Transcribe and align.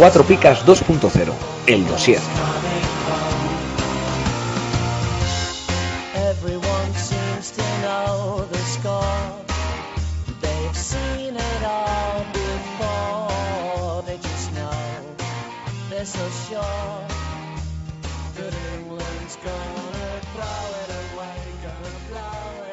Cuatro 0.00 0.24
Picas 0.24 0.64
2.0, 0.64 1.34
el 1.66 1.86
dossier. 1.86 2.20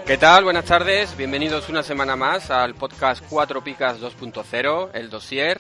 ¿Qué 0.07 0.17
tal? 0.17 0.45
Buenas 0.45 0.63
tardes, 0.65 1.17
bienvenidos 1.17 1.67
una 1.67 1.83
semana 1.83 2.15
más 2.15 2.49
al 2.49 2.75
podcast 2.75 3.23
4 3.29 3.61
Picas 3.63 3.99
2.0, 3.99 4.91
el 4.93 5.09
dossier. 5.09 5.59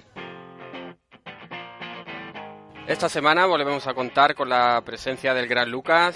Esta 2.87 3.09
semana 3.09 3.45
volvemos 3.45 3.85
a 3.87 3.93
contar 3.93 4.35
con 4.35 4.47
la 4.47 4.81
presencia 4.85 5.33
del 5.33 5.47
gran 5.47 5.69
Lucas. 5.69 6.15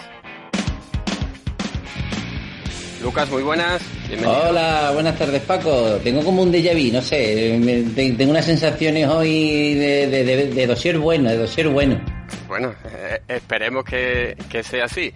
Lucas, 3.02 3.30
muy 3.30 3.42
buenas. 3.44 3.82
Bienvenido. 4.08 4.44
Hola, 4.50 4.92
buenas 4.94 5.18
tardes 5.18 5.42
Paco. 5.42 5.98
Tengo 6.04 6.24
como 6.24 6.44
un 6.44 6.54
déjà 6.54 6.74
vu, 6.74 6.94
no 6.94 7.02
sé, 7.02 7.58
me- 7.60 7.82
te- 7.94 8.12
tengo 8.14 8.32
unas 8.32 8.46
sensaciones 8.46 9.08
hoy 9.10 9.74
de, 9.74 10.08
de, 10.08 10.24
de, 10.24 10.48
de 10.48 10.68
dossier 10.68 10.98
bueno, 11.00 11.30
de 11.30 11.38
dossier 11.38 11.68
bueno. 11.68 12.00
Bueno, 12.48 12.74
eh, 12.94 13.20
esperemos 13.28 13.84
que, 13.84 14.38
que 14.50 14.64
sea 14.64 14.86
así. 14.86 15.12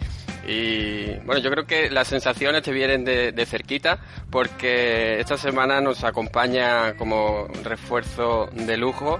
Y 0.48 1.16
bueno, 1.26 1.42
yo 1.42 1.50
creo 1.50 1.66
que 1.66 1.90
las 1.90 2.08
sensaciones 2.08 2.62
te 2.62 2.72
vienen 2.72 3.04
de, 3.04 3.32
de 3.32 3.46
cerquita 3.46 4.00
porque 4.30 5.20
esta 5.20 5.38
semana 5.38 5.82
nos 5.82 6.04
acompaña 6.04 6.96
como 6.98 7.48
refuerzo 7.64 8.48
de 8.54 8.78
lujo 8.78 9.20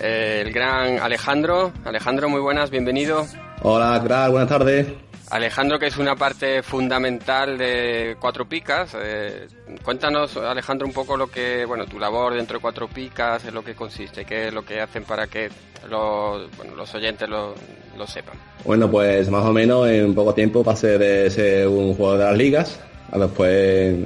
eh, 0.00 0.42
el 0.44 0.52
gran 0.52 0.98
Alejandro. 0.98 1.72
Alejandro, 1.84 2.28
muy 2.28 2.40
buenas, 2.40 2.70
bienvenido. 2.70 3.26
Hola, 3.62 4.00
crack, 4.04 4.30
buenas 4.30 4.48
tardes. 4.48 4.86
Alejandro, 5.30 5.78
que 5.78 5.86
es 5.86 5.96
una 5.96 6.14
parte 6.14 6.62
fundamental 6.62 7.58
de 7.58 8.16
Cuatro 8.20 8.48
Picas. 8.48 8.96
eh, 9.00 9.48
cuéntanos, 9.82 10.36
Alejandro, 10.36 10.86
un 10.86 10.92
poco 10.92 11.16
lo 11.16 11.26
que, 11.28 11.64
bueno, 11.64 11.84
tu 11.86 11.98
labor 11.98 12.34
dentro 12.34 12.58
de 12.58 12.62
Cuatro 12.62 12.86
Picas, 12.88 13.44
en 13.44 13.54
lo 13.54 13.64
que 13.64 13.74
consiste, 13.74 14.24
qué 14.24 14.48
es 14.48 14.54
lo 14.54 14.64
que 14.64 14.80
hacen 14.80 15.02
para 15.04 15.26
que 15.26 15.48
los, 15.90 16.48
los 16.76 16.94
oyentes 16.94 17.28
lo, 17.28 17.54
lo 17.98 18.06
sepan. 18.06 18.36
Bueno, 18.64 18.88
pues 18.90 19.28
más 19.28 19.44
o 19.44 19.52
menos 19.52 19.88
en 19.88 20.14
poco 20.14 20.32
tiempo 20.32 20.62
pasé 20.62 20.96
de 20.96 21.28
ser 21.30 21.66
un 21.68 21.94
jugador 21.94 22.18
de 22.20 22.24
las 22.26 22.36
ligas 22.36 22.80
a 23.10 23.18
después 23.18 23.96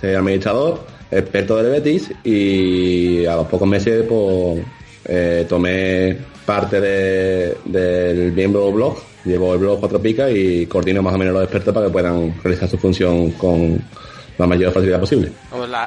ser 0.00 0.16
administrador, 0.16 0.84
experto 1.10 1.56
del 1.56 1.72
Betis 1.72 2.12
y 2.22 3.26
a 3.26 3.34
los 3.36 3.46
pocos 3.48 3.66
meses 3.66 4.04
pues 4.08 4.64
eh, 5.06 5.44
tomé 5.48 6.18
parte 6.46 6.80
de- 6.80 7.56
del 7.64 8.32
miembro 8.32 8.70
blog, 8.72 8.96
llevo 9.24 9.54
el 9.54 9.60
blog 9.60 9.80
Cuatro 9.80 10.00
Picas 10.00 10.30
y 10.34 10.66
coordino 10.66 11.02
más 11.02 11.14
o 11.14 11.18
menos 11.18 11.34
los 11.34 11.42
expertos 11.42 11.74
para 11.74 11.86
que 11.86 11.92
puedan 11.92 12.34
realizar 12.42 12.68
su 12.68 12.78
función 12.78 13.32
con 13.32 13.82
la 14.38 14.46
mayor 14.46 14.72
facilidad 14.72 15.00
posible. 15.00 15.32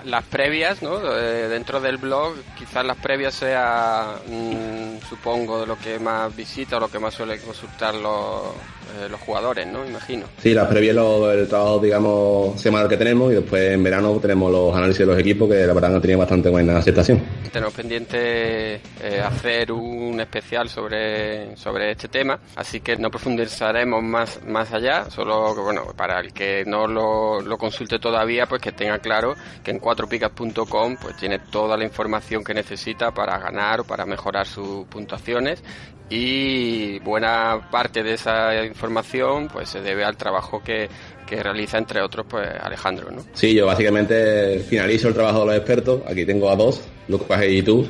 Las 0.06 0.24
previas, 0.26 0.82
¿no? 0.82 1.00
Eh, 1.18 1.48
dentro 1.48 1.80
del 1.80 1.98
blog, 1.98 2.36
quizás 2.58 2.86
las 2.86 2.98
previas 2.98 3.34
sea, 3.34 4.16
mm, 4.28 5.08
supongo, 5.08 5.66
lo 5.66 5.78
que 5.78 5.98
más 6.00 6.36
visita 6.36 6.78
o 6.78 6.80
lo 6.82 6.90
que 6.90 7.00
más 7.00 7.14
suelen 7.14 7.40
consultar 7.40 7.96
los, 7.96 8.54
eh, 9.00 9.08
los 9.10 9.20
jugadores, 9.22 9.68
¿no? 9.68 9.86
Imagino. 9.86 10.26
Sí, 10.38 10.54
las 10.54 10.68
previas 10.68 10.96
lo- 10.96 11.32
el 11.32 11.48
trabajo, 11.48 11.80
digamos, 11.80 12.60
semanal 12.60 12.88
que 12.90 12.98
tenemos 12.98 13.32
y 13.32 13.36
después 13.36 13.74
en 13.74 13.84
verano 13.84 14.20
tenemos 14.20 14.52
los 14.52 14.76
análisis 14.76 15.00
de 15.00 15.06
los 15.06 15.20
equipos 15.20 15.50
que 15.50 15.66
la 15.66 15.74
verdad 15.74 15.96
han 15.96 16.02
tenido 16.02 16.20
bastante 16.20 16.50
buena 16.50 16.78
aceptación. 16.78 17.22
Tenemos 17.52 17.74
pendiente 17.74 18.76
eh, 18.76 19.22
hacer 19.24 19.72
un 19.72 20.20
especial 20.20 20.70
sobre, 20.70 21.56
sobre 21.58 21.92
este 21.92 22.08
tema, 22.08 22.40
así 22.56 22.80
que 22.82 22.96
no 22.98 23.10
profundizaremos 23.10 24.04
más, 24.04 24.40
más 24.46 24.72
allá, 24.74 25.10
solo 25.10 25.54
que, 25.56 25.62
bueno, 25.62 25.84
para 25.96 26.20
el 26.20 26.34
que 26.34 26.64
no 26.66 26.88
lo, 26.88 27.42
lo 27.42 27.58
consulte 27.58 28.00
todavía, 28.00 28.46
pues 28.46 28.62
que 28.62 28.72
tenga 28.72 29.00
claro 29.00 29.36
que 29.64 29.72
en 29.72 29.80
cuatropicas.com 29.80 30.98
pues 31.02 31.16
tiene 31.18 31.40
toda 31.40 31.78
la 31.78 31.84
información 31.84 32.44
que 32.44 32.54
necesita 32.54 33.12
para 33.12 33.38
ganar 33.40 33.82
o 33.82 33.84
para 33.84 34.06
mejorar 34.06 34.46
sus 34.48 34.86
puntuaciones 34.88 35.64
y 36.10 37.00
buena 37.00 37.70
parte 37.72 38.04
de 38.04 38.14
esa 38.16 38.54
información 38.72 39.48
pues 39.48 39.70
se 39.70 39.82
debe 39.82 40.04
al 40.04 40.18
trabajo 40.18 40.62
que, 40.64 40.90
que 41.28 41.44
realiza 41.44 41.78
entre 41.78 42.02
otros 42.02 42.26
pues 42.30 42.48
Alejandro, 42.62 43.12
¿no? 43.12 43.24
Sí, 43.34 43.54
yo 43.54 43.66
básicamente 43.66 44.60
finalizo 44.68 45.08
el 45.10 45.14
trabajo 45.14 45.42
de 45.42 45.46
los 45.48 45.56
expertos, 45.58 46.02
aquí 46.08 46.26
tengo 46.26 46.50
a 46.50 46.56
dos, 46.56 46.82
Lucas 47.08 47.44
y 47.48 47.62
tú, 47.62 47.86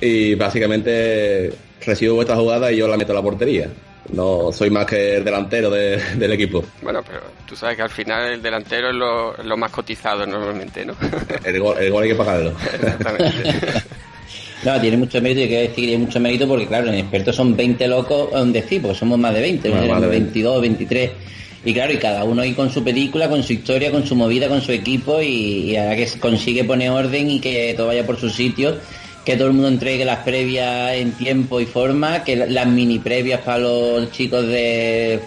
y 0.00 0.34
básicamente 0.34 1.52
recibo 1.84 2.14
vuestra 2.16 2.36
jugada 2.36 2.72
y 2.72 2.76
yo 2.78 2.88
la 2.88 2.96
meto 2.96 3.12
a 3.12 3.16
la 3.16 3.22
portería. 3.22 3.68
No 4.12 4.50
soy 4.52 4.70
más 4.70 4.86
que 4.86 5.16
el 5.18 5.24
delantero 5.24 5.70
de- 5.70 6.02
del 6.16 6.32
equipo. 6.32 6.64
Bueno, 6.82 7.00
pero 7.06 7.20
tú 7.46 7.54
sabes 7.54 7.76
que 7.76 7.82
al 7.82 7.90
final 7.90 8.32
el 8.32 8.42
delantero 8.42 8.88
es 8.88 8.94
lo, 8.94 9.36
lo 9.44 9.56
más 9.56 9.70
cotizado 9.70 10.26
normalmente, 10.26 10.84
¿no? 10.84 10.94
El 11.44 11.60
gol, 11.60 11.76
el 11.78 11.92
gol 11.92 12.02
hay 12.02 12.08
que 12.08 12.14
pagarlo. 12.16 12.50
Exactamente. 12.72 13.82
No, 14.64 14.80
tiene 14.80 14.96
mucho 14.98 15.20
mérito 15.22 15.40
y 15.42 15.48
que 15.48 15.56
decir 15.58 15.74
que 15.76 15.82
tiene 15.82 16.04
mucho 16.04 16.20
mérito 16.20 16.46
porque 16.46 16.66
claro, 16.66 16.88
en 16.88 16.94
expertos 16.98 17.34
son 17.36 17.56
20 17.56 17.88
locos, 17.88 18.28
un 18.32 18.52
decir, 18.52 18.82
porque 18.82 18.98
somos 18.98 19.18
más 19.18 19.32
de 19.34 19.40
20, 19.40 19.68
Bueno, 19.70 19.86
¿no? 19.86 19.92
más 19.92 20.02
de 20.02 20.08
20. 20.08 20.24
22, 20.26 20.60
23. 20.60 21.10
Y 21.64 21.74
claro, 21.74 21.92
y 21.92 21.96
cada 21.98 22.24
uno 22.24 22.42
ahí 22.42 22.52
con 22.52 22.70
su 22.70 22.82
película, 22.84 23.28
con 23.28 23.42
su 23.42 23.52
historia, 23.52 23.90
con 23.90 24.06
su 24.06 24.14
movida, 24.14 24.48
con 24.48 24.60
su 24.62 24.72
equipo 24.72 25.20
y, 25.22 25.70
y 25.72 25.76
ahora 25.76 25.96
que 25.96 26.06
se 26.06 26.18
consigue 26.18 26.64
poner 26.64 26.90
orden 26.90 27.30
y 27.30 27.40
que 27.40 27.74
todo 27.76 27.88
vaya 27.88 28.04
por 28.06 28.18
su 28.18 28.30
sitio, 28.30 28.76
que 29.24 29.36
todo 29.36 29.48
el 29.48 29.52
mundo 29.54 29.68
entregue 29.68 30.04
las 30.04 30.20
previas 30.20 30.94
en 30.94 31.12
tiempo 31.12 31.60
y 31.60 31.66
forma, 31.66 32.24
que 32.24 32.36
la- 32.36 32.46
las 32.46 32.66
mini 32.66 32.98
previas 32.98 33.40
para 33.40 33.58
los 33.58 34.10
chicos 34.12 34.46
de 34.46 35.20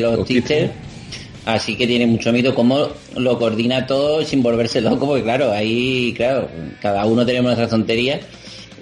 los 0.00 0.18
Los 0.18 0.26
teachers. 0.26 0.70
Así 1.44 1.74
que 1.74 1.88
tiene 1.88 2.06
mucho 2.06 2.32
miedo 2.32 2.54
cómo 2.54 2.86
lo 3.16 3.36
coordina 3.36 3.84
todo 3.84 4.24
sin 4.24 4.42
volverse 4.44 4.80
loco, 4.80 5.06
porque 5.08 5.24
claro, 5.24 5.50
ahí, 5.50 6.14
claro, 6.16 6.48
cada 6.80 7.04
uno 7.06 7.26
tenemos 7.26 7.46
nuestras 7.46 7.70
tonterías. 7.70 8.20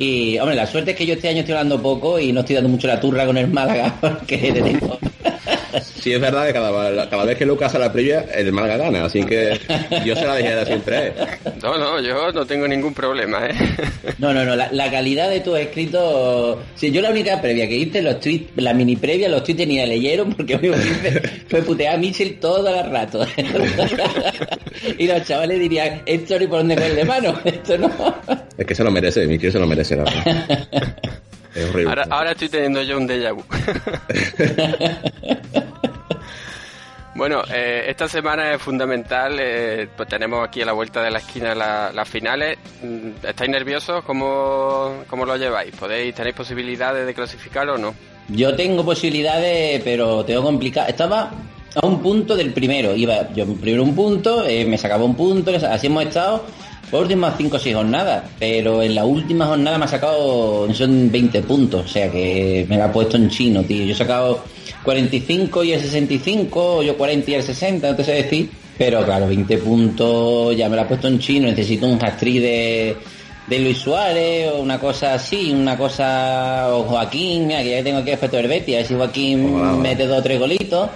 Y, 0.01 0.39
hombre, 0.39 0.57
la 0.57 0.67
suerte 0.67 0.93
es 0.93 0.97
que 0.97 1.05
yo 1.05 1.13
este 1.13 1.29
año 1.29 1.41
estoy 1.41 1.53
hablando 1.53 1.83
poco 1.83 2.19
y 2.19 2.33
no 2.33 2.41
estoy 2.41 2.55
dando 2.55 2.71
mucho 2.71 2.87
la 2.87 2.99
turra 2.99 3.27
con 3.27 3.37
el 3.37 3.49
Málaga, 3.49 3.97
porque 4.01 4.51
le 4.51 4.63
tengo... 4.63 4.99
Sí, 6.01 6.13
es 6.13 6.21
verdad 6.21 6.47
que 6.47 6.53
cada, 6.55 7.09
cada 7.11 7.25
vez 7.25 7.37
que 7.37 7.45
Lucas 7.45 7.69
hace 7.69 7.79
la 7.79 7.93
previa, 7.93 8.25
el 8.35 8.53
Málaga 8.53 8.85
gana, 8.85 9.05
así 9.05 9.23
que 9.25 9.59
yo 10.05 10.17
se 10.17 10.27
la 10.27 10.35
dejé 10.35 10.55
de 10.57 10.67
siempre. 10.67 10.97
a 10.97 11.07
él. 11.07 11.13
No, 11.63 11.77
no, 11.77 12.01
yo 12.01 12.33
no 12.33 12.47
tengo 12.47 12.67
ningún 12.67 12.95
problema, 12.95 13.47
¿eh? 13.47 13.55
No, 14.19 14.33
no, 14.33 14.45
no, 14.45 14.57
la, 14.57 14.69
la 14.73 14.91
calidad 14.91 15.29
de 15.29 15.41
tus 15.41 15.59
escritos... 15.59 16.59
Sí, 16.75 16.91
yo 16.91 17.03
la 17.03 17.11
única 17.11 17.41
previa 17.41 17.69
que 17.69 17.77
hice, 17.77 18.01
los 18.03 18.19
tweets, 18.21 18.51
la 18.57 18.73
mini 18.73 18.97
previa, 18.97 19.29
los 19.29 19.45
tweets 19.45 19.67
ni 19.67 19.79
la 19.79 19.87
leyeron 19.87 20.33
porque 20.33 20.55
lo 20.55 20.59
único 20.61 20.77
que 20.77 20.89
hice 20.89 21.23
fue 21.49 21.63
putear 21.63 21.95
a 21.97 21.99
Mitchell 21.99 22.39
todo 22.41 22.67
el 22.69 22.91
rato. 22.91 23.27
y 24.99 25.07
los 25.07 25.27
chavales 25.27 25.61
dirían, 25.61 26.03
esto 26.07 26.39
ni 26.39 26.47
por 26.47 26.59
dónde 26.59 26.77
coger 26.77 26.95
de 26.95 27.05
mano, 27.05 27.39
esto 27.45 27.77
no... 27.79 27.91
Es 28.57 28.67
que 28.67 28.75
se 28.75 28.85
lo 28.85 28.91
merece, 28.91 29.27
mi 29.27 29.39
tío 29.39 29.53
se 29.53 29.59
lo 29.59 29.67
merece, 29.67 29.97
la 29.97 30.05
verdad. 30.05 30.59
Es 31.55 31.71
horrible. 31.71 31.89
Ahora, 31.91 32.07
ahora 32.11 32.31
estoy 32.33 32.49
teniendo 32.49 32.83
yo 32.83 32.97
un 32.99 33.07
déjà 33.09 33.33
vu. 33.33 33.45
Bueno, 37.13 37.43
eh, 37.53 37.87
esta 37.89 38.09
semana 38.09 38.55
es 38.55 38.63
fundamental, 38.63 39.37
eh, 39.41 39.89
pues 39.97 40.09
tenemos 40.09 40.47
aquí 40.47 40.63
a 40.63 40.67
la 40.67 40.73
vuelta 40.73 41.03
de 41.03 41.11
la 41.11 41.19
esquina 41.19 41.55
la- 41.57 41.91
las 41.93 42.09
finales. 42.09 42.57
Mm, 42.83 43.27
¿Estáis 43.27 43.51
nerviosos? 43.51 44.05
¿Cómo, 44.05 45.03
¿Cómo 45.09 45.27
lo 45.27 45.37
lleváis? 45.37 45.75
¿Podéis, 45.75 46.15
¿Tenéis 46.15 46.37
posibilidades 46.37 47.05
de 47.05 47.13
clasificar 47.13 47.69
o 47.69 47.77
no? 47.77 47.95
Yo 48.29 48.55
tengo 48.55 48.85
posibilidades, 48.85 49.83
pero 49.83 50.25
tengo 50.25 50.45
complicado. 50.45 50.89
Estaba 50.89 51.31
a 51.75 51.85
un 51.87 52.01
punto 52.01 52.37
del 52.37 52.53
primero. 52.53 52.95
Iba 52.95 53.29
yo 53.35 53.45
primero 53.57 53.83
un 53.83 53.95
punto, 53.95 54.47
eh, 54.47 54.65
me 54.65 54.79
sacaba 54.79 55.05
un 55.05 55.17
punto, 55.17 55.51
así 55.69 55.89
hemos 55.89 56.05
estado 56.05 56.47
por 56.91 57.03
últimas 57.03 57.35
5 57.37 57.57
o 57.57 57.59
6 57.59 57.77
jornadas. 57.77 58.25
Pero 58.39 58.83
en 58.83 58.95
la 58.95 59.05
última 59.05 59.47
jornada 59.47 59.79
me 59.79 59.85
ha 59.85 59.89
sacado, 59.89 60.73
son 60.75 61.11
20 61.11 61.43
puntos, 61.43 61.85
o 61.85 61.89
sea 61.89 62.11
que 62.11 62.67
me 62.69 62.77
la 62.77 62.87
ha 62.87 62.93
puesto 62.93 63.17
en 63.17 63.29
chino, 63.29 63.63
tío. 63.63 63.85
Yo 63.85 63.93
he 63.93 63.97
sacado 63.97 64.45
45 64.85 65.65
y 65.65 65.73
el 65.73 65.81
65, 65.81 66.83
yo 66.83 66.97
40 66.97 67.31
y 67.31 67.35
el 67.35 67.43
60, 67.43 67.91
no 67.91 67.97
te 67.97 68.05
sé 68.05 68.13
decir. 68.13 68.51
Pero 68.77 69.05
claro, 69.05 69.29
20 69.29 69.59
puntos 69.59 70.57
ya 70.57 70.69
me 70.69 70.77
la 70.77 70.83
ha 70.83 70.89
puesto 70.89 71.07
en 71.07 71.19
chino, 71.19 71.49
necesito 71.49 71.87
un 71.87 72.03
hat-trick 72.03 72.41
de 72.41 72.97
de 73.51 73.59
Luis 73.59 73.79
Suárez 73.79 74.49
o 74.53 74.61
una 74.61 74.79
cosa 74.79 75.15
así, 75.15 75.51
una 75.53 75.77
cosa 75.77 76.69
o 76.73 76.85
Joaquín, 76.85 77.49
mira 77.49 77.63
que 77.63 77.71
ya 77.71 77.83
tengo 77.83 77.99
aquí 77.99 78.13
efecto 78.13 78.37
del 78.37 78.47
Betis, 78.47 78.75
a 78.75 78.79
ver 78.79 78.87
si 78.87 78.95
Joaquín 78.95 79.55
hola. 79.57 79.73
mete 79.73 80.07
dos 80.07 80.21
o 80.21 80.23
tres 80.23 80.39
golitos, 80.39 80.91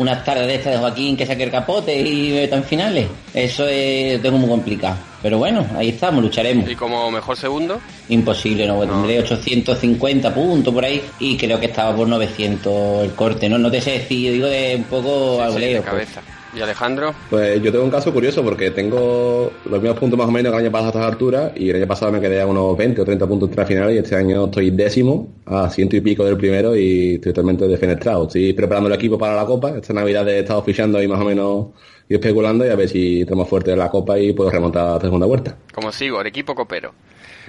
unas 0.00 0.24
tardes 0.24 0.46
de 0.46 0.54
estas 0.54 0.72
de 0.72 0.78
Joaquín 0.78 1.14
que 1.14 1.26
saque 1.26 1.42
el 1.44 1.50
capote 1.50 2.00
y 2.00 2.32
meta 2.32 2.56
en 2.56 2.64
finales. 2.64 3.06
Eso 3.34 3.66
es 3.68 4.20
tengo 4.22 4.38
muy 4.38 4.48
complicado. 4.48 4.96
Pero 5.22 5.36
bueno, 5.36 5.66
ahí 5.76 5.90
estamos, 5.90 6.24
lucharemos. 6.24 6.68
¿Y 6.68 6.74
como 6.74 7.10
mejor 7.10 7.36
segundo? 7.36 7.78
Imposible, 8.08 8.66
no, 8.66 8.80
tendré 8.80 9.20
850 9.20 10.34
puntos 10.34 10.72
por 10.72 10.84
ahí 10.84 11.02
y 11.18 11.36
creo 11.36 11.60
que 11.60 11.66
estaba 11.66 11.94
por 11.94 12.08
900 12.08 13.04
el 13.04 13.12
corte, 13.12 13.48
¿no? 13.50 13.58
No 13.58 13.70
te 13.70 13.82
sé 13.82 13.92
decir, 13.92 14.32
digo 14.32 14.46
de 14.46 14.76
un 14.76 14.84
poco 14.84 15.42
al 15.42 15.48
Sí, 15.48 15.54
voleo, 15.54 15.82
de 15.82 15.90
pues. 15.90 16.08
¿Y 16.54 16.60
Alejandro? 16.60 17.14
Pues 17.30 17.62
yo 17.62 17.70
tengo 17.70 17.84
un 17.84 17.90
caso 17.92 18.12
curioso 18.12 18.42
porque 18.42 18.72
tengo 18.72 19.52
los 19.66 19.80
mismos 19.80 19.98
puntos 20.00 20.18
más 20.18 20.26
o 20.28 20.32
menos 20.32 20.50
que 20.52 20.58
el 20.58 20.64
año 20.64 20.72
pasado 20.72 20.86
a 20.88 20.90
estas 20.90 21.12
alturas 21.12 21.52
y 21.54 21.70
el 21.70 21.76
año 21.76 21.86
pasado 21.86 22.10
me 22.10 22.20
quedé 22.20 22.40
a 22.40 22.46
unos 22.46 22.76
20 22.76 23.00
o 23.00 23.04
30 23.04 23.26
puntos 23.28 23.50
la 23.56 23.64
final 23.64 23.92
y 23.94 23.98
este 23.98 24.16
año 24.16 24.46
estoy 24.46 24.70
décimo 24.72 25.28
a 25.46 25.70
ciento 25.70 25.94
y 25.94 26.00
pico 26.00 26.24
del 26.24 26.36
primero 26.36 26.74
y 26.74 27.14
estoy 27.14 27.32
totalmente 27.32 27.68
defenestrado. 27.68 28.24
Estoy 28.26 28.52
preparando 28.52 28.88
el 28.88 28.94
equipo 28.96 29.16
para 29.16 29.36
la 29.36 29.46
Copa. 29.46 29.70
Esta 29.70 29.92
Navidad 29.92 30.28
he 30.28 30.40
estado 30.40 30.60
fichando 30.64 30.98
ahí 30.98 31.06
más 31.06 31.20
o 31.20 31.24
menos 31.24 31.66
y 32.08 32.14
especulando 32.14 32.66
y 32.66 32.70
a 32.70 32.74
ver 32.74 32.88
si 32.88 33.24
tenemos 33.24 33.48
fuerte 33.48 33.70
en 33.70 33.78
la 33.78 33.88
Copa 33.88 34.18
y 34.18 34.32
puedo 34.32 34.50
remontar 34.50 34.88
a 34.88 34.94
la 34.94 35.00
segunda 35.00 35.26
vuelta. 35.26 35.56
Como 35.72 35.92
sigo, 35.92 36.20
el 36.20 36.26
equipo 36.26 36.56
copero. 36.56 36.92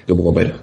Que 0.06 0.12
un 0.13 0.19
poco 0.19 0.33
pero. 0.36 0.53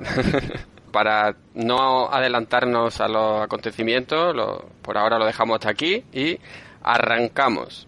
Para 0.92 1.34
no 1.54 2.08
adelantarnos 2.08 3.00
a 3.00 3.08
los 3.08 3.42
acontecimientos, 3.42 4.34
lo- 4.34 4.64
por 4.80 4.96
ahora 4.96 5.18
lo 5.18 5.26
dejamos 5.26 5.56
hasta 5.56 5.70
aquí 5.70 6.04
y 6.12 6.38
arrancamos. 6.84 7.87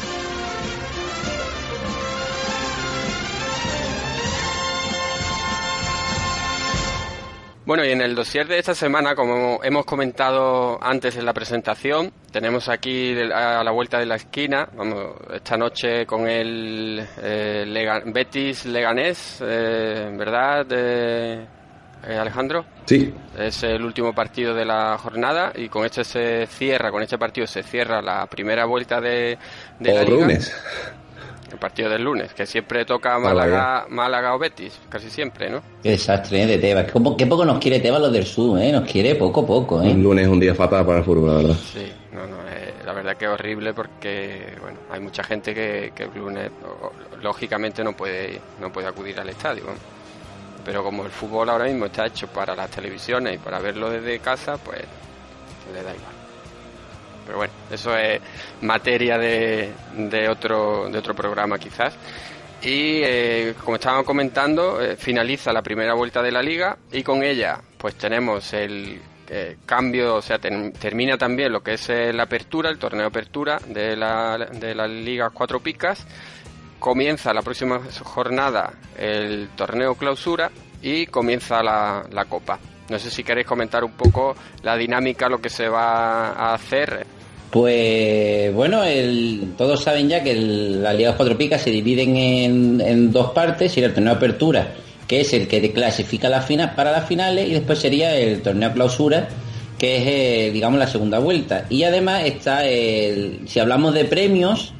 Bueno, 7.71 7.85
y 7.85 7.91
en 7.91 8.01
el 8.01 8.13
dossier 8.15 8.47
de 8.49 8.59
esta 8.59 8.75
semana, 8.75 9.15
como 9.15 9.61
hemos 9.63 9.85
comentado 9.85 10.77
antes 10.83 11.15
en 11.15 11.23
la 11.25 11.31
presentación, 11.31 12.11
tenemos 12.29 12.67
aquí 12.67 13.15
a 13.33 13.63
la 13.63 13.71
vuelta 13.71 13.97
de 13.97 14.05
la 14.05 14.15
esquina, 14.15 14.67
vamos, 14.75 15.13
esta 15.33 15.55
noche 15.55 16.05
con 16.05 16.27
el 16.27 17.01
eh, 17.23 17.63
Lega- 17.65 18.01
Betis 18.07 18.65
Leganés, 18.65 19.41
eh, 19.41 20.13
¿verdad, 20.17 20.65
eh, 20.69 21.45
eh, 22.09 22.17
Alejandro? 22.17 22.65
Sí, 22.83 23.13
Es 23.37 23.63
el 23.63 23.85
último 23.85 24.11
partido 24.13 24.53
de 24.53 24.65
la 24.65 24.97
jornada 24.97 25.53
y 25.55 25.69
con 25.69 25.85
este 25.85 26.03
se 26.03 26.47
cierra, 26.47 26.91
con 26.91 27.01
este 27.03 27.17
partido 27.17 27.47
se 27.47 27.63
cierra 27.63 28.01
la 28.01 28.25
primera 28.25 28.65
vuelta 28.65 28.99
de, 28.99 29.37
de 29.79 29.93
la 29.93 30.01
o 30.01 30.03
liga. 30.03 30.17
lunes. 30.17 30.53
El 31.51 31.59
partido 31.59 31.89
del 31.89 32.03
lunes, 32.03 32.33
que 32.33 32.45
siempre 32.45 32.85
toca 32.85 33.19
Málaga. 33.19 33.85
Málaga, 33.89 34.33
o 34.35 34.39
Betis, 34.39 34.79
casi 34.89 35.09
siempre, 35.09 35.49
¿no? 35.49 35.61
Qué 35.83 35.91
desastre 35.91 36.43
¿eh? 36.43 36.47
de 36.47 36.57
Tebas. 36.57 36.85
Qué 36.85 36.91
poco, 36.93 37.17
qué 37.17 37.27
poco 37.27 37.45
nos 37.45 37.59
quiere 37.59 37.79
Tebas 37.79 38.01
los 38.01 38.11
del 38.11 38.25
sur, 38.25 38.59
¿eh? 38.59 38.71
Nos 38.71 38.89
quiere 38.89 39.15
poco, 39.15 39.45
poco, 39.45 39.81
¿eh? 39.81 39.91
Un 39.91 40.01
lunes 40.01 40.25
es 40.25 40.31
un 40.31 40.39
día 40.39 40.55
fatal 40.55 40.85
para 40.85 40.99
el 40.99 41.03
fútbol, 41.03 41.27
la 41.27 41.35
verdad. 41.35 41.55
Sí, 41.73 41.91
no, 42.13 42.25
no, 42.25 42.37
eh, 42.47 42.73
la 42.85 42.93
verdad 42.93 43.17
que 43.17 43.25
es 43.25 43.31
horrible 43.31 43.73
porque, 43.73 44.55
bueno, 44.61 44.77
hay 44.89 44.99
mucha 45.01 45.23
gente 45.23 45.53
que, 45.53 45.91
que 45.93 46.03
el 46.03 46.11
lunes, 46.15 46.51
lógicamente, 47.21 47.83
no 47.83 47.93
puede, 47.93 48.39
no 48.59 48.71
puede 48.71 48.87
acudir 48.87 49.19
al 49.19 49.29
estadio. 49.29 49.65
¿no? 49.65 49.73
Pero 50.63 50.83
como 50.83 51.03
el 51.03 51.11
fútbol 51.11 51.49
ahora 51.49 51.65
mismo 51.65 51.85
está 51.87 52.05
hecho 52.05 52.27
para 52.27 52.55
las 52.55 52.69
televisiones 52.69 53.35
y 53.35 53.37
para 53.39 53.59
verlo 53.59 53.89
desde 53.89 54.19
casa, 54.19 54.57
pues 54.57 54.81
le 55.73 55.83
da 55.83 55.93
igual. 55.93 56.20
Pero 57.31 57.37
bueno, 57.37 57.53
eso 57.71 57.95
es 57.95 58.19
materia 58.59 59.17
de, 59.17 59.71
otro, 60.29 60.89
de 60.89 60.97
otro 60.97 61.15
programa 61.15 61.57
quizás. 61.57 61.95
Y 62.61 62.99
eh, 63.05 63.53
como 63.63 63.75
estábamos 63.75 64.05
comentando, 64.05 64.81
eh, 64.81 64.97
finaliza 64.97 65.53
la 65.53 65.61
primera 65.61 65.93
vuelta 65.93 66.21
de 66.21 66.29
la 66.29 66.41
liga 66.41 66.77
y 66.91 67.03
con 67.03 67.23
ella 67.23 67.61
pues 67.77 67.95
tenemos 67.95 68.51
el 68.51 68.99
eh, 69.29 69.59
cambio, 69.65 70.15
o 70.15 70.21
sea, 70.21 70.39
termina 70.39 71.17
también 71.17 71.53
lo 71.53 71.63
que 71.63 71.75
es 71.75 71.87
la 71.87 72.23
apertura, 72.23 72.69
el 72.69 72.77
torneo 72.77 73.07
apertura 73.07 73.61
de 73.65 73.95
la, 73.95 74.37
de 74.37 74.75
la 74.75 74.85
Liga 74.85 75.29
Cuatro 75.29 75.61
Picas. 75.61 76.05
Comienza 76.79 77.33
la 77.33 77.43
próxima 77.43 77.79
jornada 78.03 78.73
el 78.97 79.51
torneo 79.55 79.95
clausura 79.95 80.51
y 80.81 81.05
comienza 81.05 81.63
la 81.63 82.25
copa. 82.27 82.59
No 82.91 82.99
sé 82.99 83.09
si 83.09 83.23
queréis 83.23 83.47
comentar 83.47 83.85
un 83.85 83.93
poco 83.93 84.35
la 84.63 84.75
dinámica, 84.75 85.29
lo 85.29 85.39
que 85.39 85.49
se 85.49 85.69
va 85.69 86.31
a 86.31 86.53
hacer. 86.53 87.07
Pues 87.51 88.53
bueno, 88.53 88.81
todos 89.57 89.83
saben 89.83 90.07
ya 90.07 90.23
que 90.23 90.31
el- 90.31 90.81
las 90.81 90.95
ligas 90.95 91.15
cuatro 91.17 91.37
picas 91.37 91.61
se 91.61 91.69
dividen 91.69 92.15
en, 92.15 92.81
en 92.81 93.11
dos 93.11 93.31
partes, 93.31 93.75
y 93.77 93.81
el 93.83 93.93
torneo 93.93 94.13
apertura, 94.13 94.69
que 95.05 95.19
es 95.19 95.33
el 95.33 95.47
que 95.49 95.71
clasifica 95.73 96.29
para 96.75 96.91
las 96.93 97.05
finales, 97.07 97.49
y 97.49 97.51
después 97.51 97.79
sería 97.79 98.15
el 98.15 98.41
torneo 98.41 98.71
clausura, 98.71 99.27
que 99.77 99.97
es, 99.97 100.03
eh, 100.07 100.51
digamos, 100.53 100.79
la 100.79 100.87
segunda 100.87 101.19
vuelta. 101.19 101.65
Y 101.69 101.83
además 101.83 102.23
está, 102.25 102.65
el, 102.65 103.39
si 103.47 103.59
hablamos 103.59 103.93
de 103.95 104.05
premios, 104.05 104.73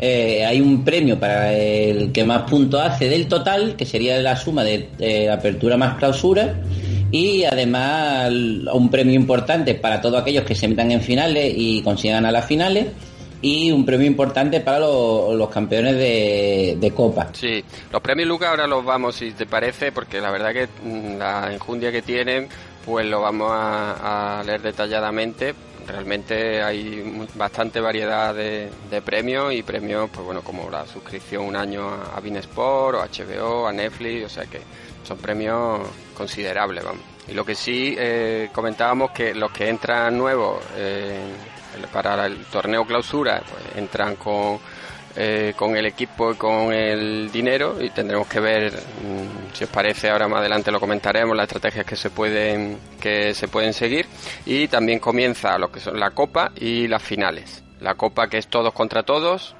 eh, 0.00 0.44
hay 0.44 0.60
un 0.60 0.84
premio 0.84 1.20
para 1.20 1.52
el 1.52 2.10
que 2.10 2.24
más 2.24 2.50
puntos 2.50 2.80
hace 2.80 3.08
del 3.08 3.28
total, 3.28 3.76
que 3.76 3.86
sería 3.86 4.18
la 4.18 4.34
suma 4.36 4.64
de 4.64 4.88
eh, 4.98 5.30
apertura 5.30 5.76
más 5.76 5.98
clausura, 5.98 6.54
y 7.10 7.44
además 7.44 8.30
un 8.30 8.90
premio 8.90 9.14
importante 9.14 9.74
para 9.74 10.00
todos 10.00 10.20
aquellos 10.20 10.44
que 10.44 10.54
se 10.54 10.68
metan 10.68 10.90
en 10.90 11.00
finales 11.00 11.52
y 11.56 11.82
consigan 11.82 12.26
a 12.26 12.32
las 12.32 12.46
finales, 12.46 12.88
y 13.40 13.70
un 13.70 13.84
premio 13.84 14.06
importante 14.06 14.60
para 14.60 14.80
los, 14.80 15.48
campeones 15.48 15.96
de, 15.96 16.92
Copa. 16.94 17.28
Sí, 17.32 17.64
los 17.92 18.00
premios 18.00 18.28
Lucas 18.28 18.48
ahora 18.50 18.66
los 18.66 18.84
vamos, 18.84 19.14
si 19.14 19.30
te 19.32 19.46
parece, 19.46 19.92
porque 19.92 20.20
la 20.20 20.30
verdad 20.30 20.52
que 20.52 20.68
mm, 20.82 21.18
la 21.18 21.52
enjundia 21.52 21.92
que 21.92 22.02
tienen, 22.02 22.48
pues 22.84 23.06
lo 23.06 23.20
vamos 23.20 23.50
a 23.52 24.42
leer 24.44 24.60
detalladamente. 24.60 25.54
Realmente 25.88 26.62
hay 26.62 27.26
bastante 27.34 27.80
variedad 27.80 28.34
de, 28.34 28.70
premios 29.04 29.54
y 29.54 29.62
premios, 29.62 30.10
pues 30.10 30.24
bueno, 30.24 30.42
como 30.42 30.68
la 30.68 30.86
suscripción 30.86 31.44
un 31.44 31.56
año 31.56 31.88
a, 31.88 32.14
a 32.14 32.20
Beansport 32.20 32.98
o 32.98 33.00
a 33.00 33.06
HBO, 33.06 33.66
a 33.66 33.72
Netflix, 33.72 34.26
o 34.26 34.28
sea 34.28 34.44
que 34.44 34.60
son 35.02 35.16
premios 35.16 35.80
considerables, 36.14 36.84
vamos. 36.84 37.02
Y 37.28 37.32
lo 37.32 37.44
que 37.44 37.54
sí 37.54 37.94
eh, 37.98 38.50
comentábamos 38.52 39.10
que 39.12 39.34
los 39.34 39.50
que 39.50 39.68
entran 39.68 40.16
nuevos 40.16 40.62
eh, 40.76 41.20
para 41.92 42.26
el 42.26 42.44
torneo 42.46 42.84
clausura, 42.86 43.42
pues 43.48 43.76
entran 43.76 44.16
con 44.16 44.58
eh, 45.20 45.52
con 45.56 45.76
el 45.76 45.84
equipo 45.84 46.30
y 46.30 46.36
con 46.36 46.72
el 46.72 47.28
dinero 47.32 47.82
y 47.82 47.90
tendremos 47.90 48.28
que 48.28 48.38
ver 48.38 48.72
mm, 48.72 49.52
si 49.52 49.64
os 49.64 49.70
parece 49.70 50.10
ahora 50.10 50.28
más 50.28 50.38
adelante 50.38 50.70
lo 50.70 50.78
comentaremos 50.78 51.36
las 51.36 51.48
estrategias 51.48 51.84
que 51.84 51.96
se 51.96 52.10
pueden 52.10 52.78
que 53.00 53.34
se 53.34 53.48
pueden 53.48 53.72
seguir. 53.72 54.06
Y 54.46 54.68
también 54.68 55.00
comienza 55.00 55.58
lo 55.58 55.72
que 55.72 55.80
son 55.80 55.98
la 55.98 56.12
copa 56.12 56.52
y 56.54 56.86
las 56.86 57.02
finales. 57.02 57.64
La 57.80 57.96
copa 57.96 58.28
que 58.28 58.38
es 58.38 58.46
todos 58.46 58.72
contra 58.72 59.02
todos 59.02 59.56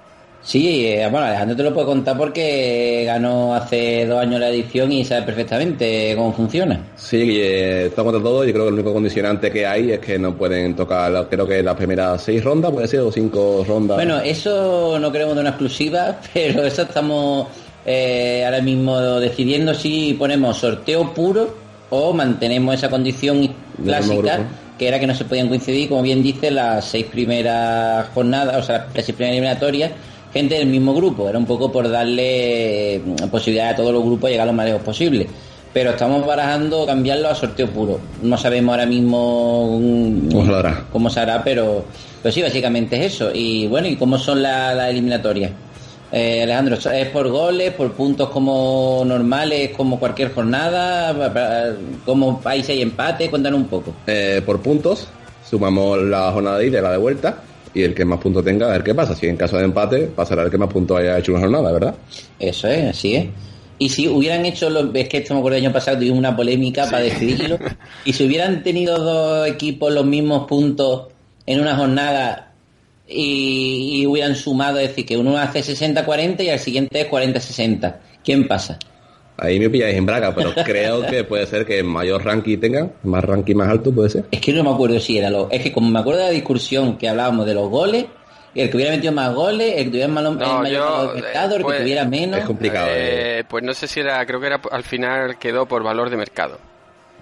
Sí, 0.49 0.87
eh, 0.87 1.07
bueno, 1.11 1.27
Alejandro 1.27 1.57
te 1.59 1.63
lo 1.63 1.75
puedo 1.75 1.89
contar 1.89 2.17
porque 2.17 3.03
ganó 3.05 3.55
hace 3.55 4.07
dos 4.07 4.19
años 4.19 4.41
la 4.41 4.49
edición 4.49 4.91
y 4.91 5.05
sabe 5.05 5.27
perfectamente 5.27 6.15
cómo 6.17 6.33
funciona. 6.33 6.87
Sí, 6.97 7.39
eh, 7.39 7.89
está 7.89 8.03
contra 8.03 8.23
todo. 8.23 8.47
Yo 8.47 8.55
creo 8.55 8.65
que 8.65 8.69
el 8.69 8.75
único 8.77 8.95
condicionante 8.95 9.51
que 9.51 9.67
hay 9.67 9.93
es 9.93 9.99
que 9.99 10.19
no 10.19 10.35
pueden 10.35 10.75
tocar, 10.75 11.29
creo 11.29 11.47
que 11.47 11.63
las 11.63 11.77
primeras 11.77 12.23
seis 12.23 12.43
rondas, 12.43 12.73
puede 12.73 12.89
ser, 12.89 13.01
o 13.01 13.13
cinco 13.13 13.63
rondas. 13.69 13.99
Bueno, 13.99 14.21
eso 14.21 14.99
no 14.99 15.13
queremos 15.13 15.35
de 15.35 15.43
una 15.43 15.51
exclusiva, 15.51 16.19
pero 16.33 16.65
eso 16.65 16.81
estamos 16.81 17.49
eh, 17.85 18.43
ahora 18.47 18.63
mismo 18.63 18.99
decidiendo 19.21 19.75
si 19.75 20.15
ponemos 20.15 20.57
sorteo 20.57 21.13
puro 21.13 21.55
o 21.91 22.15
mantenemos 22.15 22.75
esa 22.75 22.89
condición 22.89 23.51
clásica 23.85 24.47
que 24.79 24.89
era 24.89 24.99
que 24.99 25.07
no 25.07 25.15
se 25.15 25.27
podían 25.27 25.49
coincidir, 25.49 25.91
como 25.91 26.03
bien 26.03 26.23
dice, 26.23 26.51
las 26.51 26.87
seis 26.87 27.05
primeras 27.05 28.09
jornadas, 28.15 28.57
o 28.57 28.63
sea, 28.63 28.87
las 28.95 29.05
seis 29.05 29.15
primeras 29.15 29.33
eliminatorias, 29.33 29.91
gente 30.33 30.55
del 30.57 30.67
mismo 30.67 30.95
grupo. 30.95 31.29
Era 31.29 31.39
un 31.39 31.47
poco 31.47 31.71
por 31.73 31.89
darle 31.91 32.97
eh, 32.97 33.03
posibilidad 33.31 33.71
a 33.71 33.77
todos 33.77 33.93
los 33.93 34.03
grupos 34.05 34.29
de 34.29 34.33
llegar 34.33 34.47
lo 34.47 34.53
más 34.53 34.67
lejos 34.67 34.83
posible. 34.83 35.27
pero 35.73 35.91
estamos 35.91 36.27
barajando 36.27 36.87
cambiarlo 36.87 37.29
a 37.29 37.35
sorteo 37.35 37.69
puro. 37.69 38.01
No 38.23 38.37
sabemos 38.37 38.73
ahora 38.73 38.87
mismo 38.87 39.79
mm, 39.81 40.31
¿Cómo 40.33 40.55
hará? 40.55 40.85
cómo 40.93 41.11
se 41.11 41.21
hará, 41.21 41.43
pero, 41.45 41.85
pero 42.23 42.33
sí, 42.33 42.43
básicamente 42.43 42.97
es 42.97 43.15
eso. 43.15 43.31
Y 43.33 43.67
bueno, 43.69 43.87
¿y 43.89 43.97
cómo 43.97 44.19
son 44.19 44.43
las 44.43 44.89
eliminatorias? 44.91 45.53
Eh, 46.11 46.43
Alejandro, 46.43 46.77
¿es 46.77 47.09
por 47.11 47.29
goles, 47.29 47.73
por 47.75 47.93
puntos 47.93 48.31
como 48.31 49.03
normales, 49.05 49.71
como 49.77 49.99
cualquier 50.01 50.33
jornada? 50.33 51.77
¿Cómo 52.07 52.41
hay 52.45 52.63
seis 52.63 52.83
empates? 52.83 53.29
Cuéntanos 53.29 53.61
un 53.61 53.67
poco. 53.69 53.93
Eh, 54.07 54.41
por 54.45 54.61
puntos, 54.61 55.07
sumamos 55.49 55.99
la 56.03 56.33
jornada 56.33 56.59
de 56.59 56.67
ida 56.69 56.79
y 56.79 56.83
la 56.83 56.93
de 56.93 56.97
vuelta. 56.97 57.43
Y 57.75 57.83
el 57.83 57.95
que 57.95 58.05
más 58.05 58.19
puntos 58.21 58.45
tenga, 58.45 58.67
a 58.67 58.73
ver 58.73 58.83
qué 58.83 58.95
pasa. 58.95 59.15
Si 59.15 59.27
en 59.27 59.37
caso 59.37 59.57
de 59.57 59.65
empate, 59.65 60.07
pasará 60.07 60.43
el 60.43 60.51
que 60.51 60.59
más 60.59 60.73
puntos 60.73 60.99
haya 60.99 61.19
hecho 61.19 61.33
una 61.33 61.41
jornada, 61.41 61.73
¿verdad? 61.73 61.95
Eso 62.39 62.69
es, 62.69 62.91
así 62.91 63.17
es. 63.17 63.27
Y 63.79 63.89
si 63.91 64.09
hubieran 64.09 64.45
hecho, 64.45 64.71
los, 64.71 64.95
es 64.95 65.09
que 65.09 65.19
esto 65.19 65.35
me 65.35 65.41
acuerdo 65.41 65.57
del 65.57 65.67
año 65.67 65.73
pasado, 65.73 65.99
tuvimos 65.99 66.19
una 66.19 66.37
polémica 66.37 66.87
para 66.87 67.01
decidirlo, 67.01 67.59
y 68.05 68.13
si 68.13 68.25
hubieran 68.25 68.63
tenido 68.63 68.99
dos 68.99 69.49
equipos 69.49 69.93
los 69.93 70.05
mismos 70.05 70.49
puntos 70.49 71.09
en 71.47 71.61
una 71.61 71.77
jornada 71.77 72.53
y, 73.07 74.01
y 74.01 74.07
hubieran 74.07 74.35
sumado, 74.35 74.79
es 74.81 74.89
decir, 74.89 75.07
que 75.07 75.17
uno 75.17 75.39
hace 75.39 75.61
60-40 75.61 76.45
y 76.45 76.49
al 76.51 76.59
siguiente 76.59 77.01
es 77.01 77.09
40-60, 77.09 77.97
¿quién 78.25 78.49
pasa? 78.49 78.79
Ahí 79.41 79.61
me 79.61 79.71
pilláis 79.71 79.97
en 79.97 80.05
braga, 80.05 80.35
pero 80.35 80.53
creo 80.65 81.07
que 81.07 81.23
puede 81.25 81.47
ser 81.47 81.65
que 81.65 81.83
mayor 81.85 82.25
ranking 82.25 82.59
tenga, 82.59 82.91
más 83.05 83.23
ranking 83.25 83.55
más 83.55 83.69
alto 83.69 83.93
puede 83.93 84.11
ser. 84.11 84.25
Es 84.33 84.41
que 84.41 84.53
no 84.53 84.65
me 84.65 84.71
acuerdo 84.71 84.99
si 84.99 85.17
era 85.17 85.31
lo... 85.31 85.49
Es 85.51 85.63
que 85.63 85.73
como 85.73 85.89
me 85.89 86.01
acuerdo 86.01 86.21
de 86.23 86.27
la 86.27 86.33
discusión 86.33 86.99
que 86.99 87.09
hablábamos 87.09 87.47
de 87.47 87.55
los 87.55 87.69
goles, 87.71 88.07
el 88.55 88.69
que 88.69 88.77
hubiera 88.77 88.91
metido 88.93 89.13
más 89.13 89.33
goles, 89.33 89.75
el 89.77 89.85
que 89.85 89.91
tuviera 89.91 90.09
más, 90.09 90.25
el 90.25 90.39
No, 90.39 90.59
mayor 90.59 90.73
yo, 90.73 91.15
mercado, 91.15 91.55
el 91.57 91.63
pues, 91.63 91.77
que 91.77 91.83
tuviera 91.85 92.05
menos, 92.05 92.41
Es 92.41 92.47
complicado. 92.47 92.89
eh. 92.91 93.39
Eh, 93.39 93.45
pues 93.49 93.63
no 93.63 93.73
sé 93.75 93.87
si 93.87 94.01
era, 94.01 94.27
creo 94.27 94.41
que 94.41 94.47
era 94.49 94.61
al 94.73 94.83
final 94.83 95.39
quedó 95.39 95.67
por 95.67 95.85
valor 95.85 96.11
de 96.11 96.17
mercado. 96.17 96.59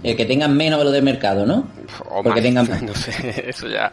el 0.03 0.17
que 0.17 0.25
tenga 0.25 0.49
menos 0.49 0.79
valor 0.79 0.95
de 0.95 1.03
mercado, 1.03 1.45
¿no? 1.45 1.69
O 2.09 2.23
Porque 2.23 2.41
más, 2.41 2.43
tengan 2.43 2.67
más. 2.71 2.83
no 2.83 2.95
sé, 2.95 3.45
eso 3.47 3.69
ya. 3.69 3.93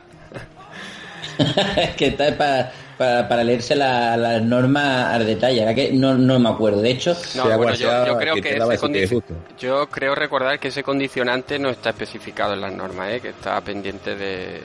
es 1.77 1.95
que 1.95 2.07
está 2.07 2.37
para, 2.37 2.71
para, 2.97 3.27
para 3.27 3.43
leerse 3.43 3.75
la- 3.75 4.15
las 4.17 4.41
normas 4.41 5.13
al 5.13 5.25
detalle. 5.25 5.59
Ahora 5.61 5.75
que 5.75 5.91
no, 5.91 6.15
no 6.15 6.39
me 6.39 6.49
acuerdo. 6.49 6.81
De 6.81 6.91
hecho, 6.91 7.15
No, 7.35 7.43
bueno, 7.57 7.73
yo, 7.75 8.17
creo 8.17 8.35
que 8.35 8.49
ese 8.57 8.77
condi- 8.87 9.23
yo 9.59 9.87
recordar 10.15 10.59
que 10.59 10.67
ese 10.69 10.83
condicionante 10.83 11.59
no 11.59 11.69
está 11.69 11.89
especificado 11.89 12.53
en 12.53 12.61
las 12.61 12.73
normas, 12.73 13.11
¿eh? 13.11 13.19
que 13.21 13.29
está 13.29 13.59
pendiente 13.61 14.15
de 14.15 14.55
eh, 14.55 14.61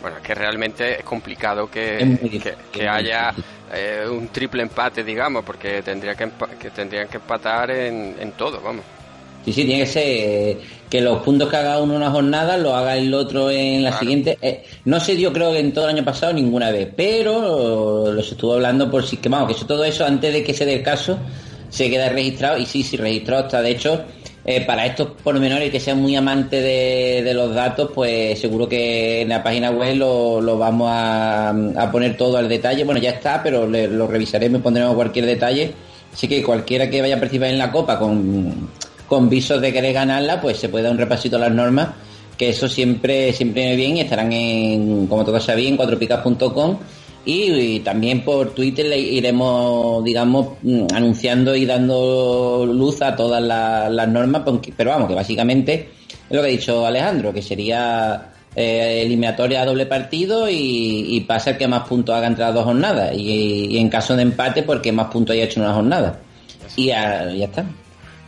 bueno, 0.00 0.16
que 0.22 0.34
realmente 0.34 0.98
es 0.98 1.04
complicado 1.04 1.70
que, 1.70 1.98
que, 2.70 2.88
haya 2.88 3.32
eh, 3.72 4.04
un 4.08 4.28
triple 4.28 4.62
empate, 4.62 5.02
digamos, 5.02 5.44
porque 5.44 5.82
tendría 5.82 6.14
que, 6.14 6.24
empa- 6.26 6.48
que 6.58 6.70
tendrían 6.70 7.08
que 7.08 7.16
empatar 7.16 7.70
en, 7.70 8.16
en 8.20 8.32
todo, 8.32 8.60
vamos. 8.60 8.84
Sí, 9.52 9.62
sí, 9.62 9.66
tiene 9.66 9.84
que 9.84 9.90
ser 9.90 10.02
eh, 10.06 10.56
que 10.88 11.00
los 11.00 11.22
puntos 11.22 11.48
que 11.50 11.56
haga 11.56 11.80
uno 11.80 11.94
en 11.94 12.02
una 12.02 12.10
jornada 12.10 12.56
lo 12.56 12.74
haga 12.74 12.96
el 12.96 13.12
otro 13.12 13.50
en 13.50 13.82
la 13.82 13.90
Claro. 13.90 14.00
siguiente. 14.00 14.38
Eh, 14.40 14.62
no 14.84 14.98
se 15.00 15.14
dio, 15.14 15.32
creo 15.32 15.52
que 15.52 15.58
en 15.60 15.72
todo 15.72 15.88
el 15.88 15.94
año 15.96 16.04
pasado 16.04 16.32
ninguna 16.32 16.70
vez, 16.70 16.88
pero 16.96 18.12
los 18.12 18.30
estuvo 18.30 18.54
hablando 18.54 18.90
por 18.90 19.04
si 19.04 19.16
que, 19.18 19.28
vamos, 19.28 19.48
que 19.48 19.54
eso- 19.54 19.66
todo 19.66 19.84
eso 19.84 20.04
antes 20.04 20.32
de 20.32 20.42
que 20.42 20.54
se 20.54 20.64
dé 20.64 20.74
el 20.74 20.82
caso 20.82 21.18
se 21.68 21.90
queda 21.90 22.08
registrado 22.08 22.56
y 22.58 22.64
sí, 22.66 22.82
sí, 22.82 22.96
registrado 22.96 23.44
está. 23.44 23.60
De 23.60 23.70
hecho, 23.72 24.00
eh, 24.46 24.62
para 24.62 24.86
estos 24.86 25.08
pormenores 25.22 25.70
que 25.70 25.78
sean 25.78 26.00
muy 26.00 26.16
amantes 26.16 26.62
de, 26.62 27.20
de 27.22 27.34
los 27.34 27.54
datos, 27.54 27.90
pues 27.94 28.38
seguro 28.40 28.66
que 28.66 29.20
en 29.20 29.28
la 29.28 29.42
página 29.42 29.70
web 29.70 29.94
lo, 29.96 30.40
lo 30.40 30.56
vamos 30.56 30.88
a, 30.90 31.50
a 31.50 31.90
poner 31.92 32.16
todo 32.16 32.38
al 32.38 32.48
detalle. 32.48 32.84
Bueno, 32.84 32.98
ya 33.00 33.10
está, 33.10 33.42
pero 33.42 33.68
le- 33.68 33.88
lo 33.88 34.06
revisaremos 34.06 34.62
pondremos 34.62 34.94
cualquier 34.94 35.26
detalle. 35.26 35.72
Así 36.10 36.26
que 36.26 36.42
cualquiera 36.42 36.88
que 36.88 37.02
vaya 37.02 37.16
a 37.16 37.18
participar 37.18 37.50
en 37.50 37.58
la 37.58 37.70
Copa 37.70 37.98
con, 37.98 38.70
con 39.08 39.28
visos 39.28 39.60
de 39.60 39.72
querer 39.72 39.92
ganarla, 39.94 40.40
pues 40.40 40.58
se 40.58 40.68
puede 40.68 40.84
dar 40.84 40.92
un 40.92 40.98
repasito 40.98 41.36
a 41.36 41.40
las 41.40 41.52
normas, 41.52 41.88
que 42.36 42.50
eso 42.50 42.68
siempre 42.68 43.32
siempre 43.32 43.62
viene 43.62 43.76
bien 43.76 43.96
y 43.96 44.00
estarán 44.00 44.32
en, 44.32 45.06
como 45.06 45.24
todos 45.24 45.42
sabéis, 45.44 45.68
en 45.70 45.76
cuatropicas.com 45.76 46.76
y, 47.24 47.80
también 47.80 48.24
por 48.24 48.54
Twitter 48.54 48.86
le 48.86 48.98
iremos, 48.98 50.02
digamos, 50.04 50.48
mm, 50.62 50.86
anunciando 50.94 51.54
y 51.56 51.66
dando 51.66 52.64
luz 52.66 53.02
a 53.02 53.14
todas 53.16 53.42
la- 53.42 53.90
las 53.90 54.08
normas, 54.08 54.42
porque- 54.44 54.72
pero 54.76 54.90
vamos, 54.90 55.08
que 55.08 55.14
básicamente 55.14 55.88
es 56.30 56.36
lo 56.36 56.40
que 56.40 56.48
ha 56.48 56.50
dicho 56.50 56.86
Alejandro, 56.86 57.32
que 57.32 57.42
sería 57.42 58.32
eh, 58.56 59.02
eliminatoria 59.04 59.62
a 59.62 59.66
doble 59.66 59.86
partido 59.86 60.48
y, 60.48 61.06
y 61.16 61.20
pasa 61.20 61.50
el 61.50 61.58
que 61.58 61.68
más 61.68 61.86
puntos 61.86 62.14
haga 62.16 62.26
entre 62.26 62.44
las 62.44 62.54
dos 62.54 62.64
jornadas. 62.64 63.12
Y, 63.16 63.76
en 63.78 63.88
caso 63.88 64.16
de 64.16 64.22
empate, 64.22 64.64
porque 64.64 64.90
más 64.90 65.08
puntos 65.12 65.34
haya 65.34 65.44
hecho 65.44 65.60
en 65.60 65.66
una 65.66 65.74
jornada. 65.74 66.18
Y 66.74 66.86
ya 66.86 67.28
está. 67.44 67.64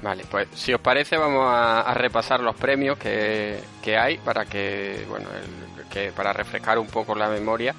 Vale, 0.02 0.24
pues 0.30 0.48
si 0.54 0.72
os 0.72 0.80
parece 0.80 1.18
vamos 1.18 1.44
a, 1.46 1.92
repasar 1.94 2.40
los 2.40 2.56
premios 2.56 2.96
que, 2.98 3.60
que 3.82 3.98
hay 3.98 4.16
para 4.18 4.46
que, 4.46 5.04
bueno, 5.08 5.26
el- 5.30 5.84
que 5.88 6.10
para 6.12 6.32
refrescar 6.32 6.78
un 6.78 6.86
poco 6.86 7.14
la 7.14 7.28
memoria. 7.28 7.74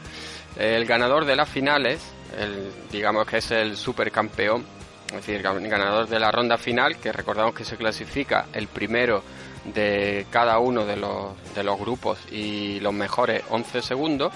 El 0.56 0.86
ganador 0.86 1.26
de 1.26 1.36
las 1.36 1.50
finales, 1.50 2.02
el, 2.38 2.72
digamos 2.92 3.26
que 3.26 3.38
es 3.38 3.50
el 3.52 3.76
supercampeón, 3.78 4.66
es 5.08 5.14
decir, 5.14 5.36
el 5.38 5.44
gan- 5.44 5.68
ganador 5.68 6.08
de 6.08 6.20
la 6.20 6.32
ronda 6.32 6.58
final, 6.58 6.98
que 6.98 7.12
recordamos 7.12 7.56
que 7.56 7.64
se 7.66 7.78
clasifica 7.78 8.46
el 8.54 8.68
primero 8.68 9.24
de 9.66 10.26
cada 10.30 10.60
uno 10.60 10.86
de 10.86 10.98
los, 10.98 11.32
de 11.56 11.64
los 11.64 11.80
grupos 11.80 12.20
y 12.32 12.80
los 12.82 12.94
mejores 12.94 13.44
11 13.50 13.82
segundos. 13.82 14.32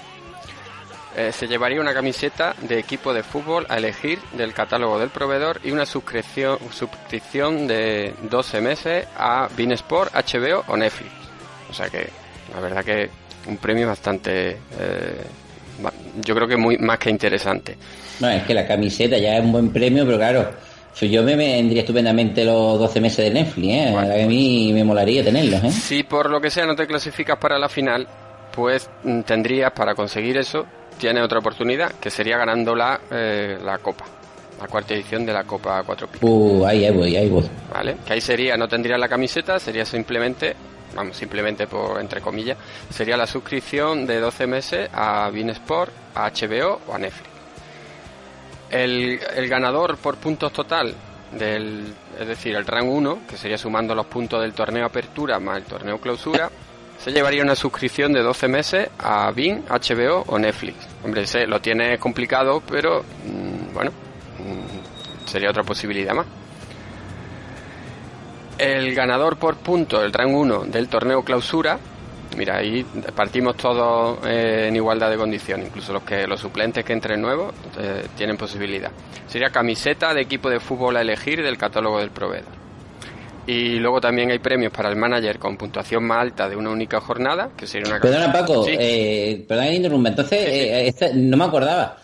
Eh, 1.16 1.32
se 1.32 1.46
llevaría 1.46 1.80
una 1.80 1.94
camiseta 1.94 2.54
de 2.60 2.78
equipo 2.78 3.14
de 3.14 3.22
fútbol 3.22 3.64
a 3.70 3.78
elegir 3.78 4.18
del 4.36 4.52
catálogo 4.52 4.98
del 4.98 5.08
proveedor 5.08 5.60
y 5.64 5.70
una 5.70 5.86
suscripción, 5.86 6.58
suscripción 6.70 7.66
de 7.66 8.12
12 8.30 8.60
meses 8.60 9.06
a 9.16 9.48
Beansport, 9.56 10.12
HBO 10.12 10.64
o 10.68 10.76
Netflix. 10.76 11.10
O 11.70 11.72
sea 11.72 11.88
que 11.88 12.10
la 12.52 12.60
verdad 12.60 12.84
que 12.84 13.08
un 13.48 13.56
premio 13.56 13.86
bastante, 13.86 14.58
eh, 14.78 15.22
yo 16.22 16.34
creo 16.34 16.46
que 16.46 16.58
muy 16.58 16.76
más 16.76 16.98
que 16.98 17.08
interesante. 17.08 17.78
No, 18.20 18.28
es 18.28 18.42
que 18.42 18.52
la 18.52 18.66
camiseta 18.66 19.16
ya 19.16 19.38
es 19.38 19.44
un 19.44 19.52
buen 19.52 19.70
premio, 19.70 20.04
pero 20.04 20.18
claro, 20.18 20.50
yo 21.00 21.22
me 21.22 21.34
vendría 21.34 21.80
estupendamente 21.80 22.44
los 22.44 22.78
12 22.78 23.00
meses 23.00 23.24
de 23.24 23.30
Netflix, 23.30 23.68
¿eh? 23.68 23.96
A 23.96 24.26
mí 24.26 24.70
me 24.74 24.84
molaría 24.84 25.24
tenerlos, 25.24 25.64
¿eh? 25.64 25.70
Si 25.70 26.02
por 26.02 26.28
lo 26.28 26.42
que 26.42 26.50
sea 26.50 26.66
no 26.66 26.76
te 26.76 26.86
clasificas 26.86 27.38
para 27.38 27.58
la 27.58 27.70
final, 27.70 28.06
pues 28.52 28.88
mm, 29.04 29.20
tendrías 29.20 29.72
para 29.72 29.94
conseguir 29.94 30.38
eso, 30.38 30.66
tienes 30.98 31.22
otra 31.22 31.38
oportunidad, 31.38 31.92
que 31.92 32.10
sería 32.10 32.36
ganando 32.36 32.74
la, 32.74 33.00
eh, 33.10 33.58
la 33.62 33.78
Copa, 33.78 34.04
la 34.60 34.66
cuarta 34.68 34.94
edición 34.94 35.24
de 35.26 35.32
la 35.32 35.44
Copa 35.44 35.82
4 35.84 36.06
Picas. 36.08 36.28
Uh, 36.28 36.64
ahí, 36.66 36.84
ahí 36.84 36.94
voy, 36.94 37.16
ahí 37.16 37.28
voy. 37.28 37.48
¿vale? 37.72 37.96
Que 38.04 38.14
ahí 38.14 38.20
sería, 38.20 38.56
no 38.56 38.68
tendría 38.68 38.98
la 38.98 39.08
camiseta, 39.08 39.58
sería 39.58 39.84
simplemente, 39.84 40.54
vamos, 40.94 41.16
simplemente 41.16 41.66
por 41.66 42.00
entre 42.00 42.20
comillas, 42.20 42.58
sería 42.90 43.16
la 43.16 43.26
suscripción 43.26 44.06
de 44.06 44.20
12 44.20 44.46
meses 44.46 44.90
a 44.92 45.30
Beansport, 45.30 45.92
a 46.14 46.30
HBO 46.30 46.80
o 46.86 46.94
a 46.94 46.98
Netflix. 46.98 47.30
El, 48.70 49.20
el 49.36 49.48
ganador 49.48 49.96
por 49.96 50.16
puntos 50.16 50.52
total 50.52 50.94
del, 51.32 51.94
es 52.18 52.26
decir, 52.26 52.54
el 52.54 52.66
rank 52.66 52.88
1, 52.88 53.18
que 53.28 53.36
sería 53.36 53.58
sumando 53.58 53.94
los 53.94 54.06
puntos 54.06 54.40
del 54.40 54.52
torneo 54.52 54.86
Apertura 54.86 55.38
más 55.38 55.58
el 55.58 55.64
torneo 55.64 55.98
Clausura, 56.00 56.50
se 57.06 57.12
llevaría 57.12 57.40
una 57.40 57.54
suscripción 57.54 58.12
de 58.12 58.20
12 58.20 58.48
meses 58.48 58.90
a 58.98 59.30
Bean, 59.30 59.62
HBO 59.68 60.24
o 60.26 60.40
Netflix. 60.40 60.88
Hombre, 61.04 61.24
sé, 61.24 61.46
lo 61.46 61.60
tiene 61.60 61.98
complicado, 61.98 62.60
pero 62.68 63.04
mm, 63.24 63.72
bueno, 63.72 63.92
mm, 63.92 65.24
sería 65.28 65.50
otra 65.50 65.62
posibilidad 65.62 66.14
más. 66.14 66.26
El 68.58 68.92
ganador 68.92 69.36
por 69.36 69.54
puntos, 69.58 70.02
el 70.02 70.12
rank 70.12 70.34
1 70.34 70.64
del 70.64 70.88
torneo 70.88 71.22
clausura, 71.22 71.78
mira, 72.36 72.56
ahí 72.56 72.84
partimos 73.14 73.56
todos 73.56 74.18
eh, 74.26 74.66
en 74.66 74.74
igualdad 74.74 75.08
de 75.08 75.16
condiciones, 75.16 75.68
incluso 75.68 75.92
los 75.92 76.02
que 76.02 76.26
los 76.26 76.40
suplentes 76.40 76.84
que 76.84 76.92
entren 76.92 77.22
nuevos 77.22 77.54
eh, 77.78 78.04
tienen 78.16 78.36
posibilidad. 78.36 78.90
Sería 79.28 79.50
camiseta 79.50 80.12
de 80.12 80.22
equipo 80.22 80.50
de 80.50 80.58
fútbol 80.58 80.96
a 80.96 81.02
elegir 81.02 81.40
del 81.40 81.56
catálogo 81.56 82.00
del 82.00 82.10
proveedor. 82.10 82.65
Y 83.46 83.78
luego 83.78 84.00
también 84.00 84.30
hay 84.30 84.38
premios 84.40 84.72
para 84.72 84.88
el 84.88 84.96
manager 84.96 85.38
con 85.38 85.56
puntuación 85.56 86.04
más 86.04 86.18
alta 86.22 86.48
de 86.48 86.56
una 86.56 86.70
única 86.70 87.00
jornada, 87.00 87.50
que 87.56 87.66
sería 87.66 87.88
una 87.92 88.00
Perdona, 88.00 88.32
Paco, 88.32 88.64
Sí. 88.64 88.74
eh, 88.78 89.44
perdona 89.46 89.66
que 89.66 89.70
te 89.72 89.76
interrumpa. 89.76 90.08
Entonces, 90.08 90.38
eh, 90.48 90.88
esta- 90.88 91.10
no 91.14 91.36
me 91.36 91.44
acordaba. 91.44 91.96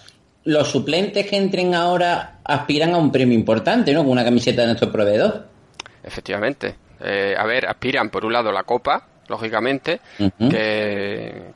Los 0.45 0.69
suplentes 0.69 1.27
que 1.29 1.37
entren 1.37 1.75
ahora 1.75 2.39
aspiran 2.45 2.95
a 2.95 2.99
un 2.99 3.11
premio 3.11 3.35
importante, 3.35 3.93
¿no? 3.93 4.03
Con 4.03 4.11
una 4.13 4.25
camiseta 4.25 4.63
de 4.63 4.69
nuestro 4.69 4.91
proveedor. 4.93 5.47
Efectivamente. 6.05 6.77
Eh, 7.01 7.35
a 7.37 7.45
ver, 7.47 7.67
aspiran 7.67 8.11
por 8.11 8.25
un 8.25 8.33
lado 8.33 8.53
la 8.53 8.63
Copa, 8.63 9.07
lógicamente, 9.29 10.01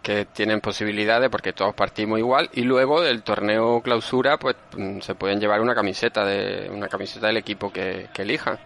que 0.03 0.27
tienen 0.33 0.61
posibilidades 0.61 1.29
porque 1.31 1.53
todos 1.53 1.75
partimos 1.75 2.19
igual, 2.19 2.49
y 2.55 2.63
luego 2.63 3.01
del 3.01 3.23
torneo 3.23 3.81
clausura, 3.83 4.37
pues 4.39 4.57
mm, 4.77 5.01
se 5.01 5.15
pueden 5.15 5.41
llevar 5.41 5.61
una 5.61 5.75
camiseta 5.75 6.25
de 6.25 6.69
una 6.71 6.89
camiseta 6.89 7.27
del 7.29 7.37
equipo 7.39 7.73
que, 7.73 8.07
que 8.13 8.23
elijan. 8.23 8.59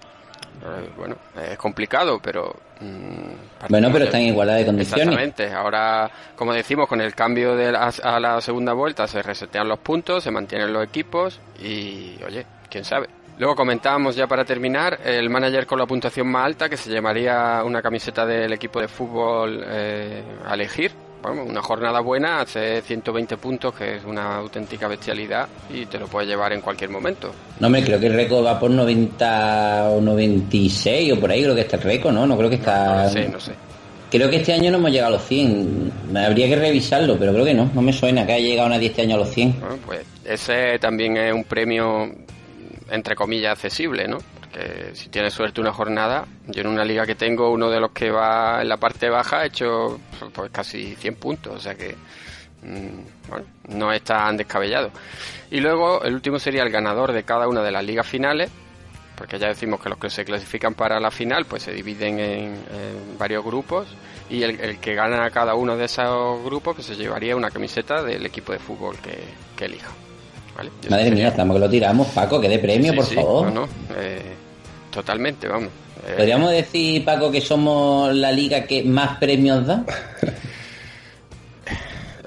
Eh, 0.62 0.90
bueno, 0.96 1.16
es 1.50 1.56
complicado, 1.56 2.20
pero 2.22 2.54
mm, 2.80 3.68
Bueno, 3.70 3.88
pero 3.92 4.04
están 4.04 4.20
en 4.22 4.28
igualdad 4.28 4.56
de 4.56 4.66
condiciones. 4.66 5.06
Exactamente. 5.06 5.52
Ahora, 5.52 6.10
como 6.36 6.52
decimos, 6.52 6.86
con 6.88 7.00
el 7.00 7.14
cambio 7.14 7.56
de 7.56 7.72
la- 7.72 7.92
a 8.02 8.20
la 8.20 8.40
segunda 8.40 8.72
vuelta 8.74 9.06
se 9.06 9.22
resetean 9.22 9.68
los 9.68 9.78
puntos, 9.78 10.22
se 10.24 10.30
mantienen 10.30 10.72
los 10.72 10.84
equipos 10.84 11.40
y, 11.62 12.16
oye, 12.26 12.44
quién 12.68 12.84
sabe. 12.84 13.08
Luego 13.38 13.54
comentábamos 13.56 14.16
ya 14.16 14.26
para 14.26 14.44
terminar 14.44 14.98
el 15.02 15.30
manager 15.30 15.66
con 15.66 15.78
la 15.78 15.86
puntuación 15.86 16.28
más 16.28 16.44
alta 16.44 16.68
que 16.68 16.76
se 16.76 16.90
llamaría 16.90 17.62
una 17.64 17.80
camiseta 17.80 18.26
del 18.26 18.52
equipo 18.52 18.80
de 18.82 18.88
fútbol 18.88 19.64
eh, 19.66 20.22
a 20.46 20.52
elegir. 20.54 20.92
Bueno, 21.22 21.44
una 21.44 21.60
jornada 21.60 22.00
buena, 22.00 22.40
hace 22.40 22.80
120 22.80 23.36
puntos, 23.36 23.74
que 23.74 23.96
es 23.96 24.04
una 24.04 24.36
auténtica 24.36 24.88
bestialidad 24.88 25.48
y 25.68 25.86
te 25.86 25.98
lo 25.98 26.06
puedes 26.06 26.28
llevar 26.28 26.52
en 26.52 26.62
cualquier 26.62 26.90
momento. 26.90 27.30
No, 27.58 27.68
me 27.68 27.84
creo 27.84 28.00
que 28.00 28.06
el 28.06 28.14
récord 28.14 28.44
va 28.44 28.58
por 28.58 28.70
90 28.70 29.90
o 29.90 30.00
96 30.00 31.12
o 31.12 31.20
por 31.20 31.30
ahí, 31.30 31.42
creo 31.42 31.54
que 31.54 31.60
está 31.60 31.76
el 31.76 31.82
récord, 31.82 32.14
¿no? 32.14 32.26
No 32.26 32.38
creo 32.38 32.48
que 32.48 32.56
está... 32.56 33.04
No 33.04 33.10
sé, 33.10 33.28
no 33.28 33.40
sé. 33.40 33.52
Creo 34.10 34.28
que 34.28 34.36
este 34.36 34.52
año 34.52 34.72
no 34.72 34.78
hemos 34.78 34.90
llegado 34.90 35.14
a 35.14 35.18
los 35.18 35.26
100. 35.28 35.92
Me 36.10 36.24
habría 36.24 36.48
que 36.48 36.56
revisarlo, 36.56 37.16
pero 37.16 37.32
creo 37.32 37.44
que 37.44 37.54
no. 37.54 37.70
No 37.72 37.82
me 37.82 37.92
suena 37.92 38.26
que 38.26 38.32
haya 38.32 38.48
llegado 38.48 38.68
nadie 38.68 38.88
este 38.88 39.02
año 39.02 39.14
a 39.14 39.18
los 39.18 39.30
100. 39.30 39.60
Bueno, 39.60 39.78
pues 39.86 40.00
ese 40.24 40.78
también 40.80 41.16
es 41.16 41.32
un 41.32 41.44
premio, 41.44 42.10
entre 42.90 43.14
comillas, 43.14 43.52
accesible, 43.52 44.08
¿no? 44.08 44.18
Porque 44.52 44.94
si 44.94 45.08
tienes 45.08 45.32
suerte 45.32 45.60
una 45.60 45.72
jornada, 45.72 46.26
yo 46.46 46.62
en 46.62 46.68
una 46.68 46.84
liga 46.84 47.06
que 47.06 47.14
tengo, 47.14 47.50
uno 47.50 47.70
de 47.70 47.80
los 47.80 47.92
que 47.92 48.10
va 48.10 48.60
en 48.62 48.68
la 48.68 48.76
parte 48.76 49.08
baja 49.08 49.40
ha 49.40 49.46
hecho 49.46 50.00
pues 50.32 50.50
casi 50.50 50.94
100 50.96 51.14
puntos, 51.16 51.54
o 51.56 51.60
sea 51.60 51.74
que 51.74 51.94
mm, 52.62 53.28
bueno, 53.28 53.46
no 53.68 53.92
es 53.92 54.02
tan 54.02 54.36
descabellado. 54.36 54.90
Y 55.50 55.60
luego 55.60 56.02
el 56.02 56.14
último 56.14 56.38
sería 56.38 56.62
el 56.62 56.70
ganador 56.70 57.12
de 57.12 57.22
cada 57.22 57.48
una 57.48 57.62
de 57.62 57.70
las 57.70 57.84
ligas 57.84 58.06
finales, 58.06 58.50
porque 59.16 59.38
ya 59.38 59.48
decimos 59.48 59.80
que 59.80 59.88
los 59.88 59.98
que 59.98 60.10
se 60.10 60.24
clasifican 60.24 60.74
para 60.74 60.98
la 60.98 61.10
final 61.10 61.44
pues 61.44 61.62
se 61.62 61.72
dividen 61.72 62.18
en, 62.18 62.54
en 62.54 63.18
varios 63.18 63.44
grupos 63.44 63.86
y 64.30 64.42
el, 64.42 64.58
el, 64.60 64.78
que 64.78 64.94
gana 64.94 65.30
cada 65.30 65.54
uno 65.54 65.76
de 65.76 65.84
esos 65.84 66.42
grupos 66.42 66.76
pues 66.76 66.86
se 66.86 66.96
llevaría 66.96 67.36
una 67.36 67.50
camiseta 67.50 68.02
del 68.02 68.24
equipo 68.24 68.52
de 68.52 68.58
fútbol 68.58 68.96
que, 68.98 69.18
que 69.56 69.66
elija. 69.66 69.90
¿vale? 70.56 70.70
Madre 70.88 71.10
mía, 71.10 71.28
estamos 71.28 71.56
que 71.56 71.60
lo 71.60 71.70
tiramos, 71.70 72.08
Paco, 72.08 72.40
que 72.40 72.48
de 72.48 72.58
premio, 72.58 72.92
sí, 72.92 72.96
por 72.96 73.06
sí, 73.06 73.14
favor. 73.14 73.52
No, 73.52 73.60
no, 73.60 73.68
eh, 73.96 74.36
totalmente, 74.90 75.48
vamos. 75.48 75.70
Eh, 76.06 76.14
¿Podríamos 76.16 76.50
decir, 76.50 77.04
Paco, 77.04 77.30
que 77.30 77.40
somos 77.40 78.14
la 78.14 78.32
liga 78.32 78.64
que 78.64 78.82
más 78.82 79.18
premios 79.18 79.66
da? 79.66 79.84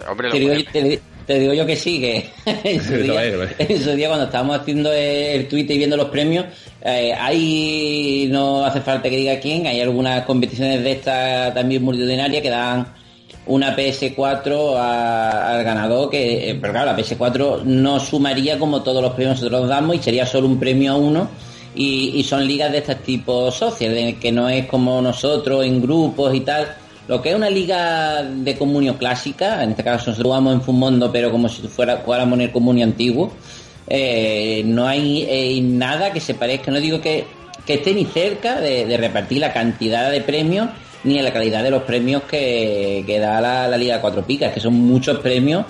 hombre, 0.09 0.31
te, 0.31 0.39
digo, 0.39 0.53
te, 0.71 1.01
te, 1.25 1.39
digo, 1.39 1.53
yo 1.53 1.65
que 1.65 1.75
sí, 1.75 1.99
que 1.99 2.29
en 2.63 2.83
su, 2.83 2.93
día, 2.97 3.23
en 3.57 3.83
su 3.83 3.91
día 3.91 4.07
cuando 4.07 4.25
estábamos 4.25 4.59
haciendo 4.59 4.91
el 4.91 5.47
tweet 5.47 5.65
y 5.69 5.77
viendo 5.77 5.97
los 5.97 6.09
premios, 6.09 6.45
eh, 6.81 7.13
hay, 7.13 8.27
no 8.31 8.65
hace 8.65 8.81
falta 8.81 9.09
que 9.09 9.17
diga 9.17 9.39
quién, 9.39 9.67
hay 9.67 9.81
algunas 9.81 10.23
competiciones 10.25 10.83
de 10.83 10.91
estas 10.91 11.53
también 11.53 11.83
multitudinarias 11.83 12.41
que 12.41 12.49
dan 12.49 12.87
una 13.45 13.75
PS4 13.75 14.77
a, 14.77 15.55
al 15.55 15.63
ganador, 15.63 16.09
que, 16.09 16.51
eh, 16.51 16.57
pero 16.59 16.73
claro, 16.73 16.91
la 16.91 16.97
PS4 16.97 17.63
no 17.63 17.99
sumaría 17.99 18.57
como 18.57 18.83
todos 18.83 19.01
los 19.01 19.13
premios 19.13 19.39
que 19.39 19.45
nosotros 19.45 19.69
damos 19.69 19.95
y 19.95 19.99
sería 19.99 20.25
solo 20.25 20.47
un 20.47 20.59
premio 20.59 20.93
a 20.93 20.95
uno. 20.95 21.29
Y, 21.75 22.11
y 22.15 22.23
son 22.23 22.45
ligas 22.45 22.71
de 22.71 22.79
este 22.79 22.95
tipo 22.95 23.51
sociales, 23.51 24.15
que 24.19 24.31
no 24.31 24.47
es 24.49 24.67
como 24.67 25.01
nosotros 25.01 25.65
en 25.65 25.81
grupos 25.81 26.33
y 26.35 26.41
tal. 26.41 26.75
Lo 27.07 27.21
que 27.21 27.31
es 27.31 27.35
una 27.35 27.49
liga 27.49 28.23
de 28.23 28.57
comunio 28.57 28.97
clásica, 28.97 29.61
en 29.63 29.71
este 29.71 29.83
caso 29.83 30.11
nosotros 30.11 30.25
jugamos 30.25 30.53
en 30.53 30.61
Fumondo, 30.61 31.11
pero 31.11 31.31
como 31.31 31.49
si 31.49 31.67
fuera 31.67 31.97
jugáramos 31.97 32.39
en 32.39 32.45
el 32.45 32.51
comunio 32.51 32.85
antiguo, 32.85 33.33
eh, 33.87 34.63
no 34.65 34.87
hay 34.87 35.25
eh, 35.27 35.59
nada 35.61 36.13
que 36.13 36.21
se 36.21 36.33
parezca, 36.33 36.71
no 36.71 36.79
digo 36.79 37.01
que, 37.01 37.25
que 37.65 37.75
esté 37.75 37.93
ni 37.93 38.05
cerca 38.05 38.61
de, 38.61 38.85
de, 38.85 38.97
repartir 38.97 39.39
la 39.39 39.51
cantidad 39.51 40.09
de 40.09 40.21
premios 40.21 40.69
ni 41.03 41.17
en 41.17 41.25
la 41.25 41.33
calidad 41.33 41.63
de 41.63 41.71
los 41.71 41.83
premios 41.83 42.23
que, 42.23 43.03
que 43.05 43.19
da 43.19 43.41
la, 43.41 43.77
Liga 43.77 43.99
Cuatro 43.99 44.23
Picas, 44.23 44.53
que 44.53 44.61
son 44.61 44.73
muchos 44.73 45.19
premios 45.19 45.65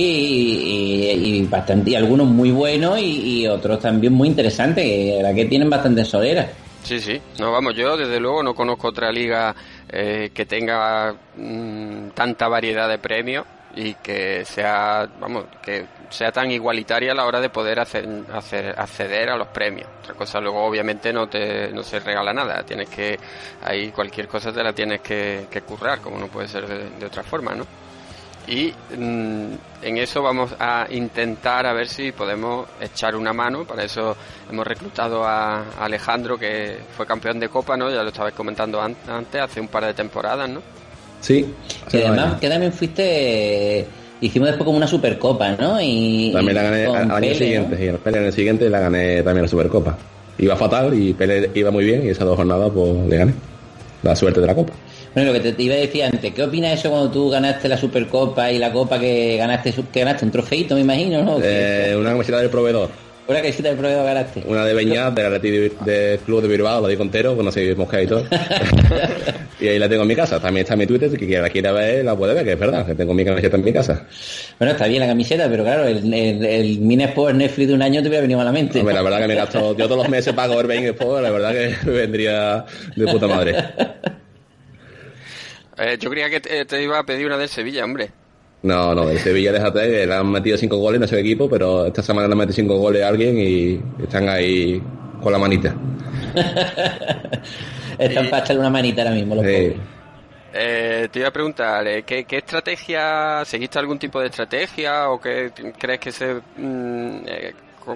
y, 0.00 1.46
bastante, 1.48 1.90
y 1.90 1.94
algunos 1.94 2.26
muy 2.26 2.50
buenos 2.50 2.98
y, 3.00 3.46
otros 3.46 3.80
también 3.80 4.12
muy 4.12 4.28
interesantes, 4.28 4.84
que 4.84 5.20
la 5.22 5.34
que 5.34 5.46
tienen 5.46 5.70
bastante 5.70 6.04
soleras. 6.04 6.48
Sí, 6.82 7.00
sí, 7.00 7.20
no 7.38 7.52
vamos, 7.52 7.74
yo 7.74 7.96
desde 7.96 8.20
luego 8.20 8.42
no 8.42 8.54
conozco 8.54 8.88
otra 8.88 9.10
liga 9.10 9.54
eh, 9.88 10.30
que 10.32 10.46
tenga 10.46 11.14
mmm, 11.36 12.10
tanta 12.14 12.48
variedad 12.48 12.88
de 12.88 12.98
premios 12.98 13.44
y 13.74 13.94
que 13.94 14.44
sea, 14.44 15.06
vamos, 15.20 15.44
que 15.62 15.84
sea 16.08 16.32
tan 16.32 16.50
igualitaria 16.50 17.12
a 17.12 17.14
la 17.14 17.26
hora 17.26 17.40
de 17.40 17.50
poder 17.50 17.80
hacer, 17.80 18.08
hacer, 18.32 18.74
acceder 18.78 19.28
a 19.28 19.36
los 19.36 19.48
premios. 19.48 19.88
Otra 20.02 20.14
cosa 20.14 20.40
luego 20.40 20.64
obviamente 20.64 21.12
no 21.12 21.28
te 21.28 21.70
no 21.72 21.82
se 21.82 22.00
regala 22.00 22.32
nada, 22.32 22.62
tienes 22.62 22.88
que 22.88 23.18
ahí 23.62 23.90
cualquier 23.90 24.28
cosa 24.28 24.52
te 24.52 24.62
la 24.62 24.72
tienes 24.72 25.00
que, 25.00 25.46
que 25.50 25.62
currar, 25.62 26.00
como 26.00 26.18
no 26.18 26.28
puede 26.28 26.48
ser 26.48 26.66
de 26.66 27.06
otra 27.06 27.22
forma, 27.22 27.54
¿no? 27.54 27.87
Y 28.48 28.72
mmm, 28.96 29.52
en 29.82 29.98
eso 29.98 30.22
vamos 30.22 30.50
a 30.58 30.86
intentar 30.90 31.66
a 31.66 31.72
ver 31.72 31.86
si 31.86 32.12
podemos 32.12 32.66
echar 32.80 33.14
una 33.14 33.32
mano. 33.32 33.64
Para 33.64 33.84
eso 33.84 34.16
hemos 34.50 34.66
reclutado 34.66 35.24
a 35.24 35.64
Alejandro, 35.78 36.38
que 36.38 36.78
fue 36.96 37.06
campeón 37.06 37.38
de 37.38 37.48
Copa, 37.48 37.76
¿no? 37.76 37.90
Ya 37.90 38.02
lo 38.02 38.08
estabais 38.08 38.34
comentando 38.34 38.80
antes, 38.80 39.40
hace 39.40 39.60
un 39.60 39.68
par 39.68 39.84
de 39.84 39.94
temporadas, 39.94 40.48
¿no? 40.48 40.62
Sí. 41.20 41.54
Que 41.90 42.06
además, 42.06 42.40
que 42.40 42.48
también 42.48 42.72
fuiste. 42.72 43.86
Hicimos 44.20 44.48
después 44.48 44.64
como 44.64 44.78
una 44.78 44.86
supercopa, 44.86 45.52
¿no? 45.52 45.80
Y, 45.80 46.32
también 46.32 46.56
la 46.56 46.62
gané 46.62 46.86
al 46.86 47.10
año 47.10 47.34
siguiente, 47.34 47.76
¿no? 47.76 48.10
y 48.10 48.14
en 48.14 48.24
el 48.24 48.32
siguiente 48.32 48.70
la 48.70 48.80
gané 48.80 49.22
también 49.22 49.42
la 49.42 49.48
supercopa. 49.48 49.96
Iba 50.38 50.56
fatal 50.56 50.94
y 50.94 51.12
Pele 51.12 51.50
iba 51.54 51.70
muy 51.70 51.84
bien 51.84 52.04
y 52.04 52.08
esas 52.08 52.26
dos 52.26 52.36
jornadas 52.36 52.70
pues 52.74 53.08
le 53.08 53.16
gané. 53.16 53.34
La 54.02 54.16
suerte 54.16 54.40
de 54.40 54.46
la 54.46 54.54
copa. 54.54 54.72
Bueno, 55.14 55.32
lo 55.32 55.40
que 55.40 55.52
te 55.52 55.62
iba 55.62 55.74
a 55.74 55.78
decir 55.78 56.04
antes, 56.04 56.32
¿qué 56.32 56.42
opinas 56.42 56.70
de 56.70 56.76
eso 56.76 56.90
cuando 56.90 57.10
tú 57.10 57.30
ganaste 57.30 57.68
la 57.68 57.76
Supercopa 57.76 58.50
y 58.50 58.58
la 58.58 58.72
Copa 58.72 58.98
que 58.98 59.36
ganaste, 59.36 59.74
que 59.92 60.00
ganaste 60.00 60.24
un 60.24 60.30
trofeito, 60.30 60.74
me 60.74 60.82
imagino, 60.82 61.22
¿no? 61.22 61.38
Eh, 61.42 61.96
una 61.98 62.10
camiseta 62.10 62.38
del 62.38 62.50
proveedor. 62.50 62.90
Una 63.28 63.40
camiseta 63.40 63.68
del 63.68 63.76
proveedor 63.76 64.06
ganaste. 64.06 64.42
Una 64.46 64.64
de 64.64 64.72
Beñat, 64.72 65.14
del 65.14 65.26
Atleti 65.26 65.50
del 65.84 66.18
Club 66.20 66.40
de 66.40 66.48
Bilbao, 66.48 66.80
la 66.80 66.88
di 66.88 66.96
contero, 66.96 67.34
no 67.34 67.52
sé, 67.52 67.74
mosca 67.74 68.02
y 68.02 68.06
todo. 68.06 68.24
y 69.60 69.68
ahí 69.68 69.78
la 69.78 69.86
tengo 69.86 70.02
en 70.02 70.08
mi 70.08 70.16
casa. 70.16 70.40
También 70.40 70.64
está 70.64 70.72
en 70.72 70.80
mi 70.80 70.86
Twitter, 70.86 71.10
si 71.10 71.18
quien 71.18 71.42
la 71.42 71.50
quiera 71.50 71.72
ver, 71.72 72.06
la 72.06 72.16
puede 72.16 72.32
ver, 72.32 72.42
que 72.44 72.52
es 72.52 72.58
verdad, 72.58 72.86
que 72.86 72.94
tengo 72.94 73.12
mi 73.12 73.26
camiseta 73.26 73.58
en 73.58 73.64
mi 73.64 73.72
casa. 73.72 74.06
Bueno, 74.58 74.72
está 74.72 74.86
bien 74.86 75.00
la 75.00 75.08
camiseta, 75.08 75.46
pero 75.50 75.62
claro, 75.62 75.86
el, 75.86 76.12
el, 76.12 76.42
el 76.42 76.78
Minesport 76.80 77.34
Netflix 77.34 77.68
de 77.68 77.74
un 77.74 77.82
año 77.82 78.00
te 78.00 78.08
hubiera 78.08 78.22
venido 78.22 78.40
a 78.40 78.44
la 78.44 78.52
mente. 78.52 78.78
Hombre, 78.80 78.94
la 78.94 79.02
verdad 79.02 79.20
que 79.20 79.28
me 79.28 79.34
gasto, 79.34 79.76
yo 79.76 79.84
todos 79.86 79.98
los 79.98 80.08
meses 80.08 80.32
pago 80.32 80.56
ver 80.56 80.66
Bein 80.66 80.84
Sport, 80.86 81.22
la 81.22 81.30
verdad 81.30 81.52
que 81.52 81.90
vendría 81.90 82.64
de 82.96 83.06
puta 83.06 83.26
madre. 83.26 83.56
Eh, 85.78 85.96
yo 86.00 86.10
creía 86.10 86.28
que 86.28 86.40
te, 86.40 86.64
te, 86.64 86.82
iba 86.82 86.98
a 86.98 87.04
pedir 87.04 87.26
una 87.26 87.36
del 87.38 87.48
Sevilla, 87.48 87.84
hombre. 87.84 88.10
No, 88.62 88.94
no, 88.94 89.08
el 89.08 89.18
Sevilla, 89.18 89.52
déjate, 89.52 90.06
le 90.06 90.14
han 90.14 90.30
metido 90.30 90.56
cinco 90.58 90.78
goles 90.78 90.98
en 90.98 91.04
ese 91.04 91.20
equipo, 91.20 91.48
pero 91.48 91.86
esta 91.86 92.02
semana 92.02 92.26
le 92.26 92.32
han 92.32 92.38
metido 92.38 92.56
cinco 92.56 92.76
goles 92.78 93.04
a 93.04 93.08
alguien 93.08 93.38
y 93.38 93.80
están 94.02 94.28
ahí 94.28 94.82
con 95.22 95.32
la 95.32 95.38
manita. 95.38 95.74
están 97.98 98.26
y... 98.26 98.28
para 98.28 98.42
echarle 98.42 98.60
una 98.60 98.70
manita 98.70 99.02
ahora 99.02 99.14
mismo, 99.14 99.36
los 99.36 99.44
sí. 99.44 99.74
Eh, 100.52 101.08
te 101.12 101.18
iba 101.20 101.28
a 101.28 101.32
preguntar, 101.32 101.86
eh, 101.86 102.02
¿qué, 102.02 102.24
¿qué, 102.24 102.38
estrategia, 102.38 103.44
seguiste 103.44 103.78
algún 103.78 103.98
tipo 103.98 104.18
de 104.18 104.26
estrategia 104.26 105.10
o 105.10 105.20
qué 105.20 105.52
crees 105.78 106.00
que 106.00 106.10
se... 106.10 106.40
Mmm, 106.56 107.20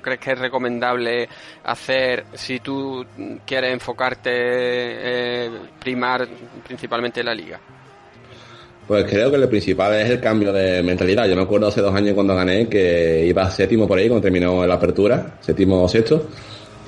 crees 0.01 0.21
que 0.21 0.33
es 0.33 0.39
recomendable 0.39 1.29
hacer 1.65 2.25
si 2.35 2.61
tú 2.61 3.05
quieres 3.45 3.73
enfocarte, 3.73 4.31
eh, 4.33 5.51
primar 5.79 6.27
principalmente 6.67 7.21
en 7.21 7.27
la 7.27 7.35
liga? 7.35 7.61
Pues 8.87 9.05
creo 9.05 9.31
que 9.31 9.39
lo 9.39 9.49
principal 9.49 9.95
es 9.95 10.11
el 10.11 10.21
cambio 10.21 10.53
de 10.53 10.83
mentalidad. 10.83 11.29
Yo 11.29 11.37
me 11.37 11.43
acuerdo 11.43 11.69
hace 11.69 11.81
dos 11.81 11.95
años 11.95 12.15
cuando 12.15 12.35
gané 12.35 12.69
que 12.69 13.25
iba 13.27 13.49
séptimo 13.51 13.87
por 13.87 13.99
ahí 13.99 14.09
cuando 14.09 14.23
terminó 14.23 14.67
la 14.67 14.75
apertura, 14.75 15.39
séptimo 15.41 15.83
o 15.83 15.89
sexto. 15.89 16.29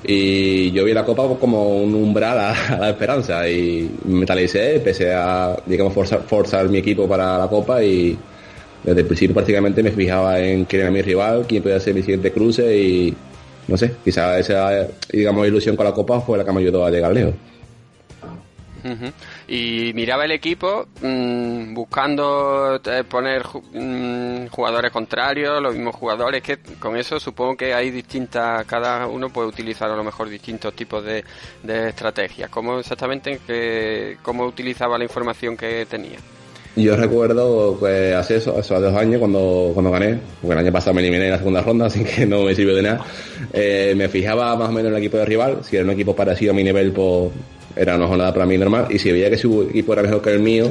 Y 0.06 0.70
yo 0.72 0.84
vi 0.84 0.92
la 0.92 1.04
copa 1.04 1.22
como 1.40 1.78
un 1.78 1.94
umbral 1.94 2.38
a, 2.38 2.78
la 2.78 2.90
esperanza 2.90 3.48
y 3.48 3.90
me 4.04 4.16
mentalicé, 4.16 4.76
empecé 4.76 5.14
a, 5.14 5.56
digamos, 5.64 5.94
forzar, 5.94 6.22
forzar 6.22 6.68
mi 6.68 6.78
equipo 6.78 7.08
para 7.08 7.38
la 7.38 7.48
copa 7.48 7.82
y, 7.82 8.18
desde 8.84 9.00
el 9.00 9.06
principio 9.06 9.34
prácticamente 9.34 9.82
me 9.82 9.90
fijaba 9.90 10.38
en 10.38 10.66
quién 10.66 10.82
era 10.82 10.90
mi 10.90 11.02
rival, 11.02 11.46
quién 11.48 11.62
podía 11.62 11.80
ser 11.80 11.94
mi 11.94 12.02
siguiente 12.02 12.30
cruce 12.30 12.76
y 12.76 13.16
no 13.66 13.76
sé, 13.76 13.94
quizá 14.04 14.38
esa 14.38 14.86
digamos 15.10 15.46
ilusión 15.46 15.74
con 15.74 15.86
la 15.86 15.92
copa 15.92 16.20
fue 16.20 16.38
la 16.38 16.44
que 16.44 16.52
me 16.52 16.60
ayudó 16.60 16.84
a 16.84 16.90
llegar 16.90 17.12
lejos. 17.12 17.34
Y 19.48 19.92
miraba 19.94 20.26
el 20.26 20.32
equipo 20.32 20.88
mmm, 21.00 21.72
buscando 21.72 22.78
eh, 22.84 23.02
poner 23.04 23.42
mmm, 23.72 24.48
jugadores 24.48 24.92
contrarios, 24.92 25.62
los 25.62 25.74
mismos 25.74 25.96
jugadores, 25.96 26.42
que 26.42 26.58
con 26.78 26.94
eso 26.94 27.18
supongo 27.18 27.56
que 27.56 27.72
hay 27.72 27.90
distintas, 27.90 28.66
cada 28.66 29.06
uno 29.06 29.30
puede 29.30 29.48
utilizar 29.48 29.90
a 29.90 29.96
lo 29.96 30.04
mejor 30.04 30.28
distintos 30.28 30.74
tipos 30.74 31.02
de, 31.02 31.24
de 31.62 31.88
estrategias. 31.88 32.50
¿Cómo 32.50 32.78
exactamente 32.78 33.40
que, 33.46 34.18
cómo 34.22 34.44
utilizaba 34.44 34.98
la 34.98 35.04
información 35.04 35.56
que 35.56 35.86
tenía? 35.86 36.18
Yo 36.76 36.96
recuerdo 36.96 37.78
que 37.78 38.14
hace 38.14 38.36
eso, 38.36 38.58
hace 38.58 38.74
dos 38.74 38.96
años 38.96 39.20
cuando, 39.20 39.70
cuando 39.74 39.92
gané, 39.92 40.18
porque 40.42 40.54
el 40.54 40.58
año 40.58 40.72
pasado 40.72 40.94
me 40.94 41.02
eliminé 41.02 41.26
en 41.26 41.30
la 41.30 41.38
segunda 41.38 41.62
ronda, 41.62 41.86
así 41.86 42.02
que 42.02 42.26
no 42.26 42.42
me 42.42 42.54
sirvió 42.54 42.74
de 42.74 42.82
nada. 42.82 43.04
Eh, 43.52 43.94
me 43.96 44.08
fijaba 44.08 44.56
más 44.56 44.70
o 44.70 44.72
menos 44.72 44.88
en 44.88 44.94
el 44.94 44.98
equipo 44.98 45.16
de 45.18 45.24
rival, 45.24 45.58
si 45.62 45.76
era 45.76 45.84
un 45.84 45.92
equipo 45.92 46.16
parecido 46.16 46.52
a 46.52 46.54
mi 46.54 46.64
nivel, 46.64 46.90
pues 46.90 47.30
era 47.76 47.94
una 47.94 48.08
jornada 48.08 48.32
para 48.32 48.46
mí 48.46 48.58
normal, 48.58 48.88
y 48.90 48.98
si 48.98 49.12
veía 49.12 49.30
que 49.30 49.36
su 49.36 49.62
equipo 49.62 49.92
era 49.92 50.02
mejor 50.02 50.20
que 50.20 50.30
el 50.30 50.40
mío, 50.40 50.68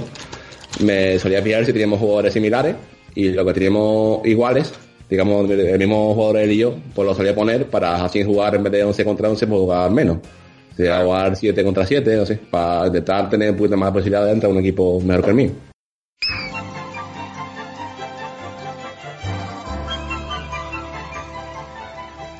me 0.81 1.17
solía 1.19 1.41
fijar 1.41 1.65
si 1.65 1.71
teníamos 1.71 1.99
jugadores 1.99 2.33
similares, 2.33 2.75
y 3.15 3.29
lo 3.29 3.45
que 3.45 3.53
teníamos 3.53 4.25
iguales, 4.27 4.73
digamos, 5.09 5.49
el 5.49 5.79
mismo 5.79 6.13
jugador 6.15 6.37
él 6.37 6.51
y 6.51 6.57
yo, 6.57 6.75
pues 6.93 7.07
lo 7.07 7.15
solía 7.15 7.33
poner 7.33 7.67
para 7.67 8.03
así 8.03 8.23
jugar 8.23 8.55
en 8.55 8.63
vez 8.63 8.73
de 8.73 8.83
11 8.83 9.05
contra 9.05 9.29
11, 9.29 9.47
pues 9.47 9.59
jugar 9.59 9.91
menos. 9.91 10.17
O 10.17 10.75
sea, 10.75 11.03
jugar 11.03 11.35
7 11.35 11.63
contra 11.63 11.85
7, 11.85 12.15
no 12.17 12.25
sé, 12.25 12.39
para 12.49 12.87
intentar 12.87 13.29
tener 13.29 13.51
un 13.51 13.57
poquito 13.57 13.77
más 13.77 13.91
posibilidad 13.91 14.25
de 14.25 14.31
entrar 14.31 14.51
a 14.51 14.53
un 14.53 14.59
equipo 14.59 14.99
mejor 14.99 15.23
que 15.23 15.29
el 15.29 15.35
mío. 15.35 15.51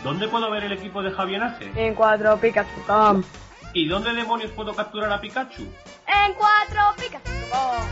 4picas.com. 0.00 0.04
¿Dónde 0.04 0.28
puedo 0.28 0.50
ver 0.50 0.64
el 0.64 0.72
equipo 0.72 1.02
de 1.02 1.10
Javier 1.10 1.42
Ace? 1.42 1.70
En 1.76 1.94
4picas.com. 1.94 3.22
¿Y 3.72 3.86
dónde 3.88 4.12
demonios 4.12 4.50
puedo 4.52 4.74
capturar 4.74 5.12
a 5.12 5.20
Pikachu? 5.20 5.62
En 5.62 6.34
4picas.com. 6.34 7.86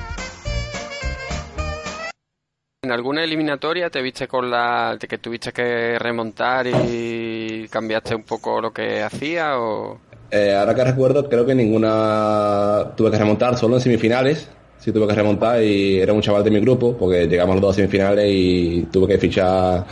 ¿En 2.83 2.93
alguna 2.93 3.25
eliminatoria 3.25 3.91
te 3.91 4.01
viste 4.01 4.29
con 4.29 4.51
la 4.51 4.97
de 4.99 5.09
que 5.09 5.19
tuviste 5.19 5.53
que 5.53 5.99
remontar 5.99 6.67
y 6.67 7.67
cambiaste 7.69 8.15
un 8.15 8.23
poco 8.23 8.61
lo 8.61 8.73
que 8.73 9.03
hacía 9.03 9.59
o 9.59 9.99
Eh, 10.31 10.55
ahora 10.55 10.75
que 10.75 10.85
recuerdo, 10.85 11.29
creo 11.29 11.45
que 11.45 11.55
ninguna 11.55 12.93
tuve 12.97 13.11
que 13.11 13.19
remontar, 13.19 13.57
solo 13.57 13.77
en 13.77 13.81
semifinales. 13.83 14.49
Sí 14.79 14.93
tuve 14.93 15.09
que 15.09 15.15
remontar 15.15 15.63
y 15.63 15.99
era 15.99 16.13
un 16.13 16.21
chaval 16.21 16.45
de 16.45 16.51
mi 16.51 16.61
grupo, 16.61 16.97
porque 16.97 17.27
llegamos 17.27 17.57
los 17.57 17.63
dos 17.63 17.73
a 17.73 17.77
semifinales 17.77 18.27
y 18.29 18.83
tuve 18.93 19.09
que 19.09 19.19
fichar, 19.19 19.85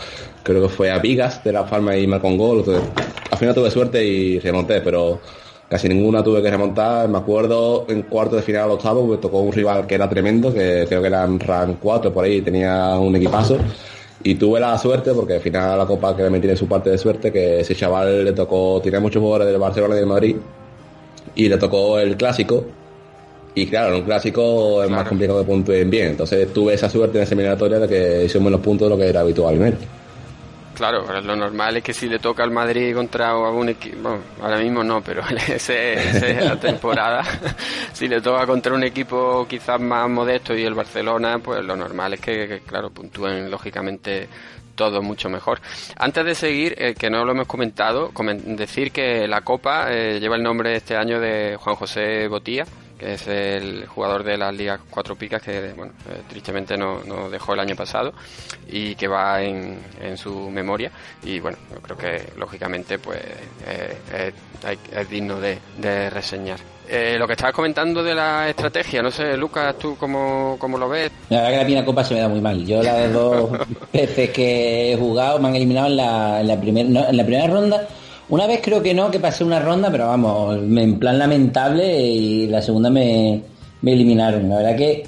creo 0.47 0.63
que 0.63 0.69
fue 0.69 0.91
a 0.91 0.99
Vigas 0.99 1.43
de 1.43 1.53
La 1.53 1.67
Palma 1.67 1.97
y 1.97 2.07
marcó 2.07 2.29
un 2.29 2.39
gol. 2.39 2.59
Entonces, 2.61 2.85
al 3.31 3.39
final 3.39 3.55
tuve 3.55 3.71
suerte 3.71 4.05
y 4.05 4.39
remonté, 4.39 4.81
pero 4.81 5.19
casi 5.69 5.89
ninguna 5.89 6.23
tuve 6.23 6.41
que 6.41 6.51
remontar. 6.51 7.09
Me 7.09 7.19
acuerdo 7.19 7.85
en 7.89 8.03
cuarto 8.03 8.37
de 8.37 8.43
final 8.43 8.65
al 8.65 8.71
octavo, 8.71 9.07
me 9.09 9.17
tocó 9.17 9.41
un 9.41 9.53
rival 9.53 9.87
que 9.87 9.97
era 9.97 10.09
tremendo, 10.09 10.55
que 10.55 10.87
creo 10.89 11.01
que 11.01 11.09
eran 11.09 11.41
rank 11.41 11.79
4 11.83 12.13
por 12.13 12.25
ahí, 12.25 12.41
tenía 12.43 12.97
un 12.99 13.17
equipazo. 13.17 13.59
Y 14.23 14.37
tuve 14.37 14.61
la 14.61 14.79
suerte, 14.79 15.13
porque 15.13 15.35
al 15.35 15.41
final 15.41 15.79
la 15.79 15.87
Copa 15.87 16.17
que 16.17 16.23
también 16.23 16.41
tiene 16.41 16.57
su 16.57 16.69
parte 16.69 16.91
de 16.91 16.99
suerte, 16.99 17.33
que 17.33 17.61
ese 17.61 17.75
chaval 17.75 18.25
le 18.25 18.33
tocó, 18.33 18.81
tenía 18.83 19.01
muchos 19.01 19.21
jugadores 19.21 19.49
del 19.49 19.59
Barcelona 19.59 19.97
y 19.97 19.99
del 19.99 20.07
Madrid, 20.07 20.37
y 21.35 21.49
le 21.49 21.59
tocó 21.59 21.99
el 21.99 22.17
clásico. 22.17 22.65
Y 23.55 23.67
claro, 23.67 23.95
en 23.95 24.01
un 24.01 24.03
clásico 24.03 24.85
es 24.85 24.91
más 24.91 25.09
complicado 25.09 25.41
que 25.41 25.47
puntúen 25.47 25.91
bien. 25.91 26.09
Entonces 26.09 26.53
tuve 26.53 26.75
esa 26.75 26.89
suerte 26.89 27.19
en 27.19 27.25
esa 27.25 27.35
eliminatoria 27.35 27.79
de 27.79 27.89
que 27.89 28.25
hizo 28.27 28.41
menos 28.41 28.61
puntos 28.61 28.87
de 28.89 28.95
lo 28.95 29.01
que 29.01 29.09
era 29.09 29.21
habitualmente. 29.21 29.96
Claro, 30.77 31.05
pero 31.07 31.23
lo 31.23 31.35
normal 31.35 31.79
es 31.79 31.83
que 31.83 31.95
si 31.95 32.07
le 32.07 32.19
toca 32.19 32.45
al 32.45 32.51
Madrid 32.51 32.95
contra 32.95 33.31
algún 33.31 33.71
equipo, 33.71 33.97
bueno, 34.03 34.21
ahora 34.43 34.59
mismo 34.59 34.85
no, 34.85 35.01
pero 35.01 35.23
ese 35.49 35.95
es 35.95 36.45
la 36.45 36.57
temporada. 36.61 37.23
si 37.95 38.07
le 38.09 38.21
toca 38.21 38.47
contra 38.47 38.75
un 38.75 38.85
equipo 38.85 39.47
quizás 39.49 39.81
más 39.81 40.07
modesto 40.11 40.55
y 40.55 40.65
el 40.65 40.75
Barcelona, 40.75 41.39
pues 41.39 41.65
lo 41.65 41.77
normal 41.77 42.13
es 42.15 42.21
que, 42.21 42.47
que, 42.47 42.61
claro, 42.61 42.91
puntúen 42.91 43.51
lógicamente 43.51 44.29
todo 44.75 45.01
mucho 45.01 45.31
mejor. 45.31 45.59
Antes 45.97 46.23
de 46.27 46.35
seguir, 46.35 46.75
eh, 46.77 46.95
que 46.95 47.09
no 47.09 47.25
lo 47.25 47.33
hemos 47.33 47.47
comentado, 47.47 48.11
comen- 48.13 48.57
decir 48.57 48.93
que 48.93 49.27
la 49.27 49.41
Copa 49.41 49.87
eh, 49.91 50.21
lleva 50.21 50.37
el 50.37 50.43
nombre 50.43 50.77
este 50.77 50.95
año 50.95 51.19
de 51.19 51.57
Juan 51.59 51.77
José 51.77 52.29
Botía, 52.29 52.67
que 52.99 53.15
es 53.15 53.27
el 53.27 53.87
jugador 53.87 54.25
de 54.25 54.37
las 54.39 54.55
ligas 54.55 54.81
cuatro 54.91 55.17
picas 55.17 55.43
que 55.43 55.73
bueno 55.77 55.93
eh, 56.11 56.23
tristemente 56.29 56.77
no, 56.79 57.03
no 57.05 57.29
dejó 57.29 57.55
el 57.55 57.61
año 57.61 57.77
pasado 57.77 58.13
y 58.69 58.95
que 58.95 59.07
va 59.09 59.43
en, 59.43 59.79
en 60.01 60.17
su 60.17 60.51
memoria 60.51 60.91
y 61.23 61.39
bueno 61.41 61.59
yo 61.73 61.81
creo 61.81 61.97
que 61.99 62.23
lógicamente 62.39 62.99
pues 62.99 63.21
eh, 63.67 64.33
hay- 64.65 64.79
es 64.93 65.09
digno 65.11 65.39
de, 65.41 65.59
de 65.79 66.11
reseñar 66.11 66.59
Eh, 66.89 67.17
lo 67.19 67.27
que 67.27 67.33
estabas 67.33 67.53
comentando 67.53 68.01
de 68.03 68.15
la 68.15 68.49
estrategia 68.49 69.03
no 69.03 69.11
sé 69.11 69.37
Lucas 69.37 69.75
tú 69.77 69.97
cómo, 69.99 70.57
cómo 70.59 70.79
lo 70.79 70.89
ves 70.89 71.11
La 71.29 71.39
verdad 71.39 71.51
que 71.51 71.57
la 71.63 71.67
Pina 71.67 71.85
Copa 71.85 72.05
se 72.05 72.15
me 72.15 72.21
da 72.21 72.29
muy 72.29 72.41
mal. 72.41 72.65
Yo 72.65 72.81
las 72.83 73.13
dos 73.13 73.51
veces 73.93 74.31
que 74.31 74.93
he 74.93 74.97
jugado 74.97 75.41
me 75.41 75.49
han 75.49 75.57
eliminado 75.57 75.89
en 75.89 75.97
la, 75.97 76.41
en 76.41 76.47
la, 76.47 76.57
primer- 76.61 76.87
no, 76.89 77.09
en 77.09 77.17
la 77.17 77.25
primera 77.25 77.49
ronda. 77.49 77.89
Una 78.29 78.47
vez 78.47 78.61
creo 78.63 78.83
que 78.83 78.93
no, 78.93 79.11
que 79.11 79.21
pasé 79.21 79.45
una 79.45 79.61
ronda, 79.61 79.91
pero 79.91 80.09
vamos, 80.09 80.57
en 80.57 80.99
plan 80.99 81.19
lamentable 81.19 82.01
y 82.03 82.47
la 82.49 82.61
segunda 82.61 82.91
me, 82.91 83.41
me 83.83 83.93
eliminaron. 83.93 84.49
La 84.49 84.57
verdad 84.57 84.77
que 84.77 85.05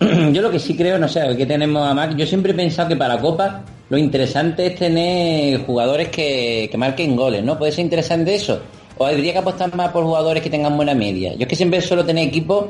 yo 0.32 0.42
lo 0.42 0.50
que 0.50 0.58
sí 0.58 0.76
creo, 0.76 0.98
no 0.98 1.08
sé, 1.08 1.36
que 1.36 1.46
tenemos 1.46 1.86
a 1.88 1.94
Mac, 1.94 2.14
yo 2.16 2.26
siempre 2.26 2.52
he 2.52 2.54
pensado 2.54 2.88
que 2.88 2.96
para 2.96 3.18
Copa 3.18 3.62
lo 3.88 3.98
interesante 3.98 4.66
es 4.66 4.76
tener 4.76 5.64
jugadores 5.64 6.08
que, 6.08 6.68
que 6.70 6.78
marquen 6.78 7.16
goles, 7.16 7.42
¿no? 7.42 7.58
¿Puede 7.58 7.72
ser 7.72 7.84
interesante 7.84 8.34
eso? 8.34 8.60
¿O 8.98 9.06
habría 9.06 9.32
que 9.32 9.38
apostar 9.38 9.74
más 9.74 9.90
por 9.90 10.04
jugadores 10.04 10.42
que 10.42 10.50
tengan 10.50 10.76
buena 10.76 10.94
media? 10.94 11.32
Yo 11.34 11.42
es 11.42 11.48
que 11.48 11.56
siempre 11.56 11.80
suelo 11.80 12.04
tener 12.04 12.28
equipos 12.28 12.66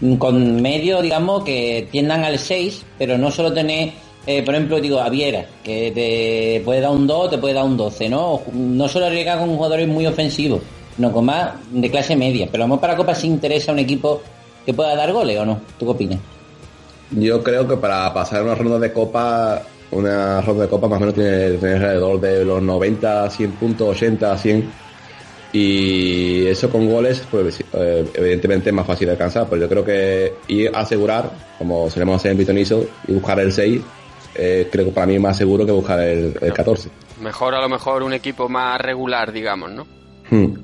mm, 0.00 0.16
con 0.16 0.60
medio, 0.60 1.02
digamos, 1.02 1.42
que 1.44 1.88
tiendan 1.90 2.24
al 2.24 2.38
6, 2.38 2.84
pero 2.98 3.18
no 3.18 3.30
solo 3.30 3.52
tener, 3.52 3.92
eh, 4.26 4.42
por 4.42 4.54
ejemplo, 4.54 4.80
digo, 4.80 5.00
a 5.00 5.08
Viera, 5.08 5.46
que 5.64 5.90
te 5.92 6.62
puede 6.64 6.80
dar 6.80 6.90
un 6.90 7.06
2, 7.06 7.30
te 7.30 7.38
puede 7.38 7.54
dar 7.54 7.64
un 7.64 7.76
12, 7.76 8.08
¿no? 8.08 8.42
No 8.52 8.88
solo 8.88 9.06
arriesgar 9.06 9.38
con 9.38 9.56
jugadores 9.56 9.88
muy 9.88 10.06
ofensivos, 10.06 10.60
no 10.98 11.10
con 11.10 11.24
más 11.24 11.52
de 11.70 11.90
clase 11.90 12.16
media. 12.16 12.46
Pero 12.50 12.64
vamos 12.64 12.80
para 12.80 12.96
Copa 12.96 13.14
si 13.14 13.26
interesa 13.26 13.72
un 13.72 13.78
equipo 13.78 14.20
que 14.64 14.74
pueda 14.74 14.94
dar 14.94 15.12
goles 15.12 15.38
o 15.38 15.46
no. 15.46 15.60
¿Tú 15.78 15.86
qué 15.86 15.92
opinas? 15.92 16.18
Yo 17.12 17.42
creo 17.42 17.66
que 17.66 17.76
para 17.76 18.12
pasar 18.12 18.42
una 18.42 18.54
ronda 18.54 18.78
de 18.78 18.92
copa, 18.92 19.62
una 19.90 20.40
ronda 20.42 20.64
de 20.64 20.68
copa 20.68 20.86
más 20.86 20.98
o 20.98 21.00
menos 21.00 21.14
tiene, 21.14 21.52
tiene 21.52 21.74
alrededor 21.74 22.20
de 22.20 22.44
los 22.44 22.62
90, 22.62 23.30
100 23.30 23.52
puntos, 23.52 23.88
80, 23.88 24.36
100. 24.36 24.70
Y 25.52 26.46
eso 26.46 26.70
con 26.70 26.88
goles, 26.88 27.24
pues 27.28 27.64
eh, 27.72 28.06
evidentemente 28.14 28.68
es 28.68 28.74
más 28.74 28.86
fácil 28.86 29.06
de 29.06 29.12
alcanzar. 29.12 29.46
Pero 29.48 29.62
yo 29.62 29.68
creo 29.68 29.84
que 29.84 30.34
ir 30.46 30.70
a 30.72 30.80
asegurar, 30.80 31.30
como 31.58 31.90
solemos 31.90 32.16
hacer 32.16 32.32
en 32.32 32.38
Pitoniso, 32.38 32.84
y 33.08 33.14
buscar 33.14 33.40
el 33.40 33.50
6, 33.50 33.80
eh, 34.34 34.68
creo 34.70 34.86
que 34.86 34.92
para 34.92 35.06
mí 35.06 35.14
es 35.16 35.20
más 35.20 35.36
seguro 35.36 35.64
que 35.66 35.72
buscar 35.72 36.00
el, 36.00 36.36
el 36.40 36.52
14. 36.52 36.88
mejor 37.20 37.54
a 37.54 37.60
lo 37.60 37.68
mejor 37.68 38.02
un 38.02 38.12
equipo 38.12 38.48
más 38.48 38.80
regular 38.80 39.32
digamos 39.32 39.70
¿no? 39.72 39.86
Hmm. 40.30 40.54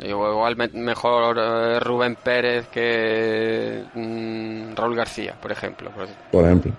Igual 0.00 0.54
me- 0.56 0.68
mejor 0.68 1.36
eh, 1.38 1.80
Rubén 1.80 2.16
Pérez 2.22 2.68
que 2.68 3.82
mm, 3.94 4.74
Raúl 4.76 4.94
García, 4.94 5.34
por 5.42 5.50
ejemplo. 5.50 5.90
Por- 5.90 6.06
Por 6.30 6.44
ejemplo. 6.44 6.72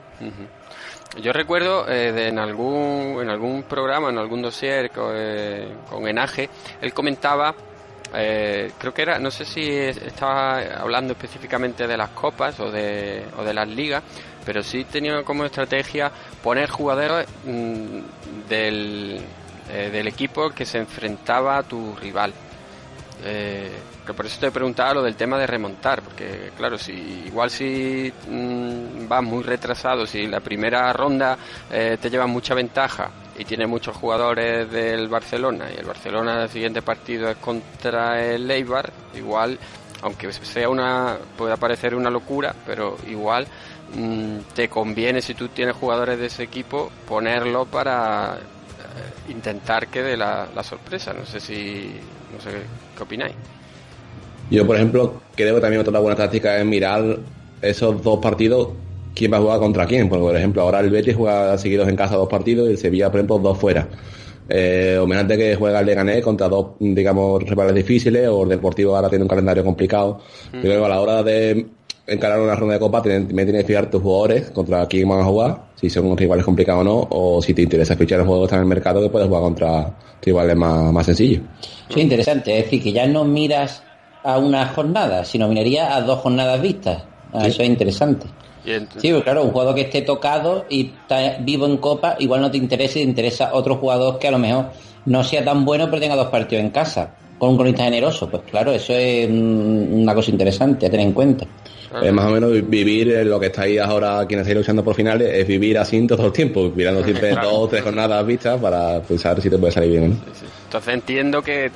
Yo 1.21 1.33
recuerdo 1.33 1.85
eh, 1.89 2.11
de 2.13 2.27
en 2.29 2.39
algún 2.39 3.17
en 3.21 3.29
algún 3.29 3.63
programa, 3.63 4.09
en 4.09 4.17
algún 4.19 4.41
dossier 4.41 4.89
con, 4.91 5.11
eh, 5.15 5.67
con 5.89 6.07
Enaje, 6.07 6.49
él 6.81 6.93
comentaba, 6.93 7.53
eh, 8.15 8.71
creo 8.77 8.93
que 8.93 9.01
era, 9.01 9.19
no 9.19 9.31
sé 9.31 9.43
si 9.43 9.67
es- 9.69 9.97
estaba 9.97 10.59
hablando 10.79 11.13
específicamente 11.13 11.87
de 11.87 11.97
las 11.97 12.11
copas 12.11 12.57
o 12.59 12.71
de, 12.71 13.23
o 13.37 13.43
de 13.43 13.53
las 13.53 13.67
ligas, 13.67 14.03
pero 14.45 14.63
sí 14.63 14.85
tenía 14.85 15.23
como 15.23 15.45
estrategia 15.45 16.11
poner 16.43 16.69
jugadores 16.69 17.27
mm, 17.45 18.47
del, 18.49 19.21
eh, 19.71 19.89
del 19.91 20.07
equipo 20.07 20.49
que 20.49 20.65
se 20.65 20.79
enfrentaba 20.79 21.57
a 21.57 21.63
tu 21.63 21.95
rival. 21.95 22.33
Eh, 23.23 23.71
que 24.05 24.13
por 24.15 24.25
eso 24.25 24.39
te 24.39 24.49
preguntaba 24.49 24.95
lo 24.95 25.03
del 25.03 25.15
tema 25.15 25.37
de 25.37 25.45
remontar, 25.45 26.01
porque 26.01 26.51
claro, 26.57 26.79
si 26.79 26.93
igual 27.27 27.51
si 27.51 28.11
mm, 28.27 29.07
vas 29.07 29.23
muy 29.23 29.43
retrasado, 29.43 30.07
si 30.07 30.25
la 30.25 30.39
primera 30.39 30.91
ronda 30.93 31.37
eh, 31.69 31.97
te 32.01 32.09
lleva 32.09 32.25
mucha 32.25 32.55
ventaja 32.55 33.11
y 33.37 33.45
tiene 33.45 33.67
muchos 33.67 33.95
jugadores 33.95 34.71
del 34.71 35.07
Barcelona 35.09 35.67
y 35.71 35.79
el 35.79 35.85
Barcelona 35.85 36.41
el 36.41 36.49
siguiente 36.49 36.81
partido 36.81 37.29
es 37.29 37.37
contra 37.37 38.19
el 38.25 38.49
Eibar, 38.49 38.91
igual, 39.13 39.59
aunque 40.01 40.31
sea 40.33 40.67
una, 40.67 41.17
pueda 41.37 41.57
parecer 41.57 41.93
una 41.93 42.09
locura, 42.09 42.55
pero 42.65 42.97
igual 43.07 43.45
te 44.55 44.69
conviene 44.69 45.21
si 45.21 45.33
tú 45.33 45.47
tienes 45.49 45.75
jugadores 45.75 46.19
de 46.19 46.27
ese 46.27 46.43
equipo 46.43 46.91
ponerlo 47.07 47.65
para 47.65 48.37
eh, 48.37 49.31
intentar 49.31 49.87
que 49.87 50.03
dé 50.03 50.17
la, 50.17 50.47
la 50.55 50.63
sorpresa. 50.63 51.13
No 51.13 51.25
sé 51.25 51.39
si, 51.39 51.91
no 52.33 52.41
sé 52.41 52.51
qué 52.95 53.03
opináis. 53.03 53.35
Yo, 54.49 54.65
por 54.65 54.75
ejemplo, 54.75 55.21
creo 55.35 55.55
que 55.55 55.61
también 55.61 55.81
otra 55.81 55.99
buena 55.99 56.15
táctica 56.15 56.57
es 56.57 56.65
mirar 56.65 57.19
esos 57.61 58.01
dos 58.01 58.19
partidos, 58.19 58.69
quién 59.13 59.31
va 59.31 59.37
a 59.37 59.41
jugar 59.41 59.59
contra 59.59 59.85
quién. 59.85 60.09
Porque, 60.09 60.23
por 60.23 60.35
ejemplo, 60.35 60.61
ahora 60.63 60.79
el 60.79 60.89
Betis 60.89 61.15
juega 61.15 61.57
seguidos 61.57 61.87
en 61.87 61.95
casa 61.95 62.15
dos 62.15 62.29
partidos 62.29 62.67
y 62.67 62.71
el 62.71 62.77
Sevilla, 62.77 63.11
por 63.11 63.19
ejemplo, 63.19 63.37
dos 63.39 63.57
fuera. 63.57 63.87
Eh, 64.51 64.97
o 64.99 65.03
imagínate 65.03 65.37
que 65.37 65.55
juega 65.55 65.79
el 65.81 65.85
Leganés 65.85 66.23
contra 66.23 66.49
dos, 66.49 66.71
digamos, 66.79 67.43
rivales 67.43 67.75
difíciles, 67.75 68.27
o 68.27 68.43
el 68.43 68.49
Deportivo 68.49 68.95
ahora 68.95 69.07
tiene 69.09 69.23
un 69.23 69.29
calendario 69.29 69.63
complicado. 69.63 70.21
Yo 70.51 70.61
creo 70.61 70.79
que 70.79 70.85
a 70.85 70.89
la 70.89 70.99
hora 70.99 71.21
de 71.21 71.67
encarar 72.13 72.39
una 72.39 72.55
ronda 72.55 72.73
de 72.75 72.79
copa, 72.79 73.01
tienes- 73.01 73.27
también 73.27 73.47
tienes 73.47 73.63
que 73.63 73.67
fijar 73.67 73.89
tus 73.89 74.01
jugadores 74.01 74.51
contra 74.51 74.85
quién 74.87 75.07
van 75.07 75.19
a 75.21 75.25
jugar, 75.25 75.63
si 75.75 75.89
son 75.89 76.15
rivales 76.17 76.45
complicados 76.45 76.81
o 76.81 76.83
no, 76.83 77.07
o 77.11 77.41
si 77.41 77.53
te 77.53 77.61
interesa 77.61 77.95
fichar 77.95 78.19
el 78.19 78.25
juego 78.25 78.41
que 78.41 78.45
está 78.45 78.55
en 78.57 78.61
el 78.63 78.67
mercado, 78.67 79.01
que 79.01 79.09
puedes 79.09 79.27
jugar 79.27 79.43
contra 79.43 79.95
rivales 80.21 80.55
más, 80.55 80.91
más 80.91 81.05
sencillos. 81.05 81.43
Sí, 81.93 82.01
interesante. 82.01 82.57
Es 82.57 82.65
decir, 82.65 82.83
que 82.83 82.91
ya 82.91 83.07
no 83.07 83.23
miras 83.25 83.83
a 84.23 84.37
una 84.37 84.67
jornada, 84.67 85.23
sino 85.23 85.47
miraría 85.47 85.95
a 85.95 86.01
dos 86.01 86.19
jornadas 86.19 86.61
vistas. 86.61 87.03
Ah, 87.31 87.41
Sí. 87.43 87.47
Eso 87.51 87.63
es 87.63 87.69
interesante. 87.69 88.27
Sí, 89.01 89.07
pero 89.09 89.23
claro, 89.23 89.43
un 89.43 89.51
jugador 89.51 89.73
que 89.75 89.81
esté 89.81 90.01
tocado 90.01 90.65
y 90.69 90.95
está 90.99 91.37
vivo 91.39 91.65
en 91.65 91.77
Copa, 91.77 92.15
igual 92.19 92.41
no 92.41 92.51
te 92.51 92.57
interesa 92.57 92.99
y 92.99 93.03
te 93.03 93.09
interesa 93.09 93.51
otro 93.53 93.77
jugador 93.77 94.19
que 94.19 94.27
a 94.27 94.31
lo 94.31 94.37
mejor 94.39 94.71
no 95.05 95.23
sea 95.23 95.43
tan 95.45 95.63
bueno, 95.63 95.85
pero 95.89 96.01
tenga 96.01 96.15
dos 96.15 96.27
partidos 96.27 96.63
en 96.65 96.71
casa, 96.71 97.15
con 97.37 97.51
un 97.51 97.55
cronista 97.57 97.83
generoso. 97.85 98.29
Pues 98.29 98.43
claro, 98.43 98.71
eso 98.73 98.93
es 98.93 99.29
mm, 99.29 100.01
una 100.01 100.13
cosa 100.13 100.31
interesante 100.31 100.85
a 100.87 100.89
tener 100.89 101.05
en 101.07 101.13
cuenta. 101.13 101.47
Es 102.03 102.13
más 102.13 102.25
o 102.25 102.29
menos 102.29 102.51
vivir 102.69 103.25
lo 103.25 103.39
que 103.39 103.47
estáis 103.47 103.79
ahora, 103.79 104.25
quienes 104.27 104.45
estáis 104.45 104.57
luchando 104.57 104.83
por 104.83 104.95
finales, 104.95 105.29
es 105.33 105.47
vivir 105.47 105.77
así 105.77 106.05
todo 106.05 106.27
el 106.27 106.31
tiempo, 106.31 106.71
mirando 106.75 107.03
siempre 107.03 107.31
Claro. 107.31 107.49
dos 107.49 107.57
o 107.59 107.67
tres 107.67 107.81
jornadas 107.83 108.25
vistas 108.25 108.59
para 108.59 109.01
pensar 109.01 109.41
si 109.41 109.49
te 109.49 109.57
puede 109.57 109.71
salir 109.73 109.91
bien 109.91 110.09
no. 110.11 110.15
Entonces 110.65 110.93
entiendo 110.93 111.41
que 111.41 111.71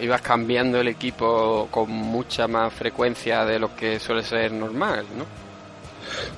ibas 0.00 0.20
cambiando 0.20 0.80
el 0.80 0.88
equipo 0.88 1.68
con 1.70 1.90
mucha 1.90 2.48
más 2.48 2.72
frecuencia 2.72 3.44
de 3.44 3.58
lo 3.60 3.74
que 3.76 4.00
suele 4.00 4.22
ser 4.24 4.52
normal, 4.52 5.04
¿no? 5.16 5.24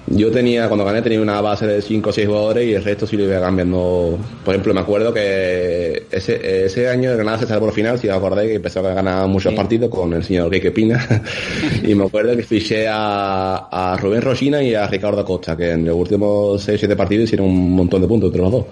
Yo 0.06 0.30
tenía, 0.30 0.68
cuando 0.68 0.84
gané, 0.84 1.00
tenía 1.02 1.20
una 1.20 1.40
base 1.40 1.66
de 1.66 1.80
5 1.80 2.10
o 2.10 2.12
6 2.12 2.26
jugadores 2.26 2.66
y 2.68 2.74
el 2.74 2.84
resto 2.84 3.06
sí 3.06 3.16
lo 3.16 3.24
iba 3.24 3.40
cambiando. 3.40 4.18
Por 4.44 4.54
ejemplo, 4.54 4.74
me 4.74 4.80
acuerdo 4.80 5.14
que 5.14 6.04
ese, 6.10 6.66
ese 6.66 6.88
año 6.88 7.10
el 7.10 7.16
Granada 7.16 7.38
se 7.38 7.46
salió 7.46 7.60
por 7.60 7.72
final, 7.72 7.98
si 7.98 8.08
os 8.08 8.16
acordáis, 8.16 8.48
que 8.50 8.56
empezó 8.56 8.80
a 8.80 8.94
ganar 8.94 9.26
muchos 9.28 9.50
Sí. 9.52 9.56
partidos 9.56 9.88
con 9.90 10.12
el 10.12 10.22
señor 10.22 10.50
Quique 10.50 10.70
Pina. 10.72 11.06
y 11.82 11.94
me 11.94 12.04
acuerdo 12.04 12.36
que 12.36 12.42
fiché 12.42 12.86
a, 12.86 13.68
a 13.70 13.96
Rubén 13.96 14.20
Rosina 14.22 14.62
y 14.62 14.74
a 14.74 14.86
Ricardo 14.86 15.20
Acosta, 15.20 15.56
que 15.56 15.70
en 15.70 15.84
los 15.86 15.96
últimos 15.96 16.62
6 16.62 16.76
o 16.76 16.78
7 16.80 16.96
partidos 16.96 17.24
hicieron 17.24 17.46
un 17.46 17.72
montón 17.72 18.02
de 18.02 18.06
puntos 18.08 18.28
entre 18.28 18.42
los 18.42 18.52
dos, 18.52 18.64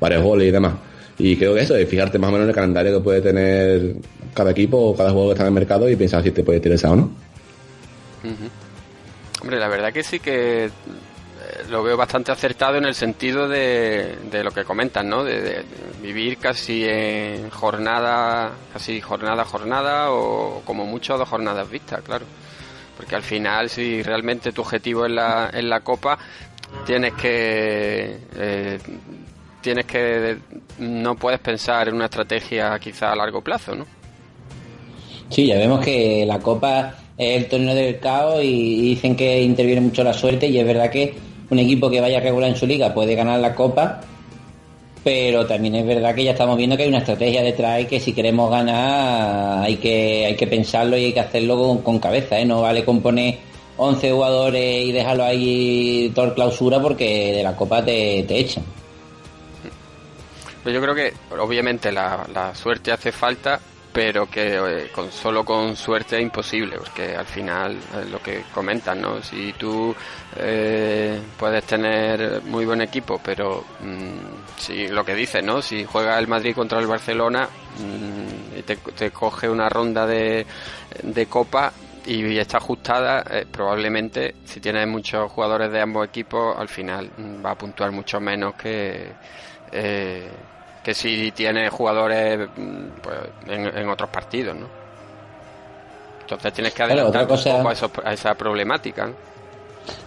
varios 0.00 0.22
goles 0.22 0.48
y 0.48 0.50
demás. 0.50 0.72
Y 1.18 1.36
creo 1.36 1.54
que 1.54 1.60
eso 1.60 1.76
es 1.76 1.86
fijarte 1.86 2.18
más 2.18 2.30
o 2.30 2.32
menos 2.32 2.44
en 2.46 2.48
el 2.48 2.54
calendario 2.54 2.94
que 2.96 3.04
puede 3.04 3.20
tener 3.20 3.96
cada 4.32 4.52
equipo 4.52 4.78
o 4.78 4.96
cada 4.96 5.10
juego 5.10 5.28
que 5.28 5.32
está 5.34 5.42
en 5.42 5.48
el 5.48 5.54
mercado 5.54 5.86
y 5.90 5.94
pensar 5.94 6.22
si 6.22 6.30
te 6.30 6.42
puede 6.42 6.56
interesar 6.56 6.92
o 6.92 6.96
no. 6.96 7.10
Hombre, 9.40 9.58
la 9.58 9.68
verdad 9.68 9.92
que 9.92 10.02
sí 10.02 10.20
que 10.20 10.66
eh, 10.66 10.70
lo 11.70 11.82
veo 11.82 11.96
bastante 11.96 12.30
acertado 12.32 12.76
en 12.76 12.84
el 12.84 12.94
sentido 12.94 13.48
de, 13.48 14.18
lo 14.44 14.50
que 14.50 14.64
comentan, 14.64 15.08
¿no? 15.08 15.24
De, 15.24 15.64
vivir 16.02 16.38
casi 16.38 16.84
en 16.84 17.50
jornada, 17.50 18.52
casi 18.72 19.00
jornada 19.00 19.42
a 19.42 19.44
jornada 19.44 20.10
o 20.10 20.62
como 20.64 20.86
mucho 20.86 21.16
dos 21.18 21.28
jornadas 21.28 21.70
vistas, 21.70 22.02
claro. 22.02 22.24
Porque 22.96 23.16
al 23.16 23.22
final, 23.22 23.70
si 23.70 24.02
realmente 24.02 24.52
tu 24.52 24.62
objetivo 24.62 25.06
es 25.06 25.12
la, 25.12 25.50
es 25.52 25.64
la 25.64 25.80
copa, 25.80 26.18
tienes 26.84 27.14
que 27.14 28.18
eh, 28.36 28.78
tienes 29.60 29.86
que 29.86 30.38
no 30.78 31.14
puedes 31.16 31.40
pensar 31.40 31.88
en 31.88 31.94
una 31.94 32.06
estrategia 32.06 32.78
quizá 32.78 33.12
a 33.12 33.16
largo 33.16 33.42
plazo, 33.42 33.74
¿no? 33.74 33.86
Sí, 35.30 35.46
ya 35.46 35.56
vemos 35.56 35.84
que 35.84 36.24
la 36.26 36.40
Copa 36.40 36.92
el 37.20 37.46
torneo 37.48 37.74
del 37.74 37.98
caos 37.98 38.42
y 38.42 38.80
dicen 38.80 39.14
que 39.14 39.42
interviene 39.42 39.82
mucho 39.82 40.02
la 40.02 40.14
suerte 40.14 40.46
y 40.46 40.58
es 40.58 40.66
verdad 40.66 40.90
que 40.90 41.14
un 41.50 41.58
equipo 41.58 41.90
que 41.90 42.00
vaya 42.00 42.18
regular 42.18 42.48
en 42.48 42.56
su 42.56 42.66
liga 42.66 42.94
puede 42.94 43.14
ganar 43.14 43.40
la 43.40 43.54
Copa, 43.54 44.00
pero 45.04 45.46
también 45.46 45.74
es 45.74 45.86
verdad 45.86 46.14
que 46.14 46.24
ya 46.24 46.30
estamos 46.30 46.56
viendo 46.56 46.78
que 46.78 46.84
hay 46.84 46.88
una 46.88 46.98
estrategia 46.98 47.42
detrás 47.42 47.82
y 47.82 47.84
que 47.84 48.00
si 48.00 48.14
queremos 48.14 48.50
ganar 48.50 49.64
hay 49.64 49.76
que 49.76 50.24
hay 50.26 50.34
que 50.36 50.46
pensarlo 50.46 50.96
y 50.96 51.06
hay 51.06 51.12
que 51.12 51.20
hacerlo 51.20 51.82
con, 51.82 51.98
cabeza, 51.98 52.38
¿eh? 52.38 52.46
No 52.46 52.62
vale 52.62 52.84
con 52.86 53.02
poner 53.02 53.38
11 53.76 54.12
jugadores 54.12 54.84
y 54.86 54.92
dejarlo 54.92 55.24
ahí 55.24 56.12
todo 56.14 56.34
clausura 56.34 56.80
porque 56.80 57.34
de 57.34 57.42
la 57.42 57.54
Copa 57.54 57.84
te, 57.84 58.24
te 58.26 58.38
echan. 58.38 58.64
Pero 60.64 60.74
yo 60.74 60.82
creo 60.82 60.94
que 60.94 61.12
obviamente 61.38 61.92
la, 61.92 62.26
la 62.32 62.54
suerte 62.54 62.92
hace 62.92 63.12
falta, 63.12 63.60
pero 63.92 64.30
que 64.30 64.56
eh, 64.56 64.90
con, 64.92 65.10
solo 65.10 65.44
con 65.44 65.76
suerte 65.76 66.16
es 66.16 66.22
imposible, 66.22 66.76
porque 66.78 67.16
al 67.16 67.26
final 67.26 67.76
es 68.00 68.10
lo 68.10 68.22
que 68.22 68.44
comentan, 68.54 69.00
¿no? 69.00 69.22
Si 69.22 69.52
tú 69.54 69.94
eh, 70.36 71.20
puedes 71.38 71.64
tener 71.64 72.42
muy 72.42 72.64
buen 72.64 72.82
equipo, 72.82 73.20
pero 73.22 73.64
mm, 73.80 74.58
si 74.58 74.88
lo 74.88 75.04
que 75.04 75.14
dices, 75.14 75.42
¿no? 75.42 75.60
Si 75.60 75.84
juega 75.84 76.18
el 76.18 76.28
Madrid 76.28 76.54
contra 76.54 76.78
el 76.78 76.86
Barcelona 76.86 77.48
mm, 77.78 78.58
y 78.58 78.62
te, 78.62 78.76
te 78.76 79.10
coge 79.10 79.48
una 79.48 79.68
ronda 79.68 80.06
de, 80.06 80.46
de 81.02 81.26
copa 81.26 81.72
y 82.06 82.38
está 82.38 82.58
ajustada, 82.58 83.24
eh, 83.30 83.46
probablemente 83.50 84.36
si 84.44 84.60
tienes 84.60 84.86
muchos 84.88 85.30
jugadores 85.30 85.70
de 85.70 85.80
ambos 85.80 86.06
equipos, 86.06 86.56
al 86.56 86.68
final 86.68 87.10
mm, 87.16 87.44
va 87.44 87.52
a 87.52 87.58
puntuar 87.58 87.92
mucho 87.92 88.20
menos 88.20 88.54
que 88.54 89.12
eh, 89.72 90.28
que 90.90 90.94
si 90.94 91.30
tiene 91.32 91.68
jugadores 91.70 92.48
mm, 92.56 92.86
pues, 93.00 93.16
en, 93.46 93.78
en 93.78 93.88
otros 93.88 94.10
partidos, 94.10 94.56
¿no? 94.56 94.66
Entonces 96.22 96.52
tienes 96.52 96.72
que 96.72 96.82
Claro, 96.84 96.92
adelantar 96.92 97.22
otra 97.24 97.36
cosa- 97.36 97.50
un 97.50 97.56
poco 97.58 97.68
a, 97.68 97.72
esos- 97.72 97.90
a 98.04 98.12
esa 98.12 98.34
problemática. 98.34 99.06
¿no? 99.06 99.14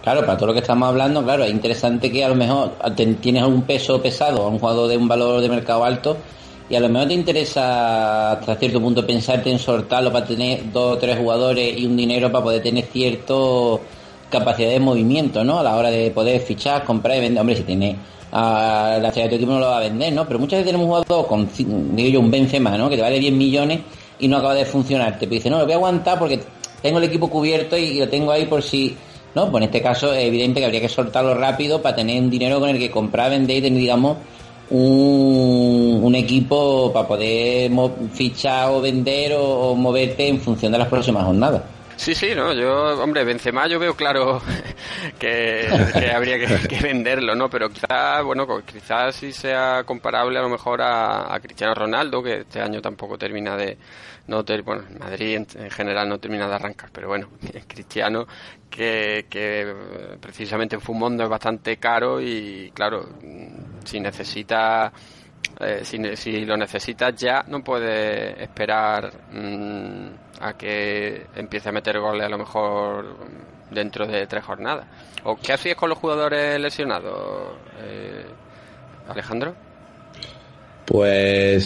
Claro, 0.02 0.20
para 0.20 0.36
todo 0.36 0.48
lo 0.48 0.52
que 0.54 0.60
estamos 0.60 0.88
hablando, 0.88 1.22
claro, 1.22 1.44
es 1.44 1.50
interesante 1.50 2.10
que 2.10 2.24
a 2.24 2.28
lo 2.28 2.34
mejor 2.34 2.76
te- 2.96 3.14
tienes 3.14 3.42
un 3.44 3.62
peso 3.62 4.00
pesado 4.00 4.42
a 4.44 4.48
un 4.48 4.58
jugador 4.58 4.88
de 4.88 4.96
un 4.96 5.08
valor 5.08 5.40
de 5.40 5.48
mercado 5.48 5.84
alto 5.84 6.16
y 6.68 6.74
a 6.76 6.80
lo 6.80 6.88
mejor 6.88 7.08
te 7.08 7.14
interesa 7.14 8.32
hasta 8.32 8.56
cierto 8.56 8.80
punto 8.80 9.06
pensarte 9.06 9.50
en 9.50 9.58
soltarlo 9.58 10.12
para 10.12 10.26
tener 10.26 10.70
dos 10.72 10.96
o 10.96 10.98
tres 10.98 11.18
jugadores 11.18 11.78
y 11.78 11.86
un 11.86 11.96
dinero 11.96 12.30
para 12.32 12.44
poder 12.44 12.62
tener 12.62 12.84
cierto 12.86 13.80
capacidad 14.30 14.70
de 14.70 14.80
movimiento, 14.80 15.44
¿no? 15.44 15.58
A 15.58 15.62
la 15.62 15.76
hora 15.76 15.90
de 15.90 16.10
poder 16.10 16.40
fichar, 16.40 16.84
comprar 16.84 17.16
y 17.18 17.20
vender. 17.20 17.40
Hombre, 17.40 17.56
si 17.56 17.62
tiene 17.64 17.96
a 18.36 18.98
la 19.00 19.08
estrella 19.08 19.28
de 19.28 19.30
tu 19.30 19.36
equipo 19.36 19.52
no 19.52 19.60
lo 19.60 19.66
va 19.66 19.76
a 19.76 19.80
vender, 19.80 20.12
¿no? 20.12 20.26
Pero 20.26 20.40
muchas 20.40 20.58
veces 20.58 20.66
tenemos 20.66 20.86
un 20.86 21.04
jugador 21.04 21.26
con, 21.28 21.48
digo 21.96 22.08
yo, 22.08 22.20
un 22.20 22.32
Benzema, 22.32 22.76
¿no? 22.76 22.90
Que 22.90 22.96
te 22.96 23.02
vale 23.02 23.20
10 23.20 23.32
millones 23.32 23.80
y 24.18 24.26
no 24.26 24.38
acaba 24.38 24.54
de 24.54 24.64
funcionar. 24.64 25.16
Te 25.20 25.26
dice, 25.26 25.48
no, 25.48 25.58
lo 25.60 25.64
voy 25.64 25.72
a 25.72 25.76
aguantar 25.76 26.18
porque 26.18 26.40
tengo 26.82 26.98
el 26.98 27.04
equipo 27.04 27.30
cubierto 27.30 27.76
y 27.76 28.00
lo 28.00 28.08
tengo 28.08 28.32
ahí 28.32 28.46
por 28.46 28.62
si... 28.62 28.96
¿no? 29.36 29.50
Pues 29.50 29.62
en 29.62 29.68
este 29.68 29.82
caso 29.82 30.12
es 30.12 30.24
evidente 30.24 30.60
que 30.60 30.66
habría 30.66 30.80
que 30.80 30.88
soltarlo 30.88 31.34
rápido 31.34 31.80
para 31.80 31.96
tener 31.96 32.20
un 32.20 32.30
dinero 32.30 32.58
con 32.58 32.68
el 32.68 32.78
que 32.78 32.90
comprar, 32.90 33.30
vender 33.30 33.58
y 33.58 33.62
tener, 33.62 33.78
digamos, 33.78 34.16
un, 34.70 36.00
un 36.02 36.14
equipo 36.14 36.92
para 36.92 37.06
poder 37.06 37.70
fichar 38.12 38.70
o 38.70 38.80
vender 38.80 39.34
o 39.38 39.74
moverte 39.76 40.28
en 40.28 40.40
función 40.40 40.72
de 40.72 40.78
las 40.78 40.88
próximas 40.88 41.24
jornadas. 41.24 41.62
Sí, 41.96 42.14
sí, 42.14 42.34
no, 42.34 42.52
yo, 42.52 43.00
hombre, 43.02 43.24
Benzema 43.24 43.66
yo 43.68 43.78
veo 43.78 43.94
claro 43.94 44.42
que, 45.18 45.68
que 45.92 46.10
habría 46.10 46.38
que, 46.38 46.68
que 46.68 46.80
venderlo, 46.80 47.34
¿no? 47.34 47.48
Pero 47.48 47.68
quizás, 47.70 48.22
bueno, 48.24 48.46
quizás 48.66 49.14
sí 49.14 49.32
sea 49.32 49.84
comparable 49.84 50.38
a 50.38 50.42
lo 50.42 50.48
mejor 50.48 50.82
a, 50.82 51.32
a 51.32 51.40
Cristiano 51.40 51.74
Ronaldo, 51.74 52.22
que 52.22 52.40
este 52.40 52.60
año 52.60 52.80
tampoco 52.82 53.16
termina 53.16 53.56
de, 53.56 53.78
no 54.26 54.44
ter- 54.44 54.62
bueno, 54.62 54.82
Madrid 54.98 55.36
en, 55.36 55.46
en 55.54 55.70
general 55.70 56.08
no 56.08 56.18
termina 56.18 56.48
de 56.48 56.54
arrancar, 56.54 56.90
pero 56.92 57.08
bueno, 57.08 57.28
Cristiano, 57.68 58.26
que, 58.68 59.26
que 59.30 59.74
precisamente 60.20 60.74
en 60.74 60.80
Fumondo 60.80 61.22
es 61.24 61.30
bastante 61.30 61.76
caro 61.76 62.20
y 62.20 62.70
claro, 62.74 63.08
si 63.84 64.00
necesita 64.00 64.92
eh, 65.60 65.80
si, 65.84 66.16
si 66.16 66.44
lo 66.44 66.56
necesitas 66.56 67.14
ya, 67.14 67.44
no 67.46 67.62
puedes 67.62 68.38
esperar 68.40 69.12
mm, 69.32 70.06
a 70.40 70.52
que 70.54 71.26
empiece 71.36 71.68
a 71.68 71.72
meter 71.72 71.98
goles 71.98 72.26
a 72.26 72.28
lo 72.28 72.38
mejor 72.38 73.16
dentro 73.70 74.06
de 74.06 74.26
tres 74.26 74.44
jornadas. 74.44 74.86
¿O 75.24 75.36
qué 75.36 75.52
hacías 75.52 75.76
con 75.76 75.88
los 75.88 75.98
jugadores 75.98 76.60
lesionados, 76.60 77.56
eh, 77.80 78.26
Alejandro? 79.08 79.54
Pues 80.86 81.64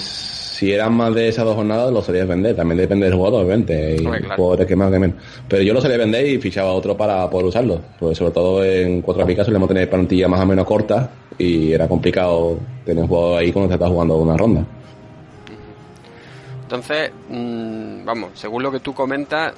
si 0.58 0.72
eran 0.72 0.92
más 0.94 1.14
de 1.14 1.28
esas 1.28 1.44
dos 1.44 1.54
jornadas, 1.54 1.92
lo 1.92 2.02
solías 2.02 2.26
vender. 2.26 2.56
También 2.56 2.78
depende 2.78 3.06
del 3.06 3.14
jugador, 3.14 3.44
obviamente. 3.44 3.94
Y 3.94 4.04
claro. 4.04 4.66
que 4.66 4.76
más 4.76 4.90
que 4.90 4.98
menos. 4.98 5.16
Pero 5.48 5.62
yo 5.62 5.72
lo 5.72 5.80
solía 5.80 5.96
vender 5.96 6.26
y 6.26 6.38
fichaba 6.38 6.72
otro 6.72 6.96
para 6.96 7.30
poder 7.30 7.46
usarlo. 7.46 7.80
Pues 7.98 8.18
sobre 8.18 8.32
todo 8.32 8.64
en 8.64 9.00
cuatro 9.02 9.24
picas 9.24 9.46
solemos 9.46 9.68
tener 9.68 9.88
plantilla 9.88 10.26
más 10.26 10.40
o 10.40 10.46
menos 10.46 10.66
corta 10.66 11.10
y 11.38 11.72
era 11.72 11.86
complicado 11.86 12.58
tener 12.84 13.04
un 13.04 13.08
jugador 13.08 13.38
ahí 13.38 13.52
cuando 13.52 13.68
se 13.68 13.74
está 13.74 13.88
jugando 13.88 14.16
una 14.16 14.36
ronda. 14.36 14.64
Entonces, 16.62 17.12
mm, 17.28 18.04
vamos, 18.04 18.30
según 18.34 18.62
lo 18.62 18.72
que 18.72 18.80
tú 18.80 18.92
comentas, 18.92 19.54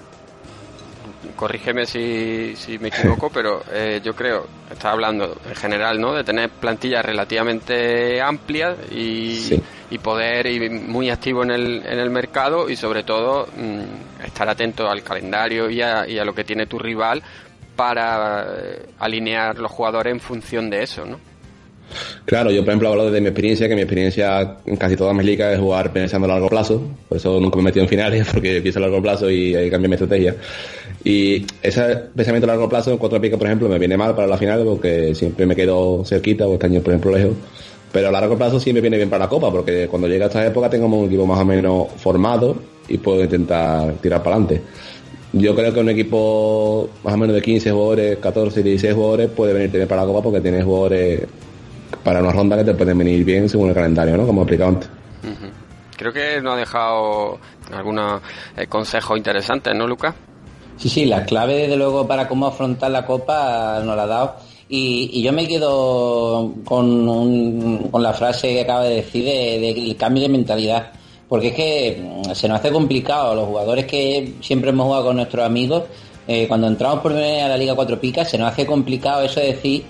corrígeme 1.40 1.86
si, 1.86 2.54
si 2.54 2.78
me 2.78 2.88
equivoco, 2.88 3.30
pero 3.32 3.62
eh, 3.72 4.02
yo 4.04 4.12
creo, 4.12 4.46
estás 4.70 4.92
hablando 4.92 5.38
en 5.48 5.54
general, 5.56 5.98
¿no? 5.98 6.12
De 6.12 6.22
tener 6.22 6.50
plantillas 6.50 7.02
relativamente 7.02 8.20
amplias 8.20 8.76
y, 8.90 9.36
Sí. 9.40 9.62
y 9.90 9.98
poder 9.98 10.46
ir 10.46 10.70
muy 10.70 11.08
activo 11.08 11.42
en 11.42 11.50
el, 11.52 11.82
en 11.86 11.98
el 11.98 12.10
mercado 12.10 12.68
y 12.68 12.76
sobre 12.76 13.04
todo 13.04 13.46
mm, 13.56 14.22
estar 14.26 14.50
atento 14.50 14.86
al 14.86 15.02
calendario 15.02 15.70
y 15.70 15.80
a, 15.80 16.06
y 16.06 16.18
a 16.18 16.24
lo 16.26 16.34
que 16.34 16.44
tiene 16.44 16.66
tu 16.66 16.78
rival 16.78 17.22
para 17.74 18.44
eh, 18.58 18.86
alinear 18.98 19.58
los 19.58 19.70
jugadores 19.72 20.12
en 20.12 20.20
función 20.20 20.68
de 20.68 20.82
eso, 20.82 21.06
¿no? 21.06 21.18
Claro, 22.24 22.50
yo 22.50 22.60
por 22.60 22.70
ejemplo 22.70 22.88
hablo 22.90 23.10
de 23.10 23.20
mi 23.20 23.28
experiencia, 23.28 23.68
que 23.68 23.74
mi 23.74 23.82
experiencia 23.82 24.58
en 24.64 24.76
casi 24.76 24.96
todas 24.96 25.14
mis 25.14 25.24
ligas 25.24 25.54
es 25.54 25.58
jugar 25.58 25.92
pensando 25.92 26.26
a 26.26 26.28
largo 26.28 26.48
plazo, 26.48 26.82
por 27.08 27.18
eso 27.18 27.40
nunca 27.40 27.56
me 27.56 27.64
metido 27.64 27.84
en 27.84 27.88
finales, 27.88 28.26
porque 28.32 28.60
pienso 28.60 28.78
a 28.78 28.82
largo 28.82 29.02
plazo 29.02 29.30
y 29.30 29.54
ahí 29.54 29.70
cambia 29.70 29.88
mi 29.88 29.94
estrategia. 29.94 30.36
Y 31.04 31.46
ese 31.62 31.96
pensamiento 32.14 32.46
a 32.46 32.48
largo 32.48 32.68
plazo 32.68 32.92
en 32.92 32.98
cuatro 32.98 33.20
picas, 33.20 33.38
por 33.38 33.46
ejemplo, 33.46 33.68
me 33.68 33.78
viene 33.78 33.96
mal 33.96 34.14
para 34.14 34.26
la 34.26 34.36
final 34.36 34.64
porque 34.64 35.14
siempre 35.14 35.46
me 35.46 35.56
quedo 35.56 36.04
cerquita, 36.04 36.46
o 36.46 36.54
este 36.54 36.66
año, 36.66 36.80
por 36.80 36.92
ejemplo, 36.92 37.10
lejos. 37.12 37.34
Pero 37.92 38.08
a 38.08 38.12
largo 38.12 38.36
plazo 38.36 38.60
siempre 38.60 38.80
viene 38.80 38.96
bien 38.96 39.10
para 39.10 39.24
la 39.24 39.28
copa, 39.28 39.50
porque 39.50 39.88
cuando 39.88 40.06
llega 40.06 40.26
esta 40.26 40.46
época 40.46 40.70
tengo 40.70 40.86
un 40.86 41.06
equipo 41.06 41.26
más 41.26 41.40
o 41.40 41.44
menos 41.44 41.88
formado 41.96 42.56
y 42.88 42.98
puedo 42.98 43.24
intentar 43.24 43.94
tirar 43.94 44.22
para 44.22 44.36
adelante. 44.36 44.62
Yo 45.32 45.54
creo 45.54 45.72
que 45.72 45.80
un 45.80 45.88
equipo 45.88 46.88
más 47.04 47.14
o 47.14 47.16
menos 47.16 47.34
de 47.34 47.42
15 47.42 47.70
jugadores, 47.70 48.18
14, 48.18 48.62
16 48.62 48.94
jugadores 48.94 49.30
puede 49.30 49.52
venir 49.52 49.70
bien 49.70 49.86
para 49.86 50.02
la 50.02 50.08
copa 50.08 50.22
porque 50.22 50.40
tiene 50.40 50.62
jugadores 50.62 51.20
para 52.02 52.20
una 52.20 52.32
ronda 52.32 52.56
que 52.56 52.64
te 52.64 52.74
pueden 52.74 52.98
venir 52.98 53.24
bien 53.24 53.48
según 53.48 53.68
el 53.68 53.74
calendario, 53.74 54.16
¿no? 54.16 54.26
Como 54.26 54.40
he 54.40 54.44
explicado 54.44 54.70
antes. 54.70 54.88
Creo 55.96 56.12
que 56.12 56.40
nos 56.40 56.54
ha 56.54 56.56
dejado 56.56 57.38
algunos 57.72 58.22
eh, 58.56 58.66
consejos 58.66 59.18
interesantes, 59.18 59.74
¿no, 59.74 59.86
Lucas? 59.86 60.14
Sí, 60.78 60.88
sí, 60.88 61.04
la 61.04 61.24
clave 61.26 61.54
desde 61.56 61.76
luego 61.76 62.06
para 62.08 62.26
cómo 62.26 62.46
afrontar 62.46 62.90
la 62.90 63.04
copa 63.04 63.80
nos 63.84 63.94
la 63.96 64.04
ha 64.04 64.06
dado. 64.06 64.36
Y, 64.70 65.10
y 65.12 65.22
yo 65.22 65.32
me 65.32 65.46
quedo 65.46 66.54
con, 66.64 67.06
un- 67.08 67.88
con 67.90 68.02
la 68.02 68.14
frase 68.14 68.48
que 68.54 68.60
acaba 68.62 68.84
de 68.84 68.94
decir 68.96 69.24
de- 69.24 69.74
del 69.74 69.96
cambio 69.96 70.22
de 70.22 70.28
mentalidad. 70.30 70.90
Porque 71.28 71.48
es 71.48 71.54
que 71.54 72.22
mm, 72.26 72.32
se 72.34 72.48
nos 72.48 72.60
hace 72.60 72.70
complicado. 72.72 73.34
Los 73.34 73.46
jugadores 73.46 73.84
que 73.84 74.34
siempre 74.40 74.70
hemos 74.70 74.86
jugado 74.86 75.04
con 75.06 75.16
nuestros 75.16 75.44
amigos, 75.44 75.82
eh, 76.26 76.46
cuando 76.48 76.66
entramos 76.66 77.00
por 77.00 77.12
primera 77.12 77.34
vez 77.34 77.42
a 77.44 77.48
la 77.48 77.56
Liga 77.58 77.74
Cuatro 77.74 78.00
Picas, 78.00 78.30
se 78.30 78.38
nos 78.38 78.50
hace 78.50 78.64
complicado 78.64 79.22
eso 79.22 79.38
de 79.40 79.46
decir 79.48 79.84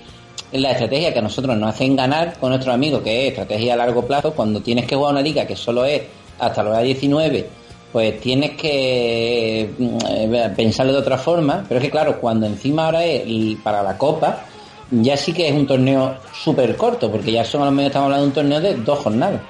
la 0.51 0.71
estrategia 0.71 1.13
que 1.13 1.19
a 1.19 1.21
nosotros 1.21 1.57
nos 1.57 1.73
hacen 1.73 1.95
ganar 1.95 2.37
con 2.39 2.49
nuestros 2.49 2.73
amigos, 2.73 3.01
que 3.01 3.27
es 3.27 3.29
estrategia 3.29 3.73
a 3.73 3.77
largo 3.77 4.05
plazo, 4.05 4.33
cuando 4.33 4.61
tienes 4.61 4.85
que 4.85 4.95
jugar 4.95 5.13
una 5.13 5.21
liga 5.21 5.45
que 5.45 5.55
solo 5.55 5.85
es 5.85 6.01
hasta 6.39 6.63
la 6.63 6.71
hora 6.71 6.79
19, 6.81 7.49
pues 7.91 8.19
tienes 8.19 8.51
que 8.51 9.69
mm, 9.77 9.97
eh, 10.09 10.53
pensarlo 10.55 10.93
de 10.93 10.99
otra 10.99 11.17
forma, 11.17 11.63
pero 11.67 11.79
es 11.79 11.85
que 11.85 11.91
claro, 11.91 12.19
cuando 12.19 12.45
encima 12.45 12.85
ahora 12.85 13.03
es 13.03 13.23
para 13.63 13.83
la 13.83 13.97
Copa, 13.97 14.45
ya 14.91 15.15
sí 15.15 15.33
que 15.33 15.47
es 15.47 15.53
un 15.53 15.65
torneo 15.65 16.15
súper 16.33 16.75
corto, 16.75 17.09
porque 17.11 17.31
ya 17.31 17.45
son 17.45 17.61
a 17.61 17.65
lo 17.65 17.71
menos 17.71 17.87
estamos 17.87 18.05
hablando 18.05 18.23
de 18.23 18.29
un 18.29 18.33
torneo 18.33 18.61
de 18.61 18.75
dos 18.83 18.99
jornadas. 18.99 19.41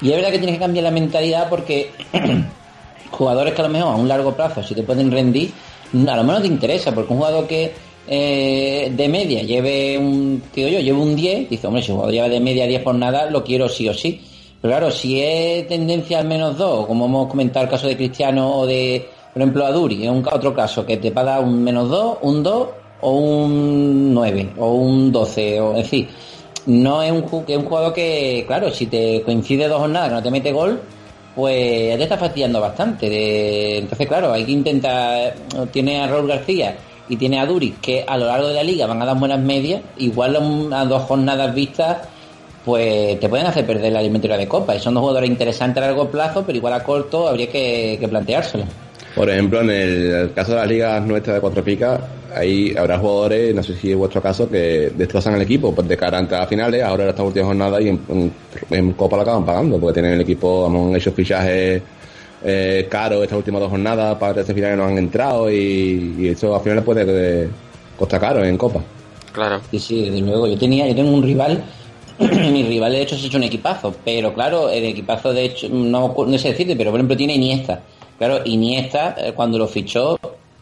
Y 0.00 0.10
es 0.10 0.16
verdad 0.16 0.30
que 0.30 0.38
tienes 0.38 0.56
que 0.56 0.60
cambiar 0.60 0.84
la 0.84 0.90
mentalidad 0.90 1.48
porque 1.48 1.92
jugadores 3.10 3.54
que 3.54 3.60
a 3.60 3.64
lo 3.64 3.70
mejor 3.70 3.94
a 3.94 3.96
un 3.96 4.08
largo 4.08 4.34
plazo 4.34 4.62
si 4.62 4.74
te 4.74 4.82
pueden 4.82 5.10
rendir, 5.10 5.52
a 5.92 6.16
lo 6.16 6.24
menos 6.24 6.42
te 6.42 6.48
interesa, 6.48 6.92
porque 6.92 7.12
un 7.12 7.18
jugador 7.18 7.46
que 7.46 7.72
eh, 8.08 8.90
de 8.96 9.08
media 9.08 9.42
lleve 9.42 9.98
un, 9.98 10.42
digo 10.54 10.68
yo, 10.68 10.80
lleve 10.80 10.98
un 10.98 11.14
10, 11.14 11.50
dice, 11.50 11.66
hombre, 11.66 11.82
si 11.82 11.92
jugador 11.92 12.12
lleva 12.12 12.28
de 12.28 12.40
media 12.40 12.66
10 12.66 12.82
por 12.82 12.94
nada, 12.94 13.30
lo 13.30 13.44
quiero 13.44 13.68
sí 13.68 13.88
o 13.88 13.94
sí. 13.94 14.20
Pero 14.60 14.72
claro, 14.72 14.90
si 14.90 15.20
es 15.20 15.68
tendencia 15.68 16.18
al 16.18 16.26
menos 16.26 16.56
2, 16.56 16.86
como 16.86 17.06
hemos 17.06 17.28
comentado 17.28 17.64
el 17.64 17.70
caso 17.70 17.86
de 17.86 17.96
Cristiano 17.96 18.56
o 18.56 18.66
de, 18.66 19.06
por 19.32 19.42
ejemplo, 19.42 19.66
Aduri, 19.66 20.04
es 20.04 20.10
un 20.10 20.26
otro 20.30 20.54
caso, 20.54 20.86
que 20.86 20.96
te 20.96 21.12
paga 21.12 21.38
un 21.40 21.62
menos 21.62 21.88
2, 21.90 22.18
un 22.22 22.42
2 22.42 22.68
o 23.02 23.10
un 23.12 24.14
9 24.14 24.50
o 24.58 24.72
un 24.72 25.12
12, 25.12 25.60
o, 25.60 25.76
en 25.76 25.84
fin, 25.84 26.08
no 26.66 27.02
es 27.02 27.12
un, 27.12 27.44
es 27.46 27.56
un 27.56 27.64
jugador 27.64 27.92
que, 27.92 28.44
claro, 28.46 28.70
si 28.70 28.86
te 28.86 29.22
coincide 29.22 29.68
dos 29.68 29.80
jornadas 29.80 30.08
que 30.08 30.14
no 30.14 30.22
te 30.22 30.30
mete 30.30 30.52
gol, 30.52 30.80
pues 31.34 31.96
te 31.96 32.02
está 32.02 32.18
fastidiando 32.18 32.60
bastante. 32.60 33.78
Entonces, 33.78 34.08
claro, 34.08 34.32
hay 34.32 34.44
que 34.44 34.52
intentar. 34.52 35.34
Tiene 35.70 36.00
a 36.00 36.08
Raúl 36.08 36.26
García 36.26 36.76
y 37.08 37.16
tiene 37.16 37.40
a 37.40 37.46
Duri, 37.46 37.74
que 37.80 38.04
a 38.06 38.16
lo 38.16 38.26
largo 38.26 38.48
de 38.48 38.54
la 38.54 38.62
liga 38.62 38.86
van 38.86 39.02
a 39.02 39.06
dar 39.06 39.18
buenas 39.18 39.40
medias. 39.40 39.82
Igual 39.98 40.36
a 40.72 40.84
dos 40.84 41.02
jornadas 41.04 41.54
vistas, 41.54 41.98
pues 42.64 43.18
te 43.18 43.28
pueden 43.28 43.46
hacer 43.46 43.66
perder 43.66 43.92
la 43.92 44.00
eliminatoria 44.00 44.36
de 44.36 44.48
Copa. 44.48 44.74
Y 44.76 44.80
son 44.80 44.94
dos 44.94 45.00
jugadores 45.00 45.30
interesantes 45.30 45.82
a 45.82 45.86
largo 45.86 46.08
plazo, 46.08 46.44
pero 46.44 46.58
igual 46.58 46.74
a 46.74 46.82
corto 46.82 47.28
habría 47.28 47.48
que, 47.48 47.96
que 48.00 48.08
planteárselo. 48.08 48.64
Por 49.14 49.28
ejemplo, 49.30 49.62
en 49.62 49.70
el, 49.70 50.32
caso 50.32 50.52
de 50.52 50.58
las 50.58 50.68
ligas 50.68 51.04
nuestras 51.04 51.34
de 51.34 51.40
cuatro 51.40 51.64
picas, 51.64 52.00
ahí 52.34 52.72
habrá 52.76 52.98
jugadores, 52.98 53.52
no 53.52 53.62
sé 53.64 53.74
si 53.74 53.90
es 53.90 53.96
vuestro 53.96 54.22
caso, 54.22 54.48
que 54.48 54.92
destrozan 54.94 55.34
el 55.34 55.42
equipo 55.42 55.74
pues, 55.74 55.88
de 55.88 55.96
cara 55.96 56.18
a 56.18 56.20
entrar 56.20 56.42
a 56.42 56.46
finales, 56.46 56.84
ahora 56.84 57.04
en 57.04 57.10
esta 57.10 57.22
última 57.24 57.46
jornada 57.46 57.80
y 57.80 57.88
en, 57.88 58.92
Copa 58.92 59.16
lo 59.16 59.22
acaban 59.22 59.44
pagando, 59.44 59.80
porque 59.80 59.94
tienen 59.94 60.12
el 60.12 60.20
equipo, 60.20 60.66
han 60.66 60.94
hecho 60.94 61.10
fichajes 61.10 61.82
eh, 62.44 62.86
caros 62.90 63.22
estas 63.22 63.38
últimas 63.38 63.60
dos 63.60 63.70
jornadas 63.70 64.16
para 64.18 64.40
este 64.40 64.54
finales 64.54 64.76
no 64.76 64.84
han 64.84 64.98
entrado 64.98 65.50
y, 65.50 66.14
y 66.18 66.28
eso 66.28 66.54
al 66.54 66.60
final 66.62 66.82
puede 66.82 67.04
eh, 67.06 67.48
costar 67.98 68.20
caro 68.20 68.44
en 68.44 68.56
Copa. 68.56 68.80
Claro. 69.32 69.60
Sí, 69.70 69.78
sí, 69.78 70.04
desde 70.04 70.20
luego. 70.20 70.46
Yo 70.46 70.58
tenía, 70.58 70.86
yo 70.88 70.94
tengo 70.94 71.12
un 71.12 71.22
rival, 71.22 71.62
mi 72.18 72.62
rival 72.64 72.92
de 72.92 73.02
hecho 73.02 73.16
se 73.16 73.24
ha 73.24 73.26
hecho 73.28 73.38
un 73.38 73.44
equipazo, 73.44 73.94
pero 74.04 74.34
claro, 74.34 74.70
el 74.70 74.84
equipazo 74.84 75.32
de 75.32 75.44
hecho, 75.44 75.68
no, 75.68 76.14
no 76.26 76.38
sé 76.38 76.48
decirte, 76.48 76.76
pero 76.76 76.90
por 76.90 76.98
ejemplo 76.98 77.16
tiene 77.16 77.34
Iniesta. 77.34 77.80
Claro, 78.18 78.40
Iniesta, 78.44 79.14
eh, 79.18 79.32
cuando 79.34 79.58
lo 79.58 79.68
fichó, 79.68 80.18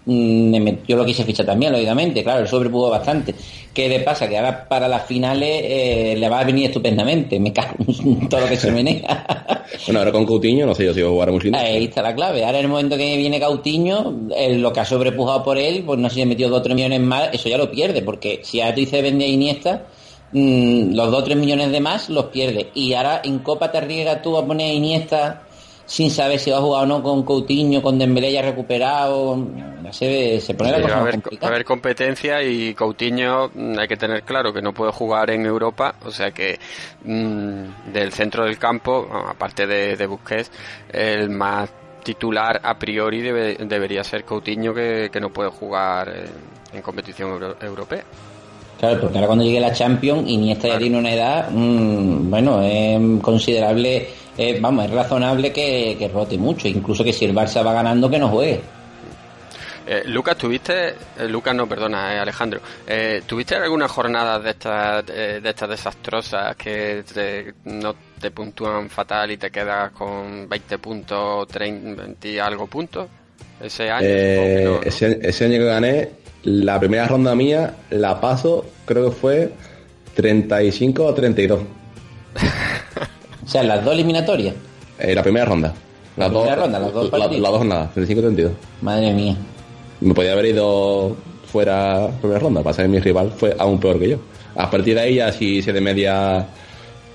me 0.06 0.60
met- 0.60 0.84
yo 0.86 0.96
lo 0.96 1.04
quise 1.04 1.24
fichar 1.24 1.44
también, 1.46 1.72
lógicamente, 1.72 2.22
claro, 2.22 2.40
el 2.40 2.48
sobrepudo 2.48 2.90
bastante. 2.90 3.34
¿Qué 3.74 3.88
le 3.88 4.00
pasa? 4.00 4.28
Que 4.28 4.36
ahora 4.38 4.66
para 4.68 4.86
las 4.88 5.04
finales 5.04 5.62
eh, 5.64 6.14
le 6.16 6.28
va 6.28 6.40
a 6.40 6.44
venir 6.44 6.66
estupendamente, 6.66 7.38
me 7.40 7.52
cago 7.52 7.74
en 7.88 8.28
todo 8.28 8.40
lo 8.42 8.48
que 8.48 8.56
se 8.56 8.70
menea. 8.70 9.64
Bueno, 9.86 9.98
ahora 9.98 10.12
con 10.12 10.24
Coutinho, 10.24 10.64
no 10.64 10.74
sé 10.74 10.84
yo 10.84 10.94
si 10.94 11.02
va 11.02 11.08
a 11.08 11.10
jugar 11.12 11.32
mucho. 11.32 11.48
Ahí 11.54 11.84
está 11.84 12.02
la 12.02 12.14
clave. 12.14 12.44
Ahora 12.44 12.58
en 12.58 12.64
el 12.66 12.70
momento 12.70 12.96
que 12.96 13.16
viene 13.16 13.38
Cautiño, 13.40 14.28
eh, 14.34 14.54
lo 14.56 14.72
que 14.72 14.80
ha 14.80 14.84
sobrepujado 14.84 15.42
por 15.42 15.58
él, 15.58 15.82
pues 15.84 15.98
no 15.98 16.08
sé 16.08 16.14
si 16.16 16.22
ha 16.22 16.26
metido 16.26 16.48
2 16.50 16.60
o 16.60 16.62
3 16.62 16.74
millones 16.76 17.00
más, 17.00 17.28
eso 17.32 17.48
ya 17.48 17.58
lo 17.58 17.70
pierde, 17.70 18.02
porque 18.02 18.40
si 18.44 18.60
ahora 18.60 18.74
tú 18.74 18.80
dices 18.80 19.02
vende 19.02 19.24
a 19.24 19.28
Iniesta, 19.28 19.86
mm, 20.32 20.94
los 20.94 21.10
2 21.10 21.20
o 21.20 21.24
3 21.24 21.36
millones 21.36 21.70
de 21.72 21.80
más 21.80 22.08
los 22.08 22.26
pierde. 22.26 22.68
Y 22.74 22.94
ahora 22.94 23.20
en 23.24 23.40
Copa 23.40 23.70
te 23.72 23.78
arriesgas 23.78 24.22
tú 24.22 24.36
a 24.36 24.46
poner 24.46 24.70
a 24.70 24.72
Iniesta 24.74 25.42
sin 25.86 26.10
saber 26.10 26.38
si 26.40 26.50
va 26.50 26.58
a 26.58 26.60
jugar 26.60 26.82
o 26.82 26.86
no 26.86 27.02
con 27.02 27.22
Coutinho, 27.22 27.80
con 27.80 27.98
Dembélé 27.98 28.32
ya 28.32 28.42
recuperado, 28.42 29.36
no 29.36 29.92
sé, 29.92 30.40
se 30.40 30.54
pone 30.54 30.72
la 30.72 30.80
cosa 30.80 30.94
va 30.94 30.98
a 30.98 31.02
haber, 31.02 31.14
complicada. 31.14 31.46
va 31.46 31.46
a 31.46 31.54
haber 31.54 31.64
competencia 31.64 32.42
y 32.42 32.74
Coutinho 32.74 33.50
mm, 33.54 33.78
hay 33.78 33.86
que 33.88 33.96
tener 33.96 34.22
claro 34.24 34.52
que 34.52 34.60
no 34.60 34.72
puede 34.74 34.90
jugar 34.92 35.30
en 35.30 35.46
Europa, 35.46 35.94
o 36.04 36.10
sea 36.10 36.32
que 36.32 36.58
mm, 37.04 37.92
del 37.92 38.12
centro 38.12 38.44
del 38.44 38.58
campo, 38.58 39.08
aparte 39.28 39.66
de, 39.66 39.96
de 39.96 40.06
Busquets, 40.06 40.50
el 40.92 41.30
más 41.30 41.70
titular 42.02 42.60
a 42.62 42.78
priori 42.78 43.20
debe- 43.22 43.56
debería 43.66 44.02
ser 44.04 44.24
Coutinho 44.24 44.74
que, 44.74 45.08
que 45.12 45.20
no 45.20 45.30
puede 45.30 45.50
jugar 45.50 46.08
en, 46.08 46.76
en 46.76 46.82
competición 46.82 47.30
euro- 47.30 47.56
europea. 47.60 48.02
Claro, 48.78 49.00
porque 49.00 49.16
ahora 49.16 49.26
cuando 49.26 49.44
llegue 49.44 49.60
la 49.60 49.72
Champions, 49.72 50.28
Iniesta 50.28 50.68
ya 50.68 50.78
tiene 50.78 50.98
una 50.98 51.12
edad, 51.12 51.48
mm, 51.50 52.28
bueno, 52.30 52.60
es 52.62 53.00
considerable, 53.22 54.08
eh, 54.36 54.58
vamos, 54.60 54.84
es 54.84 54.90
razonable 54.90 55.50
que, 55.52 55.96
que 55.98 56.08
rote 56.08 56.36
mucho, 56.36 56.68
incluso 56.68 57.02
que 57.02 57.12
si 57.12 57.24
el 57.24 57.34
Barça 57.34 57.64
va 57.64 57.72
ganando, 57.72 58.10
que 58.10 58.18
no 58.18 58.28
juegue. 58.28 58.60
Eh, 59.88 60.02
Lucas, 60.06 60.36
¿tuviste, 60.36 60.88
eh, 60.88 60.94
Lucas 61.28 61.54
no, 61.54 61.68
perdona, 61.68 62.14
eh, 62.14 62.18
Alejandro, 62.18 62.60
eh, 62.86 63.22
¿tuviste 63.24 63.54
alguna 63.54 63.86
jornada 63.86 64.38
de 64.40 64.50
estas, 64.50 65.04
eh, 65.08 65.40
de 65.40 65.48
estas 65.48 65.68
desastrosas 65.70 66.56
que 66.56 67.04
te- 67.14 67.54
no 67.66 67.94
te 68.20 68.30
puntúan 68.32 68.90
fatal 68.90 69.30
y 69.30 69.36
te 69.36 69.48
quedas 69.50 69.92
con 69.92 70.48
20 70.48 70.78
puntos, 70.78 71.46
30 71.46 72.02
20 72.02 72.28
y 72.28 72.38
algo 72.38 72.66
puntos? 72.66 73.06
Ese 73.60 73.88
año. 73.88 74.06
Eh, 74.06 74.34
supongo 74.34 74.56
que 74.56 74.64
no, 74.64 74.70
¿no? 74.72 74.82
ese, 74.82 75.18
ese 75.22 75.44
año 75.44 75.58
que 75.58 75.64
gané, 75.64 76.08
la 76.46 76.78
primera 76.80 77.06
ronda 77.06 77.34
mía 77.34 77.74
la 77.90 78.20
paso, 78.20 78.64
creo 78.84 79.06
que 79.10 79.10
fue 79.16 79.52
35 80.14 81.04
o 81.04 81.12
32. 81.14 81.60
O 83.44 83.48
sea, 83.48 83.62
las 83.62 83.84
dos 83.84 83.94
eliminatorias. 83.94 84.54
Eh, 84.98 85.14
la 85.14 85.22
primera 85.22 85.44
ronda. 85.44 85.72
Las 86.16 86.32
dos, 86.32 86.42
primera 86.42 86.62
ronda, 86.62 86.78
las 86.80 86.92
dos 86.92 87.12
la- 87.12 87.18
las 87.18 87.30
dos 87.30 87.58
jornadas, 87.58 87.94
35 87.94 88.18
o 88.18 88.22
32. 88.22 88.52
Madre 88.82 89.12
mía. 89.12 89.36
Me 90.00 90.14
podía 90.14 90.32
haber 90.32 90.46
ido 90.46 91.16
fuera 91.46 92.08
primera 92.20 92.40
ronda, 92.40 92.62
pasa 92.64 92.82
que 92.82 92.88
mi 92.88 92.98
rival 92.98 93.30
fue 93.36 93.54
aún 93.58 93.78
peor 93.78 94.00
que 94.00 94.08
yo. 94.10 94.16
A 94.56 94.68
partir 94.68 94.94
de 94.96 95.00
ahí 95.02 95.14
ya 95.16 95.30
si 95.30 95.62
se 95.62 95.72
de 95.72 95.80
media, 95.80 96.44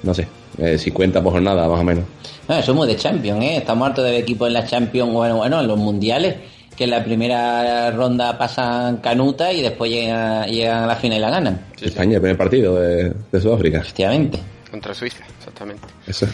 no 0.03 0.13
sé, 0.13 0.25
eh, 0.57 0.77
50 0.77 1.21
por 1.21 1.33
jornada 1.33 1.67
más 1.67 1.81
o 1.81 1.83
menos. 1.83 2.05
No, 2.47 2.61
somos 2.61 2.87
de 2.87 2.95
Champions, 2.95 3.43
¿eh? 3.43 3.57
Estamos 3.57 3.89
hartos 3.89 4.05
de 4.05 4.11
ver 4.11 4.21
equipos 4.21 4.47
en 4.47 4.53
la 4.53 4.65
Champions, 4.65 5.11
bueno, 5.11 5.35
bueno, 5.37 5.59
en 5.59 5.67
los 5.67 5.77
mundiales, 5.77 6.35
que 6.81 6.85
en 6.85 6.89
la 6.89 7.03
primera 7.03 7.91
ronda 7.91 8.35
pasan 8.35 8.97
canuta 8.97 9.53
y 9.53 9.61
después 9.61 9.91
llegan, 9.91 10.49
llegan 10.49 10.85
a 10.85 10.87
la 10.87 10.95
final 10.95 11.19
y 11.19 11.21
la 11.21 11.29
ganan. 11.29 11.65
España, 11.79 12.15
el 12.15 12.21
primer 12.21 12.37
partido 12.37 12.79
de, 12.79 13.13
de 13.31 13.39
Sudáfrica. 13.39 13.77
Efectivamente. 13.77 14.39
Contra 14.71 14.91
Suiza, 14.95 15.23
exactamente. 15.37 15.83
Eso. 16.07 16.25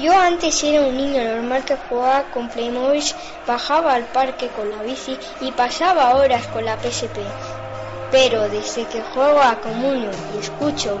Yo 0.00 0.12
antes 0.12 0.64
era 0.64 0.80
un 0.80 0.96
niño 0.96 1.22
normal 1.22 1.64
que 1.64 1.76
jugaba 1.76 2.24
con 2.34 2.48
Playmobil, 2.48 3.04
bajaba 3.46 3.94
al 3.94 4.06
parque 4.06 4.48
con 4.48 4.68
la 4.68 4.82
bici 4.82 5.16
y 5.40 5.52
pasaba 5.52 6.16
horas 6.16 6.44
con 6.48 6.64
la 6.64 6.76
PSP. 6.76 7.16
Pero 8.10 8.48
desde 8.48 8.84
que 8.86 9.00
juego 9.00 9.40
a 9.40 9.60
Comunio 9.60 10.10
y 10.34 10.40
escucho 10.40 10.98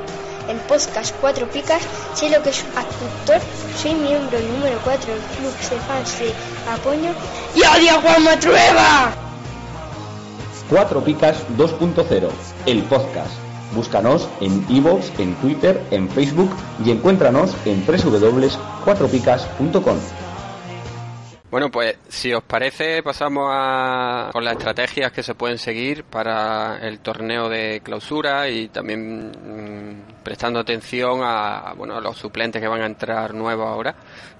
el 0.48 0.58
podcast 0.58 1.14
Cuatro 1.20 1.50
Picas, 1.50 1.82
sé 2.14 2.30
lo 2.30 2.40
que 2.42 2.50
es 2.50 2.64
actor, 2.76 3.40
soy 3.76 3.94
miembro 3.94 4.38
número 4.40 4.78
4 4.84 5.12
del 5.12 5.22
club 5.22 5.52
de 5.52 5.80
fans 5.80 6.18
de 6.18 6.32
Apoño 6.70 7.12
y 7.54 7.60
odio 7.60 7.96
a 7.96 8.00
Juan 8.00 8.24
Matrueva. 8.24 9.12
Cuatro 10.68 11.04
Picas 11.04 11.46
2.0, 11.56 12.28
el 12.66 12.82
podcast. 12.84 13.32
Búscanos 13.74 14.28
en 14.40 14.64
iVoox, 14.68 15.18
en 15.18 15.34
Twitter, 15.36 15.82
en 15.90 16.08
Facebook 16.08 16.50
y 16.84 16.90
encuéntranos 16.90 17.54
en 17.64 17.86
www.cuatropicas.com. 17.86 19.96
Bueno, 21.48 21.70
pues 21.70 21.96
si 22.08 22.32
os 22.32 22.42
parece, 22.42 23.04
pasamos 23.04 23.48
a, 23.52 24.30
con 24.32 24.44
las 24.44 24.54
estrategias 24.54 25.12
que 25.12 25.22
se 25.22 25.34
pueden 25.36 25.58
seguir 25.58 26.02
para 26.02 26.78
el 26.82 26.98
torneo 26.98 27.48
de 27.48 27.80
clausura 27.84 28.48
y 28.48 28.66
también 28.68 29.30
mm, 29.30 30.22
prestando 30.24 30.58
atención 30.58 31.20
a, 31.22 31.72
bueno, 31.76 31.96
a 31.96 32.00
los 32.00 32.16
suplentes 32.16 32.60
que 32.60 32.66
van 32.66 32.82
a 32.82 32.86
entrar 32.86 33.32
nuevos 33.32 33.68
ahora. 33.68 33.94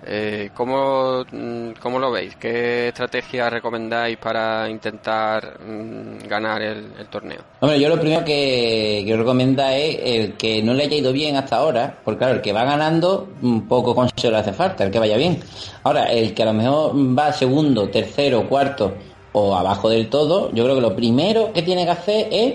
Eh, 0.05 0.51
¿cómo, 0.53 1.25
mm, 1.31 1.71
¿Cómo 1.81 2.01
lo 2.01 2.11
veis? 2.11 2.35
¿Qué 2.37 2.89
estrategia 2.89 3.49
recomendáis 3.51 4.17
para 4.19 4.69
intentar 4.69 5.61
mm, 5.61 6.27
ganar 6.29 6.61
el, 6.61 6.93
el 6.99 7.07
torneo? 7.07 7.39
Hombre, 7.61 7.81
yo 7.81 7.89
lo 7.89 8.01
primero 8.01 8.25
que, 8.25 9.05
que 9.07 9.17
recomiendo 9.17 9.63
es 9.63 9.99
el 10.03 10.33
que 10.37 10.61
no 10.61 10.75
le 10.75 10.85
haya 10.85 10.97
ido 10.97 11.13
bien 11.13 11.37
hasta 11.37 11.57
ahora, 11.57 11.99
porque 12.05 12.19
claro, 12.19 12.35
el 12.35 12.41
que 12.41 12.53
va 12.53 12.65
ganando, 12.65 13.29
un 13.43 13.69
poco 13.69 13.95
consejo 13.95 14.33
le 14.33 14.39
hace 14.39 14.53
falta, 14.53 14.85
el 14.85 14.91
que 14.91 14.99
vaya 14.99 15.17
bien. 15.17 15.41
Ahora, 15.85 16.07
el 16.07 16.35
que 16.35 16.43
a 16.43 16.47
lo 16.47 16.53
mejor 16.53 16.96
va 16.97 17.33
segundo, 17.33 17.89
tercero, 17.89 18.49
cuarto 18.49 18.95
o 19.33 19.55
abajo 19.55 19.89
del 19.89 20.09
todo, 20.09 20.51
yo 20.53 20.65
creo 20.65 20.77
que 20.77 20.81
lo 20.81 20.97
primero 20.97 21.53
que 21.53 21.63
tiene 21.63 21.85
que 21.85 21.91
hacer 21.91 22.29
es 22.31 22.55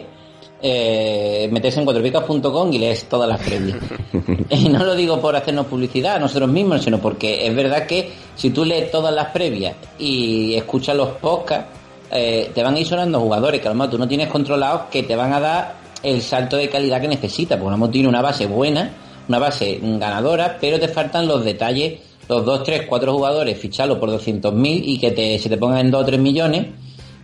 eh, 0.63 1.49
meterse 1.51 1.79
en 1.79 1.85
cuatropicas.com 1.85 2.73
y 2.73 2.77
lees 2.77 3.05
todas 3.05 3.27
las 3.27 3.41
previas. 3.41 3.77
y 4.49 4.69
no 4.69 4.83
lo 4.83 4.95
digo 4.95 5.19
por 5.19 5.35
hacernos 5.35 5.65
publicidad 5.67 6.15
a 6.15 6.19
nosotros 6.19 6.49
mismos, 6.49 6.83
sino 6.83 6.99
porque 6.99 7.45
es 7.45 7.55
verdad 7.55 7.85
que 7.85 8.11
si 8.35 8.51
tú 8.51 8.65
lees 8.65 8.91
todas 8.91 9.13
las 9.13 9.27
previas 9.27 9.75
y 9.97 10.55
escuchas 10.55 10.95
los 10.95 11.09
podcasts, 11.09 11.79
eh, 12.11 12.51
te 12.53 12.61
van 12.61 12.75
a 12.75 12.79
ir 12.79 12.85
sonando 12.85 13.19
jugadores 13.19 13.61
que 13.61 13.67
a 13.67 13.71
lo 13.71 13.75
mejor 13.75 13.91
tú 13.91 13.97
no 13.97 14.07
tienes 14.07 14.27
controlados 14.27 14.83
que 14.91 15.03
te 15.03 15.15
van 15.15 15.33
a 15.33 15.39
dar 15.39 15.75
el 16.03 16.21
salto 16.21 16.57
de 16.57 16.69
calidad 16.69 16.99
que 16.99 17.07
necesitas, 17.07 17.57
porque 17.57 17.69
a 17.69 17.71
lo 17.71 17.77
mejor 17.77 17.91
tiene 17.91 18.09
una 18.09 18.21
base 18.21 18.47
buena, 18.47 18.91
una 19.27 19.39
base 19.39 19.79
ganadora, 19.81 20.57
pero 20.59 20.79
te 20.79 20.87
faltan 20.87 21.27
los 21.27 21.45
detalles, 21.45 21.99
los 22.37 22.45
2, 22.45 22.63
3, 22.63 22.81
4 22.87 23.13
jugadores, 23.13 23.57
ficharlos 23.57 23.97
por 23.97 24.09
200.000 24.09 24.81
y 24.85 24.97
que 24.99 25.11
te, 25.11 25.37
se 25.39 25.49
te 25.49 25.57
pongan 25.57 25.79
en 25.79 25.91
2 25.91 26.01
o 26.01 26.05
3 26.05 26.19
millones, 26.19 26.65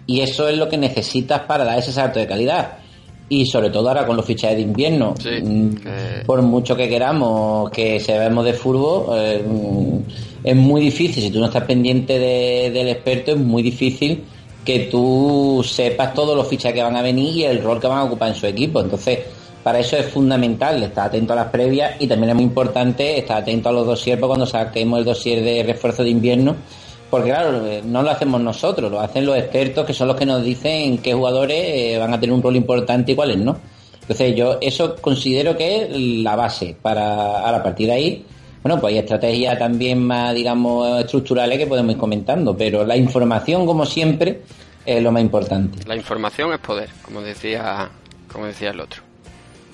y 0.05 0.22
eso 0.22 0.47
es 0.47 0.58
lo 0.58 0.70
que 0.70 0.78
necesitas 0.78 1.41
para 1.41 1.64
dar 1.64 1.80
ese 1.80 1.91
salto 1.91 2.20
de 2.20 2.28
calidad. 2.28 2.78
Y 3.30 3.45
sobre 3.45 3.70
todo 3.70 3.89
ahora 3.89 4.05
con 4.05 4.16
los 4.16 4.26
fichajes 4.26 4.55
de 4.55 4.64
invierno, 4.64 5.14
mm, 5.41 5.70
por 6.26 6.41
mucho 6.41 6.76
que 6.78 6.88
queramos 6.88 7.70
que 7.72 7.99
sabemos 7.99 8.45
de 8.45 8.53
fútbol, 8.53 9.18
eh, 9.20 9.43
mm, 9.45 9.97
es 10.45 10.55
muy 10.55 10.80
difícil, 10.82 11.22
si 11.24 11.30
tú 11.32 11.39
no 11.39 11.47
estás 11.47 11.64
pendiente 11.64 12.18
de- 12.20 12.72
del 12.72 12.88
experto, 12.88 13.32
es 13.32 13.38
muy 13.38 13.62
difícil 13.64 14.24
que 14.64 14.80
tú 14.91 15.62
sepas 15.68 16.14
todos 16.14 16.36
los 16.38 16.47
fichajes 16.47 16.76
que 16.76 16.84
van 16.84 16.95
a 16.95 17.01
venir 17.01 17.36
y 17.36 17.43
el 17.43 17.62
rol 17.64 17.80
que 17.82 17.88
van 17.88 17.99
a 17.99 18.03
ocupar 18.05 18.30
en 18.30 18.36
su 18.36 18.45
equipo. 18.47 18.80
Entonces, 18.82 19.20
para 19.68 19.80
eso 19.80 19.97
es 19.97 20.05
fundamental 20.05 20.82
estar 20.82 21.07
atento 21.07 21.34
a 21.34 21.36
las 21.36 21.47
previas 21.47 21.99
y 21.99 22.07
también 22.07 22.30
es 22.30 22.36
muy 22.38 22.45
importante 22.45 23.20
estar 23.20 23.41
atento 23.41 23.68
a 23.68 23.74
los 23.74 23.86
dossiers 23.86 24.18
para 24.18 24.30
cuando 24.30 24.45
saquemos 24.45 24.99
el 24.99 25.03
dossier 25.03 25.43
de 25.43 25.61
refuerzo 25.61 26.05
de 26.05 26.09
invierno. 26.09 26.55
Porque 27.09 27.32
claro, 27.32 27.61
no 27.84 28.01
lo 28.01 28.09
hacemos 28.09 28.39
nosotros, 28.39 28.89
lo 28.89 29.01
hacen 29.01 29.26
los 29.26 29.38
expertos 29.38 29.86
que 29.86 29.93
son 29.93 30.07
los 30.07 30.15
que 30.15 30.26
nos 30.26 30.41
dicen 30.41 30.99
qué 30.99 31.13
jugadores 31.13 31.61
eh, 31.61 31.97
van 31.97 32.13
a 32.13 32.18
tener 32.18 32.34
un 32.34 32.41
rol 32.41 32.55
importante 32.55 33.11
y 33.11 33.15
cuáles 33.15 33.39
no. 33.39 33.57
Entonces 33.99 34.38
yo 34.38 34.57
eso 34.61 34.95
considero 35.01 35.57
que 35.57 35.84
es 35.84 35.89
la 36.24 36.38
base 36.38 36.78
para 36.82 37.45
a 37.45 37.51
la 37.51 37.61
partir 37.61 37.88
de 37.88 37.93
ahí. 37.93 38.26
Bueno, 38.63 38.80
pues 38.80 38.93
hay 38.93 38.99
estrategias 38.99 39.59
también 39.59 40.01
más, 40.01 40.34
digamos, 40.34 41.01
estructurales 41.01 41.57
que 41.57 41.68
podemos 41.68 41.91
ir 41.91 41.97
comentando, 41.97 42.55
pero 42.55 42.86
la 42.86 42.95
información, 42.95 43.65
como 43.65 43.86
siempre, 43.86 44.43
es 44.86 45.03
lo 45.03 45.11
más 45.11 45.22
importante. 45.22 45.86
La 45.86 45.97
información 45.97 46.53
es 46.53 46.59
poder, 46.59 46.89
como 47.03 47.20
decía, 47.20 47.89
como 48.32 48.45
decía 48.45 48.70
el 48.70 48.80
otro. 48.80 49.07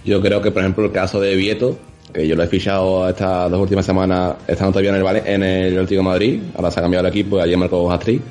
Yo 0.05 0.21
creo 0.21 0.41
que, 0.41 0.51
por 0.51 0.61
ejemplo, 0.61 0.85
el 0.85 0.91
caso 0.91 1.19
de 1.19 1.35
Vieto, 1.35 1.77
que 2.13 2.27
yo 2.27 2.35
lo 2.35 2.43
he 2.43 2.47
fichado 2.47 3.07
estas 3.09 3.49
dos 3.49 3.59
últimas 3.61 3.85
semanas, 3.85 4.35
estando 4.47 4.73
todavía 4.73 4.89
en 4.91 4.95
el, 4.97 5.03
Vale- 5.03 5.23
en 5.25 5.43
el 5.43 5.73
Atlético 5.73 5.99
de 6.01 6.07
Madrid, 6.07 6.39
ahora 6.55 6.69
se 6.71 6.79
ha 6.79 6.83
cambiado 6.83 7.05
el 7.07 7.11
equipo 7.13 7.37
y 7.37 7.41
ayer 7.41 7.57
marcó 7.57 7.89
hat-trick. 7.91 8.21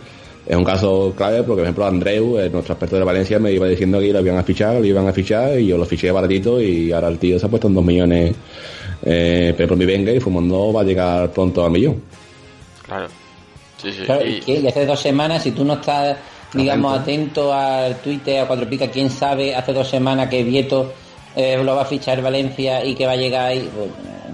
Es 0.46 0.56
un 0.56 0.64
caso 0.64 1.14
clave 1.16 1.38
porque, 1.44 1.60
por 1.60 1.62
ejemplo, 1.62 1.86
Andreu, 1.86 2.38
eh, 2.38 2.50
nuestro 2.50 2.74
experto 2.74 2.96
de 2.96 3.04
Valencia, 3.04 3.38
me 3.38 3.52
iba 3.52 3.66
diciendo 3.68 4.00
que 4.00 4.12
lo 4.12 4.20
iban 4.20 4.36
a 4.38 4.42
fichar, 4.42 4.74
lo 4.74 4.84
iban 4.84 5.06
a 5.06 5.12
fichar 5.12 5.58
y 5.58 5.68
yo 5.68 5.78
lo 5.78 5.84
fiché 5.84 6.10
baratito 6.10 6.60
y 6.60 6.90
ahora 6.92 7.08
el 7.08 7.18
tío 7.18 7.38
se 7.38 7.46
ha 7.46 7.48
puesto 7.48 7.68
en 7.68 7.74
dos 7.74 7.84
millones 7.84 8.34
eh, 9.04 9.54
pero 9.56 9.68
por 9.70 9.76
mi 9.78 9.84
venga 9.86 10.12
y 10.12 10.20
Fumando 10.20 10.72
va 10.72 10.80
a 10.82 10.84
llegar 10.84 11.30
pronto 11.32 11.64
al 11.64 11.70
millón. 11.70 12.02
Claro. 12.86 13.06
Sí, 13.80 13.92
sí. 13.92 14.02
Claro, 14.04 14.24
y- 14.26 14.34
y 14.34 14.40
que 14.40 14.54
y 14.60 14.66
hace 14.66 14.84
dos 14.86 15.00
semanas, 15.00 15.42
si 15.44 15.52
tú 15.52 15.64
no 15.64 15.74
estás, 15.74 16.16
digamos, 16.52 16.92
Atento. 16.98 17.52
atento 17.52 17.54
al 17.54 17.96
Twitter, 17.96 18.40
a 18.40 18.46
Cuatro 18.46 18.68
Picas, 18.68 18.90
quién 18.92 19.10
sabe, 19.10 19.54
hace 19.54 19.72
dos 19.72 19.88
semanas 19.88 20.28
que 20.28 20.42
Vieto 20.44 20.92
eh, 21.36 21.62
lo 21.62 21.74
va 21.76 21.82
a 21.82 21.86
fichar 21.86 22.20
Valencia 22.22 22.84
y 22.84 22.94
que 22.94 23.06
va 23.06 23.12
a 23.12 23.16
llegar 23.16 23.46
ahí. 23.46 23.70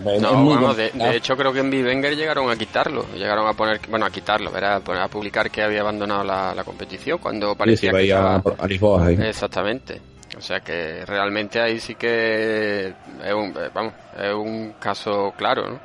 pues, 0.02 0.20
No, 0.20 0.30
es 0.30 0.36
muy 0.36 0.54
vamos, 0.54 0.76
de, 0.76 0.90
de 0.90 1.16
hecho 1.16 1.36
creo 1.36 1.52
que 1.52 1.60
en 1.60 1.70
Bivenger 1.70 2.16
llegaron 2.16 2.50
a 2.50 2.56
quitarlo, 2.56 3.04
llegaron 3.14 3.46
a 3.46 3.52
poner, 3.52 3.80
bueno, 3.88 4.06
a 4.06 4.10
quitarlo, 4.10 4.50
¿verdad? 4.50 4.76
A 4.76 4.80
poner- 4.80 5.02
a 5.02 5.08
publicar 5.08 5.50
que 5.50 5.62
había 5.62 5.80
abandonado 5.80 6.24
la, 6.24 6.54
la 6.54 6.64
competición 6.64 7.18
cuando 7.18 7.54
parecía 7.56 7.90
que 7.92 8.04
ir 8.04 8.14
a, 8.14 8.42
Lisboa 8.66 9.06
ahí. 9.06 9.16
Exactamente. 9.20 10.00
O 10.36 10.40
sea 10.40 10.60
que 10.60 11.04
realmente 11.04 11.60
ahí 11.60 11.80
sí 11.80 11.96
que 11.96 12.88
es 12.88 13.34
un, 13.34 13.48
eh, 13.56 13.70
vamos, 13.74 13.92
es 14.16 14.32
un 14.34 14.74
caso 14.78 15.32
claro, 15.36 15.68
¿no? 15.68 15.80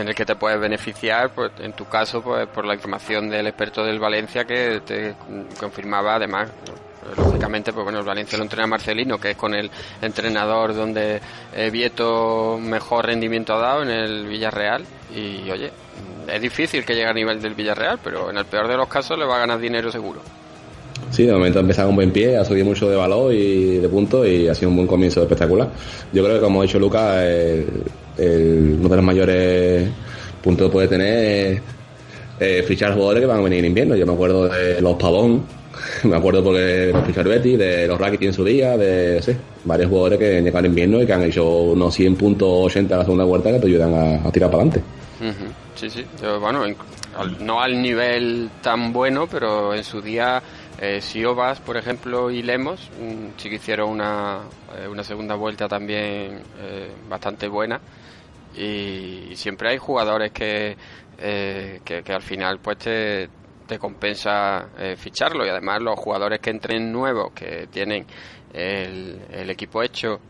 En 0.00 0.08
el 0.08 0.14
que 0.14 0.24
te 0.24 0.34
puedes 0.36 0.58
beneficiar, 0.60 1.30
pues 1.30 1.52
en 1.60 1.72
tu 1.72 1.84
caso, 1.86 2.22
pues 2.22 2.46
por 2.48 2.64
la 2.64 2.74
información 2.74 3.28
del 3.28 3.46
experto 3.46 3.84
del 3.84 3.98
Valencia 4.00 4.44
que 4.44 4.80
te 4.84 5.14
confirmaba 5.58 6.16
además, 6.16 6.48
¿no? 6.66 6.83
Lógicamente, 7.16 7.72
pues 7.72 7.84
bueno, 7.84 7.98
el 8.00 8.04
Valencia 8.04 8.36
lo 8.38 8.44
entrena 8.44 8.66
Marcelino, 8.66 9.18
que 9.18 9.30
es 9.32 9.36
con 9.36 9.54
el 9.54 9.70
entrenador 10.02 10.74
donde 10.74 11.20
eh, 11.54 11.70
Vieto 11.70 12.58
mejor 12.60 13.06
rendimiento 13.06 13.54
ha 13.54 13.58
dado 13.60 13.82
en 13.82 13.90
el 13.90 14.26
Villarreal. 14.26 14.84
Y 15.14 15.50
oye, 15.50 15.70
es 16.32 16.40
difícil 16.40 16.84
que 16.84 16.94
llegue 16.94 17.08
a 17.08 17.12
nivel 17.12 17.40
del 17.40 17.54
Villarreal, 17.54 17.98
pero 18.02 18.30
en 18.30 18.38
el 18.38 18.44
peor 18.46 18.68
de 18.68 18.76
los 18.76 18.88
casos 18.88 19.18
le 19.18 19.24
va 19.24 19.36
a 19.36 19.40
ganar 19.40 19.58
dinero 19.60 19.90
seguro. 19.92 20.20
Sí, 21.10 21.24
de 21.26 21.32
momento 21.32 21.58
ha 21.58 21.62
empezado 21.62 21.88
con 21.88 21.96
buen 21.96 22.10
pie, 22.12 22.36
ha 22.36 22.44
subido 22.44 22.64
mucho 22.64 22.88
de 22.88 22.96
valor 22.96 23.32
y 23.32 23.76
de 23.78 23.88
puntos 23.88 24.26
y 24.26 24.48
ha 24.48 24.54
sido 24.54 24.70
un 24.70 24.76
buen 24.76 24.88
comienzo 24.88 25.22
espectacular. 25.22 25.68
Yo 26.12 26.24
creo 26.24 26.36
que, 26.36 26.40
como 26.40 26.60
ha 26.60 26.64
dicho 26.64 26.78
Lucas, 26.78 27.22
el- 27.22 27.82
uno 28.18 28.88
de 28.88 28.96
los 28.96 29.04
mayores 29.04 29.88
puntos 30.42 30.68
que 30.68 30.72
puede 30.72 30.88
tener 30.88 31.18
es 31.54 31.62
eh, 32.40 32.64
fichar 32.66 32.94
jugadores 32.94 33.20
que 33.20 33.26
van 33.26 33.38
a 33.38 33.42
venir 33.42 33.60
en 33.60 33.66
invierno. 33.66 33.94
Yo 33.96 34.06
me 34.06 34.12
acuerdo 34.14 34.48
de 34.48 34.80
los 34.80 34.94
Pavón, 34.94 35.44
me 36.04 36.16
acuerdo 36.16 36.42
porque 36.42 36.92
Betty, 37.24 37.56
de 37.56 37.86
los 37.86 37.98
Rakitic 37.98 38.28
en 38.28 38.32
su 38.32 38.44
día, 38.44 38.76
de 38.76 39.20
sí, 39.22 39.32
varios 39.64 39.88
jugadores 39.88 40.18
que 40.18 40.40
llegaron 40.42 40.66
invierno 40.66 41.02
y 41.02 41.06
que 41.06 41.12
han 41.12 41.22
hecho 41.22 41.46
unos 41.46 41.94
100 41.94 42.16
puntos 42.16 42.48
80 42.50 42.94
a 42.94 42.98
la 42.98 43.04
segunda 43.04 43.24
vuelta 43.24 43.50
que 43.52 43.58
te 43.58 43.66
ayudan 43.66 43.94
a, 43.94 44.30
tirar 44.30 44.50
para 44.50 44.62
adelante. 44.62 44.82
Sí, 45.74 45.90
sí. 45.90 46.04
Bueno, 46.40 46.64
al- 47.16 47.44
no 47.44 47.60
al 47.60 47.80
nivel 47.80 48.50
tan 48.62 48.92
bueno, 48.92 49.26
pero 49.26 49.74
en 49.74 49.84
su 49.84 50.00
día 50.00 50.42
eh, 50.80 51.00
Siobas, 51.00 51.60
por 51.60 51.76
ejemplo, 51.76 52.30
y 52.30 52.42
Lemos 52.42 52.90
mm, 53.00 53.38
sí 53.38 53.48
que 53.48 53.56
hicieron 53.56 53.90
una, 53.90 54.40
eh, 54.76 54.88
una 54.88 55.04
segunda 55.04 55.34
vuelta 55.34 55.68
también 55.68 56.42
eh, 56.60 56.90
bastante 57.08 57.48
buena. 57.48 57.80
Y, 58.56 59.28
y 59.30 59.36
siempre 59.36 59.70
hay 59.70 59.78
jugadores 59.78 60.30
que, 60.32 60.76
eh, 61.18 61.80
que, 61.84 62.02
que 62.02 62.12
al 62.12 62.22
final 62.22 62.58
pues 62.60 62.78
te, 62.78 63.28
te 63.66 63.78
compensa 63.78 64.68
eh, 64.78 64.96
ficharlo. 64.96 65.44
Y 65.46 65.48
además 65.48 65.82
los 65.82 65.98
jugadores 65.98 66.40
que 66.40 66.50
entren 66.50 66.92
nuevos, 66.92 67.32
que 67.32 67.68
tienen 67.70 68.06
el, 68.52 69.20
el 69.30 69.50
equipo 69.50 69.82
hecho, 69.82 70.20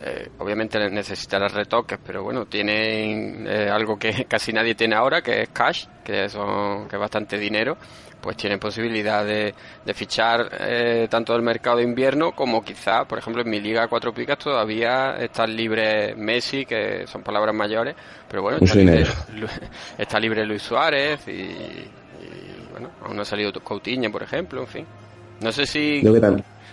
eh, 0.00 0.28
obviamente 0.38 0.78
necesitará 0.90 1.48
retoques, 1.48 1.98
pero 2.04 2.22
bueno, 2.22 2.44
tienen 2.44 3.46
eh, 3.48 3.70
algo 3.70 3.98
que 3.98 4.24
casi 4.28 4.52
nadie 4.52 4.74
tiene 4.74 4.94
ahora, 4.94 5.22
que 5.22 5.42
es 5.42 5.48
cash, 5.48 5.86
que, 6.04 6.28
son, 6.28 6.88
que 6.88 6.96
es 6.96 7.00
bastante 7.00 7.38
dinero, 7.38 7.78
pues 8.20 8.36
tienen 8.36 8.58
posibilidad 8.58 9.24
de, 9.24 9.54
de 9.84 9.94
fichar 9.94 10.50
eh, 10.60 11.06
tanto 11.08 11.32
del 11.32 11.42
mercado 11.42 11.78
de 11.78 11.84
invierno 11.84 12.32
como 12.32 12.62
quizá, 12.62 13.04
por 13.06 13.18
ejemplo, 13.18 13.42
en 13.42 13.48
mi 13.48 13.60
liga 13.60 13.88
cuatro 13.88 14.12
picas 14.12 14.38
todavía 14.38 15.16
están 15.16 15.56
libres 15.56 16.14
Messi, 16.16 16.66
que 16.66 17.06
son 17.06 17.22
palabras 17.22 17.54
mayores, 17.54 17.94
pero 18.28 18.42
bueno, 18.42 18.58
está 18.60 18.76
libre, 18.76 19.06
está 19.98 20.18
libre 20.18 20.44
Luis 20.44 20.62
Suárez 20.62 21.26
y, 21.28 21.88
bueno, 22.74 22.90
aún 23.04 23.14
no 23.14 23.22
ha 23.22 23.24
salido 23.24 23.52
Coutinho, 23.52 24.10
por 24.10 24.24
ejemplo, 24.24 24.60
en 24.60 24.66
fin. 24.66 24.86
No 25.40 25.52
sé 25.52 25.64
si 25.64 26.02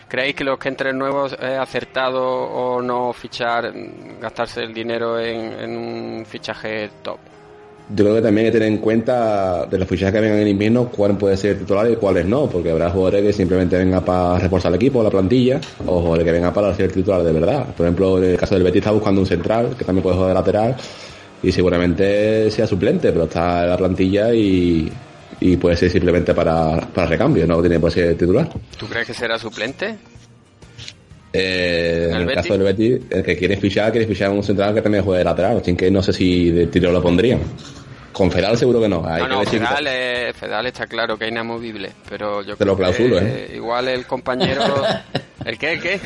¿Creéis 0.08 0.36
que 0.36 0.44
los 0.44 0.60
que 0.60 0.68
entren 0.68 0.98
nuevos 0.98 1.32
es 1.34 1.58
acertado 1.58 2.22
o 2.22 2.82
no 2.82 3.14
fichar, 3.14 3.72
gastarse 4.20 4.62
el 4.62 4.74
dinero 4.74 5.18
en, 5.18 5.54
en 5.54 5.78
un 5.78 6.26
fichaje 6.26 6.90
top? 7.02 7.18
Yo 7.96 8.04
creo 8.04 8.16
que 8.16 8.22
también 8.22 8.48
hay 8.48 8.52
que 8.52 8.58
tener 8.58 8.74
en 8.74 8.80
cuenta 8.80 9.66
de 9.68 9.78
los 9.78 9.88
fichajes 9.88 10.14
que 10.14 10.20
vengan 10.20 10.40
en 10.40 10.48
invierno 10.50 10.90
cuál 10.90 11.18
puede 11.18 11.38
ser 11.38 11.60
titular 11.60 11.90
y 11.90 11.96
cuáles 11.96 12.26
no, 12.26 12.48
porque 12.48 12.72
habrá 12.72 12.90
jugadores 12.90 13.22
que 13.24 13.34
simplemente 13.34 13.78
vengan 13.78 14.04
para 14.04 14.40
reforzar 14.40 14.72
el 14.72 14.78
equipo, 14.78 15.02
la 15.02 15.10
plantilla, 15.10 15.62
o 15.86 16.00
jugadores 16.00 16.26
que 16.26 16.32
vengan 16.32 16.54
para 16.54 16.74
ser 16.74 16.92
titular 16.92 17.24
de 17.24 17.32
verdad. 17.32 17.68
Por 17.76 17.86
ejemplo, 17.86 18.18
en 18.18 18.32
el 18.32 18.38
caso 18.38 18.56
del 18.56 18.64
Betis 18.64 18.80
está 18.80 18.92
buscando 18.92 19.22
un 19.22 19.28
central, 19.28 19.76
que 19.78 19.86
también 19.86 20.04
puede 20.04 20.16
jugar 20.16 20.30
de 20.30 20.34
lateral, 20.34 20.76
y 21.42 21.52
seguramente 21.52 22.52
sea 22.52 22.68
suplente, 22.68 23.14
pero 23.14 23.26
está 23.26 23.64
en 23.64 23.70
la 23.70 23.78
plantilla 23.78 24.34
y, 24.34 24.92
y 25.42 25.58
puede 25.58 25.76
ser 25.76 25.90
simplemente 25.90 26.34
para, 26.34 26.80
para 26.80 27.08
recambio, 27.08 27.46
no 27.48 27.60
tiene 27.62 27.80
por 27.80 27.92
ser 27.92 28.16
titular. 28.16 28.48
¿Tú 28.78 28.88
crees 28.88 29.08
que 29.08 29.14
será 29.14 29.38
suplente? 29.38 29.96
Eh, 31.34 32.10
En 32.12 32.22
el 32.30 32.34
caso 32.36 32.54
del 32.58 32.64
Betis, 32.64 33.02
el 33.10 33.24
que 33.24 33.36
quiere 33.36 33.58
fichar, 33.58 33.92
quiere 33.92 34.06
fichar 34.08 34.30
un 34.30 34.44
central 34.44 34.74
que 34.76 34.82
también 34.82 35.04
juegue 35.04 35.20
de 35.20 35.26
lateral. 35.26 35.64
Sin 35.64 35.76
que 35.76 35.90
no 35.90 36.04
sé 36.04 36.14
si 36.14 36.52
de 36.52 36.68
tiro 36.68 36.92
lo 36.92 37.02
pondrían. 37.02 37.40
Con 38.12 38.30
Fedal 38.30 38.58
seguro 38.58 38.82
que 38.82 38.90
no. 38.90 39.04
Hay 39.08 39.24
no, 39.24 39.42
que 39.42 39.60
no, 39.60 39.66
Fedal, 39.68 40.34
Fedal 40.34 40.66
está 40.68 40.86
claro 40.86 41.18
que 41.18 41.26
es 41.26 41.32
inamovible, 41.32 41.92
pero 42.10 42.44
yo 42.44 42.56
Te 42.56 42.66
lo 42.66 42.76
creo 42.76 42.92
que, 42.92 42.98
clausulo, 42.98 43.20
¿eh? 43.20 43.52
igual 43.56 43.88
el 43.88 44.06
compañero... 44.06 44.64
¿El 45.46 45.58
qué? 45.58 45.74
¿El 45.74 45.82
qué? 45.82 46.00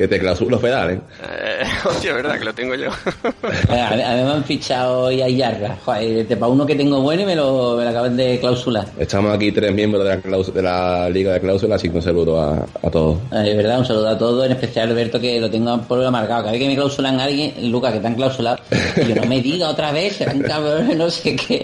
Que 0.00 0.08
te 0.08 0.18
clausulo 0.18 0.58
Fedal, 0.58 0.92
¿eh? 0.92 1.00
Eh, 1.30 1.62
hostia, 1.84 2.14
verdad 2.14 2.38
que 2.38 2.44
lo 2.46 2.54
tengo 2.54 2.74
yo. 2.74 2.88
A 2.88 3.94
mí, 3.94 4.00
a 4.02 4.14
mí 4.14 4.22
me 4.22 4.30
han 4.32 4.44
fichado 4.44 5.12
y 5.12 5.20
a 5.20 5.28
Yarra. 5.28 5.76
Joder, 5.84 6.26
para 6.38 6.46
uno 6.50 6.64
que 6.64 6.74
tengo 6.74 7.02
bueno 7.02 7.20
y 7.20 7.26
me 7.26 7.36
lo, 7.36 7.76
me 7.76 7.84
lo 7.84 7.90
acaban 7.90 8.16
de 8.16 8.40
clausular. 8.40 8.86
Estamos 8.98 9.34
aquí 9.34 9.52
tres 9.52 9.74
miembros 9.74 10.02
de 10.02 10.08
la, 10.08 10.22
claus- 10.22 10.54
de 10.54 10.62
la 10.62 11.10
Liga 11.10 11.34
de 11.34 11.40
Cláusulas, 11.40 11.76
así 11.76 11.90
que 11.90 11.96
un 11.98 12.02
saludo 12.02 12.40
a, 12.40 12.54
a 12.82 12.90
todos. 12.90 13.18
Es 13.30 13.54
verdad, 13.54 13.78
un 13.80 13.84
saludo 13.84 14.08
a 14.08 14.16
todos, 14.16 14.46
en 14.46 14.52
especial 14.52 14.88
a 14.88 14.90
Alberto 14.92 15.20
que 15.20 15.38
lo 15.38 15.50
tengo 15.50 15.78
por 15.82 16.02
amargado. 16.02 16.44
Cada 16.44 16.52
vez 16.52 16.62
que 16.62 16.68
me 16.68 16.76
clausulan 16.76 17.20
a 17.20 17.24
alguien, 17.24 17.70
Lucas, 17.70 17.92
que 17.92 18.00
te 18.00 18.06
han 18.06 18.14
clausulado, 18.14 18.58
y 18.96 19.06
yo 19.06 19.14
no 19.16 19.26
me 19.26 19.42
diga 19.42 19.68
otra 19.68 19.92
vez, 19.92 20.16
serán 20.16 20.40
cabrones, 20.40 20.96
no 20.96 21.10
sé 21.10 21.36
qué. 21.36 21.62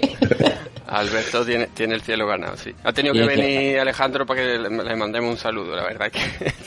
Alberto 0.99 1.45
tiene, 1.45 1.69
tiene 1.75 1.95
el 1.95 2.03
cielo 2.03 2.27
ganado, 2.27 2.57
sí. 2.57 2.71
Ha 2.85 2.93
tenido 2.93 3.15
que 3.15 3.25
venir 3.25 3.79
Alejandro 3.79 4.25
para 4.27 4.41
que 4.41 4.59
le, 4.59 4.69
le 4.71 4.97
mandemos 4.97 5.31
un 5.33 5.37
saludo, 5.39 5.77
la 5.77 5.83
verdad 5.85 6.11
que 6.11 6.21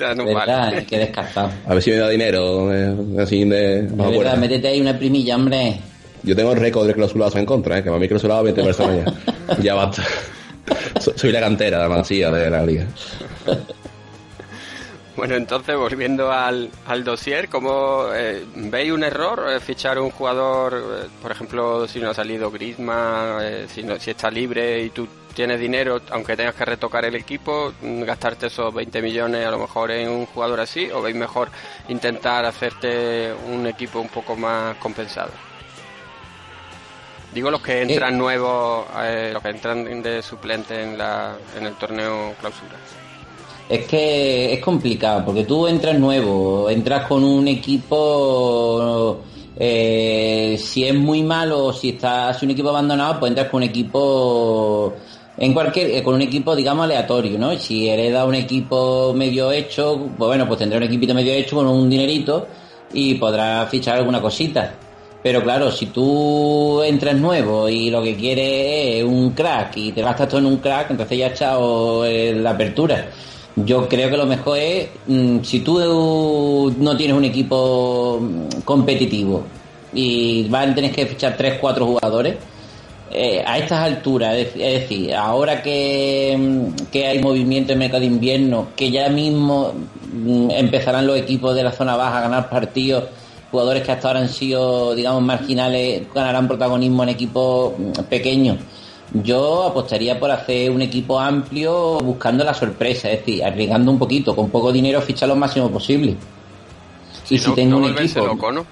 no 0.15 0.25
verdad, 0.25 0.71
vale. 0.71 0.85
que 0.85 0.97
descartado. 0.99 1.51
A 1.67 1.73
ver 1.73 1.83
si 1.83 1.91
me 1.91 1.97
da 1.97 2.09
dinero, 2.09 2.73
eh, 2.73 3.21
así 3.21 3.43
de... 3.45 3.87
Verdad, 3.91 4.37
métete 4.37 4.67
ahí 4.67 4.81
una 4.81 4.97
primilla, 4.97 5.35
hombre. 5.35 5.79
Yo 6.23 6.35
tengo 6.35 6.51
el 6.51 6.59
récord 6.59 6.85
de 6.87 6.93
clausulados 6.93 7.35
en 7.35 7.45
contra, 7.45 7.79
¿eh? 7.79 7.83
que 7.83 7.89
me 7.89 7.95
han 7.95 8.07
clausulado 8.07 8.43
20 8.43 8.63
personas 8.63 9.05
ya. 9.47 9.57
ya 9.61 9.73
basta. 9.75 10.03
So- 10.99 11.13
Soy 11.17 11.31
la 11.31 11.39
cantera 11.39 11.77
de 11.83 11.89
la 11.89 11.95
masía 11.97 12.29
de 12.31 12.49
la 12.49 12.65
liga. 12.65 12.85
Bueno, 15.19 15.35
entonces, 15.35 15.75
volviendo 15.75 16.31
al, 16.31 16.71
al 16.87 17.03
dossier, 17.03 17.49
¿cómo 17.49 18.05
eh, 18.13 18.45
veis 18.55 18.89
un 18.93 19.03
error 19.03 19.47
eh, 19.51 19.59
fichar 19.59 19.99
un 19.99 20.11
jugador, 20.11 20.73
eh, 21.03 21.07
por 21.21 21.29
ejemplo, 21.29 21.85
si 21.89 21.99
no 21.99 22.11
ha 22.11 22.13
salido 22.13 22.49
Griezmann, 22.49 23.67
si, 23.67 23.83
no- 23.83 23.99
si 23.99 24.11
está 24.11 24.31
libre 24.31 24.81
y 24.81 24.91
tú 24.91 25.09
tienes 25.35 25.59
dinero, 25.59 25.99
aunque 26.11 26.37
tengas 26.37 26.55
que 26.55 26.63
retocar 26.63 27.03
el 27.03 27.15
equipo, 27.15 27.73
mm, 27.81 28.03
gastarte 28.03 28.47
esos 28.47 28.73
20 28.73 29.01
millones 29.01 29.45
a 29.45 29.51
lo 29.51 29.59
mejor 29.59 29.91
en 29.91 30.07
un 30.07 30.25
jugador 30.25 30.61
así, 30.61 30.89
o 30.89 31.01
veis 31.01 31.17
mejor 31.17 31.49
intentar 31.89 32.45
hacerte 32.45 33.33
un 33.51 33.67
equipo 33.67 33.99
un 33.99 34.07
poco 34.07 34.37
más 34.37 34.77
compensado? 34.77 35.31
Digo 37.33 37.51
los 37.51 37.61
que 37.61 37.81
entran 37.81 38.17
nuevos, 38.17 38.85
eh, 39.01 39.31
los 39.33 39.43
que 39.43 39.49
entran 39.49 40.01
de 40.01 40.21
suplente 40.21 40.81
en, 40.81 40.97
la, 40.97 41.35
en 41.57 41.65
el 41.65 41.73
torneo 41.75 42.33
clausura. 42.39 42.77
Es 43.69 43.85
que 43.85 44.51
es 44.51 44.59
complicado, 44.61 45.23
porque 45.23 45.43
tú 45.43 45.67
entras 45.67 45.97
nuevo, 45.99 46.67
entras 46.71 47.05
con 47.07 47.23
un 47.23 47.47
equipo, 47.47 49.19
eh, 49.55 50.57
si 50.59 50.85
es 50.85 50.95
muy 50.95 51.21
malo 51.21 51.65
o 51.65 51.73
si 51.73 51.89
estás 51.89 52.41
un 52.41 52.49
equipo 52.49 52.69
abandonado, 52.69 53.19
pues 53.19 53.29
entras 53.29 53.47
con 53.49 53.61
un 53.61 53.69
equipo, 53.69 54.93
en 55.37 55.53
cualquier, 55.53 55.91
eh, 55.91 56.01
con 56.01 56.15
un 56.15 56.23
equipo 56.23 56.55
digamos 56.55 56.85
aleatorio, 56.85 57.37
¿no? 57.37 57.55
Si 57.57 57.87
hereda 57.87 58.25
un 58.25 58.33
equipo 58.33 59.13
medio 59.13 59.51
hecho, 59.51 59.99
pues 60.17 60.27
bueno, 60.27 60.47
pues 60.47 60.57
tendrá 60.57 60.77
un 60.79 60.85
equipito 60.85 61.13
medio 61.13 61.33
hecho 61.33 61.57
con 61.57 61.67
un 61.67 61.87
dinerito 61.87 62.47
y 62.91 63.13
podrás 63.15 63.69
fichar 63.69 63.99
alguna 63.99 64.19
cosita. 64.19 64.73
Pero 65.21 65.43
claro, 65.43 65.69
si 65.71 65.87
tú 65.87 66.81
entras 66.81 67.15
nuevo 67.15 67.69
y 67.69 67.91
lo 67.91 68.01
que 68.01 68.15
quieres 68.15 68.95
es 68.97 69.03
un 69.03 69.31
crack 69.31 69.77
y 69.77 69.91
te 69.91 70.01
gastas 70.01 70.27
todo 70.27 70.39
en 70.39 70.47
un 70.47 70.57
crack, 70.57 70.89
entonces 70.89 71.19
ya 71.19 71.27
has 71.27 71.33
echado 71.33 72.03
la 72.07 72.49
apertura. 72.49 73.05
Yo 73.55 73.89
creo 73.89 74.09
que 74.09 74.17
lo 74.17 74.25
mejor 74.25 74.57
es, 74.57 74.89
mm, 75.07 75.39
si 75.43 75.59
tú 75.61 76.75
no 76.77 76.95
tienes 76.97 77.15
un 77.15 77.25
equipo 77.25 78.19
mm, 78.21 78.61
competitivo 78.63 79.43
y 79.93 80.47
vas 80.49 80.67
a 80.67 80.75
tener 80.75 80.91
que 80.91 81.05
fichar 81.05 81.35
3, 81.35 81.57
4 81.59 81.85
jugadores, 81.85 82.35
eh, 83.11 83.43
a 83.45 83.57
estas 83.57 83.79
alturas, 83.79 84.35
es, 84.35 84.53
decir, 84.53 85.15
ahora 85.15 85.63
que, 85.63 86.35
mm, 86.37 86.85
que 86.91 87.07
hay 87.07 87.19
movimiento 87.19 87.73
en 87.73 87.79
mercado 87.79 88.01
de 88.01 88.05
invierno, 88.05 88.67
que 88.75 88.91
ya 88.91 89.09
mismo 89.09 89.73
empezarán 90.51 91.07
los 91.07 91.17
equipos 91.17 91.55
de 91.55 91.63
la 91.63 91.71
zona 91.71 91.95
baja 91.95 92.19
a 92.19 92.21
ganar 92.21 92.49
partidos, 92.49 93.05
jugadores 93.51 93.83
que 93.83 93.91
hasta 93.91 94.07
ahora 94.09 94.19
han 94.21 94.29
sido, 94.29 94.93
digamos, 94.95 95.23
marginales, 95.23 96.03
ganarán 96.13 96.47
protagonismo 96.47 97.03
en 97.03 97.09
equipos 97.09 97.73
pequeños. 98.09 98.57
Yo 99.13 99.63
apostaría 99.63 100.19
por 100.19 100.29
hacer 100.31 100.69
un 100.69 100.81
equipo 100.81 101.19
amplio 101.19 101.97
buscando 101.99 102.43
la 102.43 102.53
sorpresa, 102.53 103.09
es 103.09 103.19
decir, 103.19 103.43
arriesgando 103.43 103.91
un 103.91 103.97
poquito, 103.99 104.35
con 104.35 104.49
poco 104.49 104.71
dinero 104.71 105.01
fichar 105.01 105.29
lo 105.29 105.35
máximo 105.35 105.69
posible. 105.71 106.15
y 107.29 107.37
si 107.37 107.49
no, 107.49 107.55
tengo 107.55 107.79
no 107.79 107.85
un 107.87 107.97
equipo, 107.97 108.25
loco, 108.25 108.51
¿no? 108.51 108.65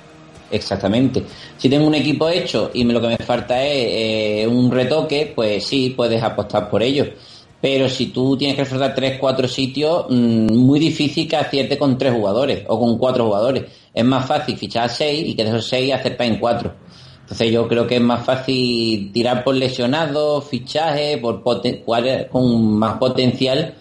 Exactamente. 0.51 1.23
Si 1.57 1.69
tengo 1.69 1.85
un 1.87 1.95
equipo 1.95 2.29
hecho 2.29 2.71
y 2.73 2.83
me- 2.85 2.93
lo 2.93 3.01
que 3.01 3.07
me 3.07 3.17
falta 3.17 3.63
es 3.65 4.43
eh, 4.43 4.47
un 4.47 4.71
retoque, 4.71 5.31
pues 5.35 5.65
sí, 5.65 5.93
puedes 5.95 6.21
apostar 6.23 6.69
por 6.69 6.81
ello. 6.81 7.05
Pero 7.59 7.89
si 7.89 8.07
tú 8.07 8.37
tienes 8.37 8.55
que 8.55 8.63
reforzar 8.63 8.93
tres, 8.95 9.17
cuatro 9.19 9.47
sitios, 9.47 10.05
mm, 10.09 10.53
muy 10.55 10.79
difícil 10.79 11.27
que 11.27 11.35
acierte 11.35 11.77
con 11.77 11.97
tres 11.97 12.13
jugadores 12.13 12.63
o 12.67 12.79
con 12.79 12.97
cuatro 12.97 13.25
jugadores. 13.25 13.63
Es 13.93 14.05
más 14.05 14.25
fácil 14.27 14.55
fichar 14.57 14.85
a 14.85 14.89
seis 14.89 15.27
y 15.27 15.35
que 15.35 15.43
de 15.43 15.49
esos 15.49 15.67
seis 15.67 15.91
acertar 15.93 16.27
en 16.27 16.37
cuatro. 16.39 16.73
Entonces 17.27 17.51
yo 17.51 17.67
creo 17.67 17.85
que 17.85 17.97
es 17.97 18.01
más 18.01 18.23
fácil 18.25 19.11
tirar 19.11 19.43
por 19.43 19.53
lesionados, 19.53 20.47
fichajes, 20.47 21.17
por 21.17 21.43
jugadores 21.43 22.27
con 22.27 22.79
más 22.79 22.97
potencial 22.97 23.73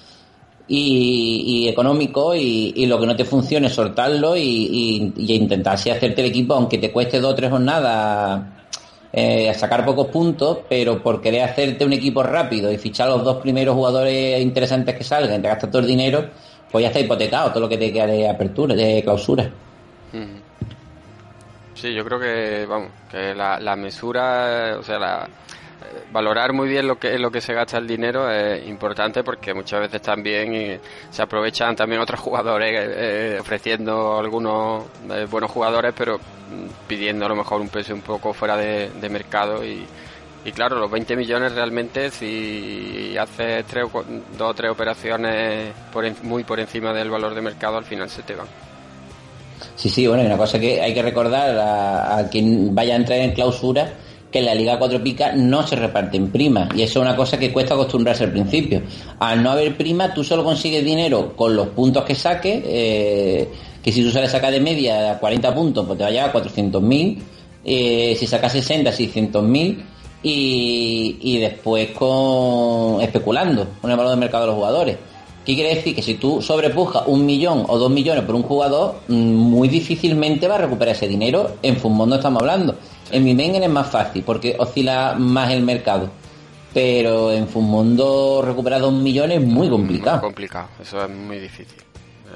y, 0.66 1.68
económico 1.68 2.34
y, 2.34 2.86
lo 2.86 2.98
que 2.98 3.06
no 3.06 3.14
te 3.14 3.24
funcione 3.24 3.70
soltarlo 3.70 4.36
y, 4.36 5.12
y- 5.16 5.32
intentar 5.32 5.74
así 5.74 5.90
hacerte 5.90 6.22
el 6.22 6.26
equipo 6.26 6.54
aunque 6.54 6.78
te 6.78 6.90
cueste 6.90 7.20
dos 7.20 7.34
o 7.34 7.34
tres 7.36 7.52
jornadas 7.52 8.42
eh, 9.12 9.54
sacar 9.54 9.84
pocos 9.84 10.08
puntos 10.08 10.58
pero 10.68 11.00
por 11.00 11.20
querer 11.20 11.42
hacerte 11.42 11.84
un 11.84 11.92
equipo 11.92 12.24
rápido 12.24 12.72
y 12.72 12.78
fichar 12.78 13.08
los 13.08 13.22
dos 13.22 13.36
primeros 13.36 13.76
jugadores 13.76 14.42
interesantes 14.42 14.96
que 14.96 15.04
salgan 15.04 15.40
te 15.40 15.46
gastas 15.46 15.70
todo 15.70 15.82
el 15.82 15.86
dinero 15.86 16.30
pues 16.72 16.82
ya 16.82 16.88
está 16.88 16.98
hipotecado 16.98 17.50
todo 17.50 17.60
lo 17.60 17.68
que 17.68 17.78
te 17.78 17.92
queda 17.92 18.08
de 18.08 18.28
apertura 18.28 18.74
de 18.74 19.02
clausura. 19.04 19.48
Sí, 21.76 21.92
yo 21.92 22.04
creo 22.04 22.18
que, 22.18 22.64
vamos, 22.66 22.90
que 23.10 23.34
la, 23.34 23.60
la 23.60 23.76
mesura, 23.76 24.76
o 24.78 24.82
sea, 24.82 24.98
la, 24.98 25.24
eh, 25.26 26.04
valorar 26.10 26.54
muy 26.54 26.68
bien 26.68 26.86
lo 26.88 26.98
que 26.98 27.14
es 27.14 27.20
lo 27.20 27.30
que 27.30 27.42
se 27.42 27.52
gasta 27.52 27.76
el 27.76 27.86
dinero 27.86 28.30
es 28.30 28.66
importante 28.66 29.22
porque 29.22 29.52
muchas 29.52 29.80
veces 29.80 30.00
también 30.00 30.54
eh, 30.54 30.80
se 31.10 31.20
aprovechan 31.22 31.76
también 31.76 32.00
otros 32.00 32.18
jugadores 32.18 32.72
eh, 32.96 33.36
ofreciendo 33.38 34.18
algunos 34.18 34.84
eh, 35.10 35.26
buenos 35.30 35.50
jugadores 35.50 35.92
pero 35.96 36.16
mm, 36.16 36.86
pidiendo 36.88 37.26
a 37.26 37.28
lo 37.28 37.36
mejor 37.36 37.60
un 37.60 37.68
precio 37.68 37.94
un 37.94 38.00
poco 38.00 38.32
fuera 38.32 38.56
de, 38.56 38.90
mercado 39.10 39.62
y, 39.62 39.84
y 40.46 40.52
claro 40.52 40.78
los 40.78 40.90
20 40.90 41.14
millones 41.14 41.54
realmente 41.54 42.10
si 42.10 43.14
haces 43.18 43.66
dos 44.38 44.50
o 44.50 44.54
tres 44.54 44.70
operaciones 44.70 45.74
por 45.92 46.06
en- 46.06 46.16
muy 46.22 46.42
por 46.42 46.58
encima 46.58 46.94
del 46.94 47.10
valor 47.10 47.34
de 47.34 47.42
mercado 47.42 47.76
al 47.76 47.84
final 47.84 48.08
se 48.08 48.22
te 48.22 48.34
van 48.34 48.46
Sí, 49.74 49.88
sí, 49.88 50.06
bueno, 50.06 50.22
y 50.22 50.26
una 50.26 50.36
cosa 50.36 50.58
que 50.58 50.80
hay 50.80 50.94
que 50.94 51.02
recordar 51.02 51.56
a, 51.58 52.28
quien 52.30 52.74
vaya 52.74 52.94
a 52.94 52.96
entrar 52.96 53.18
en 53.20 53.32
clausura, 53.32 53.92
que 54.30 54.42
la 54.42 54.54
Liga 54.54 54.78
Cuatro 54.78 55.02
Picas 55.02 55.36
no 55.36 55.66
se 55.66 55.76
reparten 55.76 56.30
primas, 56.30 56.68
y 56.74 56.82
eso 56.82 57.00
es 57.00 57.06
una 57.06 57.16
cosa 57.16 57.38
que 57.38 57.52
cuesta 57.52 57.74
acostumbrarse 57.74 58.24
al 58.24 58.32
principio. 58.32 58.82
Al 59.18 59.42
no 59.42 59.50
haber 59.50 59.76
prima, 59.76 60.12
tú 60.12 60.24
solo 60.24 60.44
consigues 60.44 60.84
dinero 60.84 61.34
con 61.36 61.54
los 61.54 61.68
puntos 61.68 62.04
que 62.04 62.14
saques, 62.14 62.62
eh, 62.66 63.48
que 63.82 63.92
si 63.92 64.02
tú 64.02 64.10
sales 64.10 64.30
sacar 64.30 64.52
de 64.52 64.60
media 64.60 65.18
40 65.18 65.54
puntos, 65.54 65.86
pues 65.86 65.98
te 65.98 66.04
va 66.04 66.08
a 66.08 66.12
llegar 66.12 66.30
a 66.30 66.32
400.000, 66.32 67.18
eh, 67.64 68.16
si 68.18 68.26
sacas 68.26 68.52
60, 68.52 68.90
600.000, 68.90 69.84
y, 70.22 71.18
y 71.20 71.38
después 71.38 71.90
con 71.90 73.00
especulando 73.00 73.68
con 73.80 73.90
el 73.90 73.96
valor 73.96 74.12
de 74.12 74.16
mercado 74.16 74.44
de 74.44 74.46
los 74.48 74.56
jugadores. 74.56 74.96
¿Qué 75.46 75.54
quiere 75.54 75.76
decir? 75.76 75.94
Que 75.94 76.02
si 76.02 76.14
tú 76.14 76.42
sobrepujas 76.42 77.04
un 77.06 77.24
millón 77.24 77.64
o 77.68 77.78
dos 77.78 77.88
millones 77.88 78.24
por 78.24 78.34
un 78.34 78.42
jugador, 78.42 78.96
mm, 79.06 79.14
muy 79.14 79.68
difícilmente 79.68 80.48
va 80.48 80.56
a 80.56 80.58
recuperar 80.58 80.96
ese 80.96 81.06
dinero. 81.06 81.52
En 81.62 81.76
Fumondo 81.76 82.16
estamos 82.16 82.42
hablando. 82.42 82.74
En 83.12 83.22
mi 83.22 83.32
Mengen 83.32 83.62
es 83.62 83.70
más 83.70 83.88
fácil 83.88 84.24
porque 84.24 84.56
oscila 84.58 85.14
más 85.16 85.52
el 85.52 85.62
mercado. 85.62 86.10
Pero 86.74 87.30
en 87.30 87.46
Fumondo 87.46 88.42
recuperar 88.44 88.80
dos 88.80 88.92
millones 88.92 89.40
es 89.40 89.46
muy 89.46 89.70
complicado. 89.70 90.16
Muy 90.16 90.26
complicado, 90.26 90.68
eso 90.82 91.04
es 91.04 91.10
muy 91.10 91.38
difícil. 91.38 91.78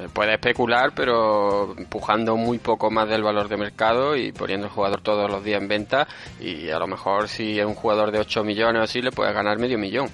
Eh, 0.00 0.06
puede 0.12 0.34
especular, 0.34 0.92
pero 0.94 1.74
empujando 1.76 2.36
muy 2.36 2.58
poco 2.58 2.92
más 2.92 3.08
del 3.08 3.24
valor 3.24 3.48
de 3.48 3.56
mercado 3.56 4.14
y 4.14 4.30
poniendo 4.30 4.68
el 4.68 4.72
jugador 4.72 5.00
todos 5.00 5.28
los 5.28 5.42
días 5.42 5.60
en 5.60 5.66
venta. 5.66 6.06
Y 6.38 6.70
a 6.70 6.78
lo 6.78 6.86
mejor, 6.86 7.28
si 7.28 7.58
es 7.58 7.66
un 7.66 7.74
jugador 7.74 8.12
de 8.12 8.20
8 8.20 8.44
millones 8.44 8.80
o 8.80 8.84
así, 8.84 9.02
le 9.02 9.10
puedes 9.10 9.34
ganar 9.34 9.58
medio 9.58 9.78
millón. 9.78 10.08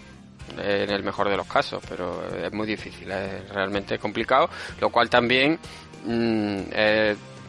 En 0.59 0.91
el 0.91 1.03
mejor 1.03 1.29
de 1.29 1.37
los 1.37 1.47
casos, 1.47 1.83
pero 1.89 2.23
es 2.43 2.53
muy 2.53 2.67
difícil, 2.67 3.11
es 3.11 3.49
realmente 3.51 3.99
complicado. 3.99 4.49
Lo 4.81 4.91
cual 4.91 5.11
también 5.11 5.59
mm, 6.05 6.61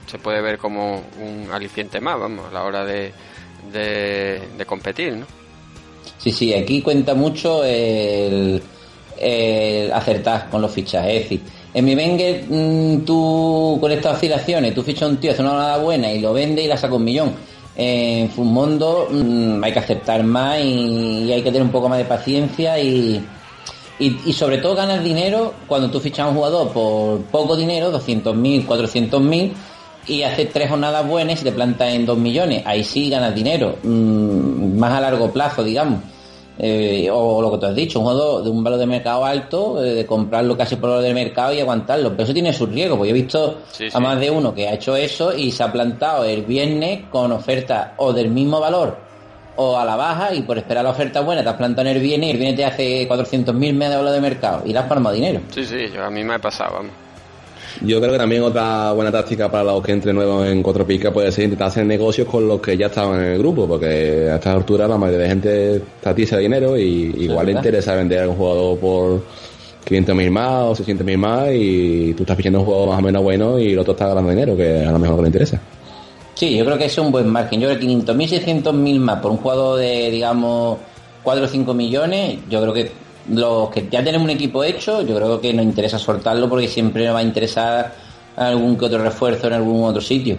se 0.08 0.20
puede 0.20 0.42
ver 0.42 0.58
como 0.58 1.04
un 1.20 1.50
aliciente 1.52 2.00
más, 2.00 2.20
vamos, 2.20 2.50
a 2.50 2.54
la 2.54 2.64
hora 2.64 2.86
de, 2.86 3.12
de, 3.72 4.66
competir, 4.66 5.14
¿no? 5.14 5.26
Sí, 6.18 6.32
sí, 6.32 6.54
aquí 6.54 6.82
cuenta 6.82 7.14
mucho 7.14 7.64
el, 7.64 8.62
acertar 9.94 10.50
con 10.50 10.62
los 10.62 10.72
fichajes. 10.72 11.14
Es 11.14 11.24
decir, 11.24 11.42
En 11.74 11.86
mi 11.86 11.96
Wenger, 11.96 12.46
mm, 12.50 13.06
tú 13.06 13.78
con 13.80 13.92
estas 13.92 14.16
oscilaciones, 14.16 14.74
tú 14.74 14.84
fichas 14.84 15.10
un 15.10 15.18
tío, 15.18 15.32
hace 15.32 15.42
una 15.42 15.54
nada 15.54 15.78
buena 15.78 16.12
y 16.12 16.20
lo 16.20 16.34
vende 16.34 16.64
y 16.64 16.68
la 16.68 16.78
saca 16.78 16.96
un 16.96 17.04
millón. 17.04 17.36
En 17.80 18.30
Fumondo 18.32 19.08
mm, 19.12 19.64
hay 19.64 19.72
que 19.72 19.80
aceptar 19.80 20.24
más 20.24 20.60
y, 20.60 21.32
hay 21.32 21.44
que 21.44 21.52
tener 21.52 21.62
un 21.62 21.72
poco 21.72 21.88
más 21.88 22.00
de 22.00 22.06
paciencia 22.06 22.80
y, 22.80 23.24
y, 24.00 24.20
y 24.26 24.34
sobre 24.34 24.58
todo 24.58 24.76
ganas 24.76 25.04
dinero 25.04 25.54
cuando 25.68 25.90
tú 25.92 26.00
fichas 26.00 26.26
a 26.26 26.30
un 26.30 26.36
jugador 26.36 26.72
por 26.72 27.22
poco 27.26 27.56
dinero, 27.56 27.92
200.000, 27.92 28.66
400.000 28.66 29.54
y 30.08 30.24
haces 30.24 30.52
tres 30.52 30.70
jornadas 30.70 31.08
buenas 31.08 31.42
y 31.42 31.44
te 31.44 31.52
plantas 31.52 31.94
en 31.94 32.06
2 32.06 32.18
millones. 32.18 32.64
Ahí 32.66 32.84
sí 32.84 33.10
ganas 33.10 33.36
dinero, 33.36 33.78
mm, 33.84 34.78
más 34.78 34.94
a 34.94 35.02
largo 35.02 35.32
plazo, 35.32 35.64
digamos. 35.64 36.00
Eh, 36.60 37.08
o 37.12 37.42
lo 37.42 37.52
que 37.52 37.58
tú 37.60 37.66
has 37.68 37.76
dicho, 37.76 38.00
un 38.00 38.06
jugador 38.06 38.44
de 38.44 38.50
un 38.50 38.64
valor 38.64 38.80
de 38.80 38.86
mercado 38.88 39.24
alto, 39.26 39.84
eh, 39.84 39.94
de 39.94 40.06
comprarlo 40.06 40.58
casi 40.58 40.76
por 40.76 40.86
el 40.90 40.96
valor 40.96 41.04
del 41.06 41.14
mercado 41.14 41.54
y 41.54 41.60
aguantarlo. 41.60 42.12
Pero 42.12 42.24
eso 42.24 42.34
tiene 42.34 42.52
su 42.54 42.66
riesgo, 42.66 42.98
porque 42.98 43.10
yo 43.12 43.16
he 43.16 43.22
visto 43.22 43.58
Sí, 43.72 43.86
a 43.88 43.92
sí. 43.92 44.00
más 44.00 44.20
de 44.20 44.32
uno 44.32 44.54
que 44.56 44.68
ha 44.68 44.74
hecho 44.74 44.96
eso 44.96 45.36
y 45.36 45.52
se 45.52 45.64
ha 45.64 45.72
plantado 45.72 46.24
el 46.26 46.44
viernes 46.44 47.06
con 47.10 47.32
oferta 47.32 47.94
o 47.98 48.12
del 48.14 48.30
mismo 48.30 48.60
valor 48.60 48.98
o 49.60 49.76
a 49.78 49.84
la 49.86 49.96
baja 49.96 50.34
y 50.36 50.42
por 50.44 50.58
esperar 50.60 50.84
la 50.84 50.92
oferta 50.92 51.22
buena 51.22 51.42
te 51.42 51.50
has 51.50 51.56
plantado 51.56 51.88
en 51.90 51.96
el 51.96 52.02
viernes 52.02 52.28
y 52.28 52.32
el 52.32 52.38
viernes 52.38 52.58
te 52.58 52.66
hace 52.66 53.08
400.000 53.08 53.54
meses 53.74 53.90
de 53.92 53.96
valor 53.98 54.12
de 54.14 54.22
mercado 54.22 54.62
y 54.66 54.72
le 54.74 54.80
has 54.80 54.86
palmado 54.88 55.16
dinero. 55.16 55.42
Sí, 55.52 55.64
sí, 55.66 55.90
yo, 55.94 56.04
a 56.04 56.10
mí 56.12 56.24
me 56.24 56.36
ha 56.36 56.40
pasado, 56.40 56.74
vamos. 56.76 56.92
Yo 57.82 58.00
creo 58.00 58.12
que 58.12 58.18
también 58.18 58.42
otra 58.42 58.92
buena 58.92 59.12
táctica 59.12 59.52
para 59.52 59.66
los 59.66 59.84
que 59.84 59.92
entren 59.92 60.16
nuevos 60.16 60.48
en 60.48 60.64
Cuatro 60.64 60.86
Picas 60.86 61.14
puede 61.14 61.32
ser 61.32 61.46
intentar 61.46 61.68
hacer 61.68 61.86
negocios 61.86 62.28
con 62.28 62.48
los 62.48 62.60
que 62.60 62.76
ya 62.76 62.88
estaban 62.88 63.20
en 63.20 63.32
el 63.34 63.38
grupo, 63.38 63.68
porque 63.68 64.30
a 64.32 64.36
esta 64.36 64.54
altura 64.54 64.88
la 64.88 64.98
mayoría 64.98 65.24
de 65.24 65.30
gente 65.30 65.82
tatiza 66.02 66.38
dinero 66.38 66.78
y 66.78 67.16
igual 67.20 67.46
le 67.46 67.52
interesa 67.54 67.96
vender 67.96 68.24
a 68.24 68.30
un 68.30 68.36
jugador 68.36 68.80
por 68.80 69.24
500 69.86 70.16
mil 70.16 70.32
más 70.32 70.64
o 70.64 70.76
600 70.76 71.06
mil 71.06 71.18
más 71.18 71.50
y 71.54 72.14
tú 72.14 72.24
estás 72.24 72.36
fichando 72.36 72.60
un 72.60 72.66
jugador 72.66 72.90
más 72.90 73.00
o 73.00 73.02
menos 73.02 73.24
bueno 73.24 73.60
y 73.60 73.74
el 73.74 73.80
otro 73.80 73.94
está 73.94 74.08
ganando 74.08 74.32
dinero, 74.32 74.58
que 74.58 74.84
a 74.84 74.92
lo 74.92 75.00
mejor 75.00 75.18
no 75.18 75.22
le 75.22 75.28
interesa. 75.28 75.62
Sí, 76.34 76.56
yo 76.56 76.66
creo 76.66 76.78
que 76.78 76.86
es 76.86 76.98
un 76.98 77.12
buen 77.12 77.28
margen. 77.28 77.60
Yo 77.60 77.68
creo 77.68 77.80
que 77.80 77.88
500.000, 77.88 78.64
600.000 78.64 79.00
más 79.00 79.20
por 79.22 79.32
un 79.32 79.38
jugador 79.38 79.80
de, 79.80 80.12
digamos, 80.12 80.78
4 81.24 81.46
o 81.46 81.48
5 81.48 81.74
millones, 81.74 82.40
yo 82.50 82.62
creo 82.62 82.74
que 82.74 82.92
los 83.30 83.70
que 83.70 83.88
ya 83.90 84.04
tenemos 84.04 84.26
un 84.26 84.32
equipo 84.32 84.64
hecho, 84.64 85.02
yo 85.02 85.16
creo 85.16 85.42
que 85.42 85.54
nos 85.54 85.66
interesa 85.66 86.00
soltarlo 86.00 86.50
porque 86.50 86.68
siempre 86.68 87.06
nos 87.06 87.16
va 87.16 87.20
a 87.20 87.24
interesar 87.24 87.94
algún 88.36 88.78
que 88.78 88.86
otro 88.86 89.04
refuerzo 89.04 89.48
en 89.48 89.54
algún 89.54 89.84
otro 89.84 90.02
sitio. 90.02 90.38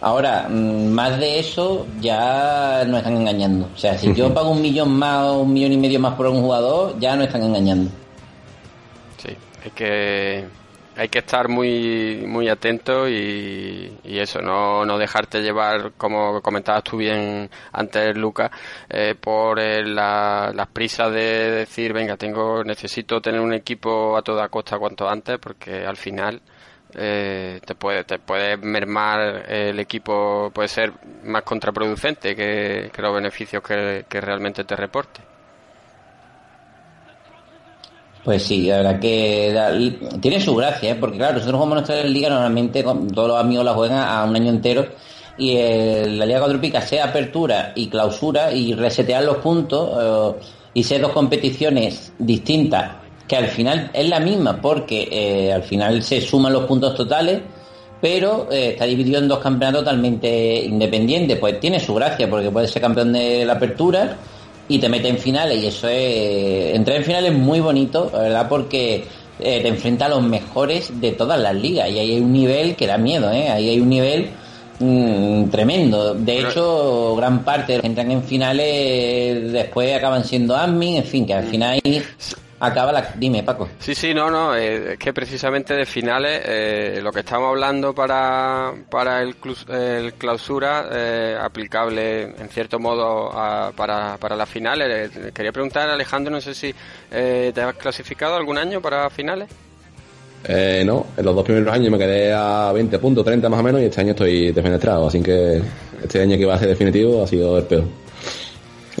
Ahora, 0.00 0.48
mm, 0.48 0.86
más 0.88 1.18
de 1.18 1.38
eso 1.38 1.86
ya 2.00 2.84
nos 2.86 2.98
están 2.98 3.16
engañando. 3.16 3.68
O 3.74 3.78
sea, 3.78 3.98
si 3.98 4.14
yo 4.14 4.32
pago 4.32 4.50
un 4.50 4.62
millón 4.62 4.90
más 4.90 5.26
o 5.26 5.40
un 5.40 5.52
millón 5.52 5.72
y 5.72 5.76
medio 5.76 6.00
más 6.00 6.14
por 6.14 6.26
un 6.26 6.40
jugador, 6.40 6.98
ya 6.98 7.16
nos 7.16 7.26
están 7.26 7.42
engañando. 7.42 7.90
Sí, 9.18 9.36
hay 9.62 9.70
que 9.72 10.59
hay 11.00 11.08
que 11.08 11.20
estar 11.20 11.48
muy 11.48 12.24
muy 12.26 12.48
atento 12.48 13.08
y, 13.08 13.98
y 14.04 14.18
eso, 14.18 14.40
no, 14.42 14.84
no 14.84 14.98
dejarte 14.98 15.40
llevar, 15.42 15.92
como 15.96 16.40
comentabas 16.42 16.84
tú 16.84 16.96
bien 16.98 17.50
antes, 17.72 18.16
Lucas, 18.16 18.50
eh, 18.88 19.14
por 19.20 19.58
eh, 19.60 19.82
la- 19.84 20.52
las 20.54 20.68
prisas 20.68 21.12
de 21.12 21.50
decir, 21.50 21.92
venga, 21.92 22.16
tengo 22.16 22.62
necesito 22.64 23.20
tener 23.20 23.40
un 23.40 23.52
equipo 23.54 24.16
a 24.16 24.22
toda 24.22 24.48
costa 24.48 24.78
cuanto 24.78 25.08
antes, 25.08 25.38
porque 25.38 25.84
al 25.86 25.96
final 25.96 26.40
eh, 26.94 27.60
te 27.64 27.74
puede 27.74 28.04
te 28.04 28.18
puede 28.18 28.56
mermar 28.56 29.44
el 29.50 29.78
equipo, 29.80 30.50
puede 30.52 30.68
ser 30.68 30.92
más 31.24 31.42
contraproducente 31.44 32.34
que, 32.36 32.90
que 32.92 33.02
los 33.02 33.14
beneficios 33.14 33.62
que, 33.62 34.04
que 34.08 34.20
realmente 34.20 34.64
te 34.64 34.76
reporte. 34.76 35.20
Pues 38.22 38.42
sí, 38.42 38.66
la 38.66 38.76
verdad 38.78 39.00
que 39.00 39.98
tiene 40.20 40.40
su 40.40 40.54
gracia, 40.54 40.90
¿eh? 40.90 40.94
porque 40.94 41.16
claro, 41.16 41.34
nosotros 41.34 41.56
jugamos 41.56 41.76
nuestra 41.76 42.04
liga 42.04 42.28
normalmente, 42.28 42.82
todos 42.82 43.28
los 43.28 43.38
amigos 43.40 43.64
la 43.64 43.72
juegan 43.72 43.98
a 43.98 44.24
un 44.24 44.36
año 44.36 44.50
entero 44.50 44.86
y 45.38 45.56
el- 45.56 46.18
la 46.18 46.26
liga 46.26 46.38
cuatro 46.40 46.60
picas 46.60 46.86
sea 46.86 47.06
apertura 47.06 47.72
y 47.74 47.88
clausura 47.88 48.52
y 48.52 48.74
resetear 48.74 49.24
los 49.24 49.38
puntos 49.38 50.36
eh, 50.38 50.46
y 50.74 50.82
ser 50.84 51.00
dos 51.00 51.12
competiciones 51.12 52.12
distintas, 52.18 52.92
que 53.26 53.36
al 53.36 53.48
final 53.48 53.90
es 53.94 54.06
la 54.08 54.20
misma, 54.20 54.60
porque 54.60 55.08
eh, 55.10 55.52
al 55.52 55.62
final 55.62 56.02
se 56.02 56.20
suman 56.20 56.52
los 56.52 56.64
puntos 56.64 56.94
totales, 56.94 57.40
pero 58.02 58.48
eh, 58.52 58.70
está 58.72 58.84
dividido 58.84 59.18
en 59.18 59.28
dos 59.28 59.38
campeonatos 59.38 59.84
totalmente 59.84 60.62
independientes, 60.64 61.38
pues 61.38 61.58
tiene 61.58 61.80
su 61.80 61.94
gracia, 61.94 62.28
porque 62.28 62.50
puede 62.50 62.68
ser 62.68 62.82
campeón 62.82 63.12
de 63.14 63.46
la 63.46 63.54
apertura 63.54 64.16
y 64.70 64.78
te 64.78 64.88
mete 64.88 65.08
en 65.08 65.18
finales 65.18 65.60
y 65.60 65.66
eso 65.66 65.88
es 65.88 66.76
entrar 66.76 66.98
en 66.98 67.04
finales 67.04 67.32
es 67.32 67.36
muy 67.36 67.58
bonito 67.58 68.08
la 68.12 68.20
verdad 68.20 68.48
porque 68.48 69.04
eh, 69.40 69.60
te 69.60 69.68
enfrenta 69.68 70.06
a 70.06 70.08
los 70.08 70.22
mejores 70.22 71.00
de 71.00 71.10
todas 71.10 71.40
las 71.40 71.56
ligas 71.56 71.90
y 71.90 71.98
ahí 71.98 72.12
hay 72.12 72.20
un 72.20 72.32
nivel 72.32 72.76
que 72.76 72.86
da 72.86 72.96
miedo 72.96 73.32
¿eh? 73.32 73.48
ahí 73.48 73.68
hay 73.68 73.80
un 73.80 73.88
nivel 73.88 74.30
mm, 74.78 75.50
tremendo 75.50 76.14
de 76.14 76.38
hecho 76.38 77.16
gran 77.16 77.42
parte 77.42 77.72
de 77.72 77.78
los 77.78 77.82
que 77.82 77.88
entran 77.88 78.12
en 78.12 78.22
finales 78.22 79.52
después 79.52 79.92
acaban 79.92 80.24
siendo 80.24 80.54
admin 80.54 80.98
en 80.98 81.04
fin 81.04 81.26
que 81.26 81.34
al 81.34 81.44
final 81.44 81.80
ahí 81.84 82.00
acaba 82.60 82.92
la 82.92 83.12
dime 83.16 83.42
Paco 83.42 83.68
Sí, 83.78 83.94
sí, 83.94 84.12
no, 84.14 84.30
no, 84.30 84.54
eh, 84.54 84.92
es 84.92 84.98
que 84.98 85.12
precisamente 85.12 85.74
de 85.74 85.86
finales, 85.86 86.42
eh, 86.44 87.00
lo 87.02 87.10
que 87.10 87.20
estamos 87.20 87.48
hablando 87.48 87.94
para, 87.94 88.72
para 88.90 89.22
el, 89.22 89.36
clus- 89.36 89.66
el 89.68 90.14
clausura, 90.14 90.86
eh, 90.92 91.36
aplicable 91.40 92.22
en 92.22 92.48
cierto 92.50 92.78
modo 92.78 93.32
a- 93.32 93.72
para, 93.74 94.16
para 94.18 94.36
las 94.36 94.48
finales. 94.48 95.10
Eh, 95.16 95.32
quería 95.32 95.52
preguntar, 95.52 95.88
Alejandro, 95.88 96.30
no 96.32 96.40
sé 96.40 96.54
si 96.54 96.74
eh, 97.10 97.50
te 97.54 97.62
has 97.62 97.74
clasificado 97.74 98.36
algún 98.36 98.58
año 98.58 98.80
para 98.80 99.08
finales. 99.10 99.48
Eh, 100.44 100.82
no, 100.86 101.06
en 101.16 101.24
los 101.24 101.34
dos 101.34 101.44
primeros 101.44 101.72
años 101.74 101.90
me 101.90 101.98
quedé 101.98 102.32
a 102.32 102.72
20 102.72 102.98
puntos, 102.98 103.24
30 103.24 103.48
más 103.48 103.60
o 103.60 103.62
menos, 103.62 103.80
y 103.82 103.84
este 103.86 104.00
año 104.00 104.10
estoy 104.12 104.52
defenestrado, 104.52 105.06
así 105.08 105.22
que 105.22 105.60
este 106.02 106.22
año 106.22 106.38
que 106.38 106.46
va 106.46 106.54
a 106.54 106.58
ser 106.58 106.68
definitivo 106.68 107.22
ha 107.22 107.26
sido 107.26 107.58
el 107.58 107.64
peor. 107.64 107.84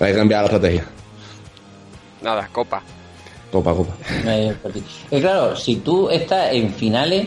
Hay 0.00 0.12
que 0.12 0.18
cambiar 0.18 0.40
la 0.42 0.46
estrategia. 0.46 0.84
Nada, 2.22 2.48
copa. 2.52 2.82
Copa, 3.50 3.74
copa. 3.74 3.92
Eh, 4.26 4.54
porque- 4.62 4.80
claro, 5.20 5.56
si 5.56 5.76
tú 5.76 6.08
estás 6.10 6.52
en 6.52 6.72
finales, 6.72 7.26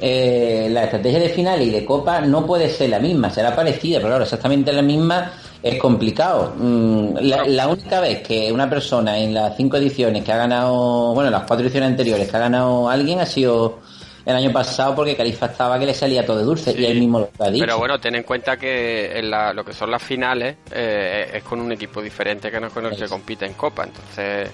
eh, 0.00 0.68
la 0.70 0.84
estrategia 0.84 1.18
de 1.18 1.28
finales 1.30 1.66
y 1.66 1.70
de 1.70 1.84
copa 1.84 2.20
no 2.20 2.46
puede 2.46 2.68
ser 2.70 2.90
la 2.90 2.98
misma, 3.00 3.30
será 3.30 3.54
parecida, 3.56 3.98
pero 3.98 4.10
claro, 4.10 4.24
exactamente 4.24 4.72
la 4.72 4.82
misma 4.82 5.32
es 5.60 5.76
complicado. 5.80 6.54
Mm, 6.56 7.16
la, 7.22 7.44
la 7.46 7.66
única 7.68 7.98
vez 8.00 8.22
que 8.22 8.52
una 8.52 8.70
persona 8.70 9.18
en 9.18 9.34
las 9.34 9.56
cinco 9.56 9.76
ediciones 9.76 10.22
que 10.24 10.32
ha 10.32 10.36
ganado, 10.36 11.14
bueno, 11.14 11.30
las 11.30 11.42
cuatro 11.42 11.64
ediciones 11.66 11.88
anteriores 11.90 12.28
que 12.30 12.36
ha 12.36 12.40
ganado 12.40 12.88
alguien 12.88 13.18
ha 13.20 13.26
sido 13.26 13.80
el 14.24 14.36
año 14.36 14.52
pasado 14.52 14.94
porque 14.94 15.16
Califa 15.16 15.46
estaba 15.46 15.78
que 15.80 15.86
le 15.86 15.94
salía 15.94 16.24
todo 16.24 16.36
de 16.38 16.44
dulce 16.44 16.72
y 16.78 16.84
él 16.84 17.00
mismo 17.00 17.18
lo 17.20 17.30
ha 17.44 17.50
dicho. 17.50 17.64
Pero 17.64 17.78
bueno, 17.78 17.98
ten 17.98 18.14
en 18.14 18.22
cuenta 18.22 18.56
que 18.56 19.18
en 19.18 19.30
la- 19.30 19.52
lo 19.52 19.64
que 19.64 19.72
son 19.72 19.90
las 19.90 20.02
finales 20.02 20.54
eh, 20.70 21.30
es 21.34 21.42
con 21.42 21.60
un 21.60 21.72
equipo 21.72 22.00
diferente 22.00 22.50
que 22.50 22.60
no 22.60 22.68
es 22.68 22.72
con 22.72 22.86
el 22.86 22.94
que 22.96 23.08
compite 23.08 23.46
en 23.46 23.54
Copa. 23.54 23.84
Entonces, 23.84 24.50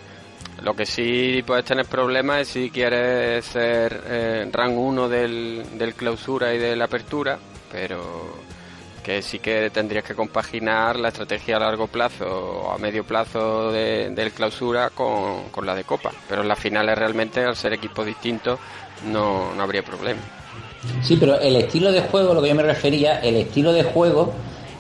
lo 0.63 0.75
que 0.75 0.87
sí 0.87 1.43
puedes 1.47 1.65
tener 1.65 1.87
problemas 1.87 2.41
es 2.43 2.49
si 2.49 2.71
quieres 2.71 3.45
ser 3.45 4.03
eh, 4.07 4.49
rank 4.53 4.77
1 4.77 5.09
del, 5.09 5.65
del 5.79 5.95
clausura 5.95 6.55
y 6.55 6.59
de 6.59 6.75
la 6.77 6.85
apertura, 6.87 7.39
pero 7.71 8.43
que 9.03 9.21
sí 9.21 9.39
que 9.39 9.69
tendrías 9.69 10.03
que 10.05 10.15
compaginar 10.15 10.99
la 10.99 11.09
estrategia 11.09 11.57
a 11.57 11.61
largo 11.61 11.89
plazo 11.89 12.25
o 12.27 12.73
a 12.73 12.79
medio 12.79 13.05
plazo 13.05 13.71
de- 13.71 14.09
del 14.11 14.33
clausura 14.33 14.89
con, 14.91 15.51
con 15.51 15.67
la 15.67 15.75
de 15.75 15.85
Copa. 15.85 16.11
Pero 16.29 16.41
en 16.41 16.49
las 16.49 16.59
finales 16.59 16.97
realmente, 16.97 17.45
al 17.45 17.55
ser 17.57 17.75
equipos 17.75 18.07
distintos, 18.07 18.59
no, 19.07 19.53
no 19.55 19.63
habría 19.63 19.83
problema. 19.83 20.21
Sí, 21.03 21.17
pero 21.19 21.39
el 21.39 21.57
estilo 21.57 21.93
de 21.93 22.01
juego, 22.01 22.33
lo 22.33 22.41
que 22.41 22.49
yo 22.49 22.55
me 22.55 22.63
refería, 22.63 23.19
el 23.21 23.37
estilo 23.37 23.73
de 23.75 23.83
juego 23.85 24.33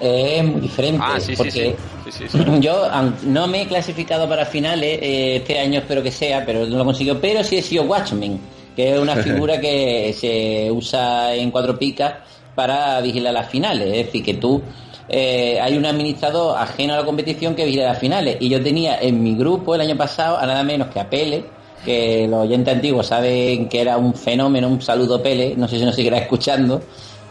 es 0.07 0.44
muy 0.44 0.61
diferente. 0.61 1.05
Ah, 1.05 1.18
sí, 1.18 1.34
porque 1.36 1.50
sí. 1.50 2.11
Sí, 2.11 2.28
sí, 2.28 2.38
sí. 2.38 2.38
Yo 2.61 2.86
no 3.24 3.46
me 3.46 3.62
he 3.62 3.66
clasificado 3.66 4.28
para 4.28 4.44
finales, 4.44 4.98
eh, 5.02 5.36
este 5.36 5.59
año 5.59 5.80
espero 5.80 6.02
que 6.02 6.11
sea, 6.11 6.44
pero 6.44 6.66
no 6.66 6.78
lo 6.78 6.84
consigo. 6.84 7.16
Pero 7.20 7.42
sí 7.42 7.57
he 7.57 7.62
sido 7.62 7.84
Watchmen, 7.84 8.40
que 8.76 8.94
es 8.94 8.98
una 8.98 9.16
figura 9.22 9.61
que 9.61 10.14
se 10.18 10.70
usa 10.70 11.34
en 11.34 11.50
cuatro 11.50 11.78
picas 11.78 12.14
para 12.55 13.00
vigilar 13.00 13.34
las 13.34 13.48
finales. 13.48 13.88
Es 13.88 14.07
decir, 14.07 14.24
que 14.24 14.34
tú 14.34 14.62
eh, 15.09 15.59
hay 15.61 15.76
un 15.76 15.84
administrador 15.84 16.57
ajeno 16.57 16.94
a 16.94 16.98
la 16.98 17.05
competición 17.05 17.55
que 17.55 17.64
vigila 17.64 17.84
las 17.84 17.98
finales. 17.98 18.36
Y 18.40 18.48
yo 18.48 18.62
tenía 18.62 18.98
en 19.00 19.22
mi 19.22 19.34
grupo 19.34 19.74
el 19.74 19.80
año 19.80 19.96
pasado 19.96 20.38
a 20.38 20.46
nada 20.46 20.62
menos 20.62 20.88
que 20.88 21.00
a 21.00 21.09
Pele, 21.09 21.44
que 21.84 22.26
los 22.28 22.42
oyentes 22.42 22.74
antiguos 22.74 23.07
saben 23.07 23.68
que 23.68 23.80
era 23.80 23.96
un 23.98 24.14
fenómeno, 24.14 24.68
un 24.68 24.80
saludo 24.80 25.22
Pele, 25.22 25.55
no 25.57 25.68
sé 25.68 25.78
si 25.78 25.84
nos 25.84 25.94
seguirá 25.94 26.18
escuchando, 26.18 26.82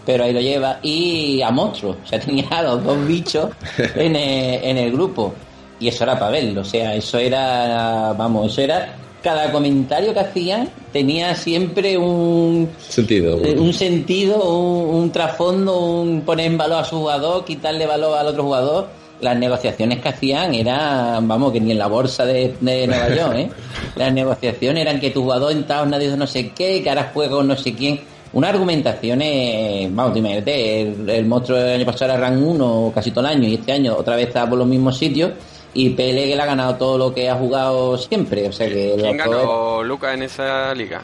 pero 0.06 0.24
ahí 0.24 0.34
lo 0.34 0.42
lleva, 0.42 0.80
y 0.82 1.42
a 1.42 1.52
Monstruo, 1.52 1.98
o 2.04 2.08
sea, 2.08 2.20
tenía 2.26 2.48
a 2.50 2.64
los 2.64 2.84
dos 2.84 3.08
bichos 3.08 3.50
en 3.96 4.16
el, 4.16 4.64
en 4.64 4.78
el 4.78 4.92
grupo, 4.92 5.34
y 5.80 5.88
eso 5.88 6.04
era 6.04 6.18
para 6.18 6.32
verlo, 6.32 6.62
o 6.62 6.66
sea, 6.66 6.96
eso 6.96 7.18
era, 7.18 8.14
vamos, 8.18 8.52
eso 8.52 8.62
era, 8.62 8.96
cada 9.22 9.52
comentario 9.54 10.14
que 10.14 10.20
hacían 10.20 10.70
tenía 10.92 11.34
siempre 11.34 11.98
un, 11.98 12.70
Sentido. 12.78 13.40
eh, 13.42 13.56
un 13.58 13.74
sentido, 13.74 14.44
un, 14.44 14.96
un 14.96 15.12
trasfondo, 15.12 15.80
un 15.80 16.22
poner 16.22 16.48
en 16.48 16.58
valor 16.58 16.82
a 16.82 16.84
su 16.84 16.98
jugador, 16.98 17.46
quitarle 17.46 17.86
valor 17.88 18.18
al 18.18 18.28
otro 18.28 18.44
jugador. 18.44 18.90
las 19.22 19.38
negociaciones 19.38 20.00
que 20.02 20.10
hacían 20.10 20.54
eran, 20.54 21.26
vamos, 21.26 21.54
que 21.54 21.62
ni 21.62 21.72
en 21.72 21.80
la 21.80 21.88
bolsa 21.88 22.26
de, 22.26 22.54
de 22.60 22.86
Nueva 22.86 23.16
York, 23.16 23.36
¿eh? 23.38 23.50
Las 23.96 24.12
negociaciones 24.12 24.82
eran 24.82 25.00
que 25.00 25.12
tu 25.12 25.22
jugador 25.22 25.54
en 25.54 25.60
Estados 25.60 25.88
Unidos 25.88 26.18
no 26.18 26.28
sé 26.28 26.50
qué, 26.50 26.84
que 26.84 26.90
ahora 26.90 27.10
juega 27.14 27.38
con 27.38 27.48
no 27.48 27.56
sé 27.56 27.74
quién. 27.74 28.02
Una 28.34 28.50
argumentación, 28.50 29.22
eh, 29.22 29.88
vamos, 29.92 30.18
imagínate, 30.18 30.82
el, 30.82 31.10
el 31.10 31.26
monstruo 31.26 31.60
del 31.60 31.76
año 31.76 31.86
pasado 31.86 32.14
era 32.14 32.20
rank 32.30 32.42
1 32.42 32.92
casi 32.96 33.12
todo 33.12 33.26
el 33.28 33.32
año 33.32 33.48
y 33.48 33.54
este 33.56 33.72
año 33.74 33.96
otra 33.96 34.16
vez 34.16 34.28
está 34.28 34.50
por 34.50 34.58
los 34.58 34.68
mismos 34.68 34.98
sitios 34.98 35.32
y 35.76 35.92
Pele 35.92 36.28
que 36.28 36.36
le 36.36 36.42
ha 36.42 36.46
ganado 36.48 36.76
todo 36.76 36.98
lo 36.98 37.14
que 37.14 37.30
ha 37.30 37.36
jugado 37.36 37.96
siempre. 37.98 38.48
O 38.48 38.52
sea 38.52 38.68
que 38.68 38.96
¿Quién 38.98 39.18
ganó 39.18 39.84
Lucas 39.84 40.16
en 40.16 40.24
esa 40.24 40.74
liga? 40.74 41.02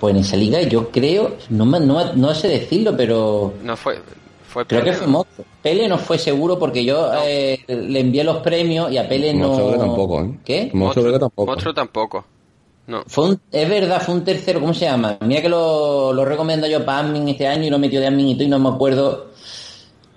Pues 0.00 0.14
en 0.14 0.20
esa 0.22 0.36
liga 0.36 0.62
yo 0.62 0.90
creo, 0.90 1.36
no, 1.50 1.66
me- 1.66 1.80
no, 1.80 2.14
no 2.14 2.34
sé 2.34 2.48
decirlo, 2.48 2.96
pero 2.96 3.52
No 3.62 3.76
fue. 3.76 3.98
fue 4.48 4.64
creo 4.64 4.82
que 4.82 4.92
fue 4.94 5.06
Monstruo. 5.06 5.46
Pele 5.62 5.86
no 5.88 5.98
fue 5.98 6.16
seguro 6.18 6.58
porque 6.58 6.82
yo 6.86 7.10
eh, 7.22 7.62
le 7.68 8.00
envié 8.00 8.24
los 8.24 8.38
premios 8.38 8.90
y 8.90 8.96
a 8.96 9.06
Pele 9.06 9.34
no... 9.34 9.72
Que 9.72 9.76
tampoco, 9.78 10.22
¿eh? 10.22 10.30
¿Qué? 10.42 10.70
Monstruo 10.72 11.04
creo 11.04 11.14
que 11.14 11.20
tampoco. 11.20 11.50
Monstruo 11.50 11.74
tampoco. 11.74 12.24
No. 12.90 13.04
Fue 13.06 13.28
un- 13.30 13.40
es 13.52 13.68
verdad, 13.68 14.02
fue 14.02 14.16
un 14.16 14.24
tercero, 14.24 14.58
¿cómo 14.58 14.74
se 14.74 14.84
llama? 14.86 15.16
Mira 15.20 15.40
que 15.42 15.48
lo, 15.48 16.12
lo 16.12 16.24
recomiendo 16.24 16.66
yo 16.66 16.84
para 16.84 16.98
admin 17.06 17.28
este 17.28 17.46
año 17.46 17.62
y 17.64 17.70
lo 17.70 17.78
metió 17.78 18.00
de 18.00 18.08
admin 18.08 18.26
y 18.28 18.34
todo 18.34 18.44
y 18.44 18.48
no 18.48 18.58
me 18.58 18.68
acuerdo. 18.68 19.28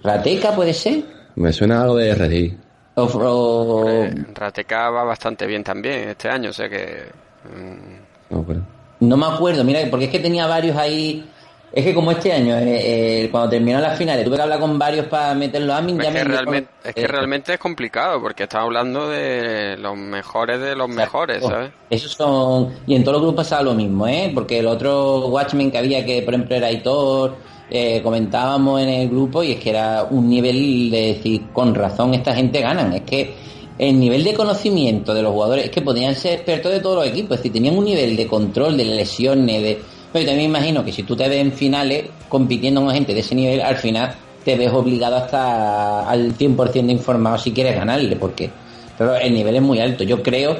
¿Rateca 0.02 0.56
puede 0.56 0.74
ser? 0.74 1.04
Me 1.36 1.54
suena 1.54 1.84
algo 1.84 1.98
de 1.98 2.10
RGI. 2.16 2.58
O, 2.96 3.04
o- 3.04 3.90
Eh, 3.90 4.14
Rateca 4.34 4.90
va 4.90 5.04
bastante 5.04 5.46
bien 5.46 5.64
también 5.64 6.10
este 6.10 6.30
año, 6.30 6.50
o 6.50 6.54
sea 6.54 6.68
que. 6.68 7.04
mm, 7.46 8.34
No, 8.34 8.44
pero... 8.44 8.62
no 9.02 9.18
me 9.18 9.26
acuerdo, 9.28 9.64
mira, 9.64 9.80
porque 9.92 10.06
es 10.06 10.12
que 10.12 10.20
tenía 10.20 10.48
varios 10.48 10.76
ahí. 10.76 11.30
Es 11.76 11.84
que 11.84 11.94
como 11.96 12.12
este 12.12 12.32
año, 12.32 12.56
eh, 12.56 13.24
eh, 13.24 13.30
cuando 13.32 13.50
terminó 13.50 13.80
las 13.80 13.98
finales, 13.98 14.24
tuve 14.24 14.36
que 14.36 14.44
hablar 14.44 14.60
con 14.60 14.78
varios 14.78 15.08
para 15.08 15.34
meterlos 15.34 15.72
a 15.74 15.78
admin. 15.80 16.00
Es 16.00 16.06
ya 16.06 16.14
que, 16.14 16.20
me- 16.20 16.24
realmente, 16.36 16.70
es 16.84 16.94
que 16.94 17.02
eh, 17.02 17.08
realmente 17.08 17.54
es 17.54 17.60
complicado 17.60 18.22
porque 18.22 18.44
estamos 18.44 18.66
hablando 18.68 19.10
de 19.10 19.76
los 19.78 19.98
mejores 19.98 20.60
de 20.62 20.76
los 20.76 20.88
mejores, 20.88 21.44
¿sabes? 21.44 21.72
Esos 21.90 22.12
son. 22.12 22.74
Y 22.86 22.94
en 22.96 23.04
todos 23.04 23.16
los 23.16 23.22
grupos 23.24 23.44
pasaba 23.46 23.64
lo 23.64 23.74
mismo, 23.74 24.08
¿eh? 24.08 24.32
Porque 24.36 24.60
el 24.60 24.68
otro 24.68 25.28
Watchmen 25.30 25.72
que 25.72 25.80
había, 25.80 26.06
que 26.06 26.22
por 26.22 26.36
ejemplo 26.36 26.56
era 26.56 26.68
Aitor, 26.68 27.38
eh, 27.72 28.02
comentábamos 28.04 28.80
en 28.80 28.90
el 28.90 29.10
grupo, 29.10 29.42
y 29.42 29.54
es 29.54 29.60
que 29.60 29.72
era 29.72 30.04
un 30.12 30.30
nivel 30.30 30.92
de 30.92 31.16
decir, 31.16 31.42
con 31.54 31.74
razón, 31.74 32.14
esta 32.14 32.36
gente 32.36 32.62
ganan. 32.62 32.94
Es 32.94 33.02
que 33.02 33.34
el 33.80 34.00
nivel 34.00 34.24
de 34.24 34.36
conocimiento 34.36 35.12
de 35.16 35.24
los 35.24 35.32
jugadores, 35.32 35.66
es 35.66 35.72
que 35.72 35.82
podían 35.82 36.14
ser 36.14 36.34
expertos 36.34 36.72
de 36.72 36.82
todos 36.82 36.98
los 36.98 37.08
equipos, 37.08 37.32
es 37.32 37.38
decir, 37.40 37.54
tenían 37.54 37.76
un 37.76 37.86
nivel 37.86 38.16
de 38.16 38.28
control 38.28 38.78
de 38.78 38.86
lesiones, 38.86 39.64
de. 39.64 39.93
Pero 40.14 40.28
también 40.28 40.52
imagino 40.52 40.86
que 40.86 40.92
si 40.92 41.04
tú 41.04 41.16
te 41.16 41.28
ves 41.28 41.42
en 41.42 41.52
finales 41.52 42.06
compitiendo 42.30 42.82
con 42.82 42.94
gente 42.94 43.14
de 43.14 43.20
ese 43.20 43.34
nivel, 43.36 43.62
al 43.62 43.76
final 43.78 44.16
te 44.46 44.56
ves 44.56 44.72
obligado 44.72 45.16
hasta 45.16 46.08
al 46.08 46.38
100% 46.38 46.72
de 46.86 46.92
informado 46.92 47.38
si 47.38 47.52
quieres 47.52 47.76
ganarle, 47.76 48.16
porque 48.16 48.50
pero 48.98 49.16
el 49.16 49.34
nivel 49.34 49.56
es 49.56 49.62
muy 49.62 49.80
alto. 49.80 50.04
Yo 50.04 50.22
creo, 50.22 50.58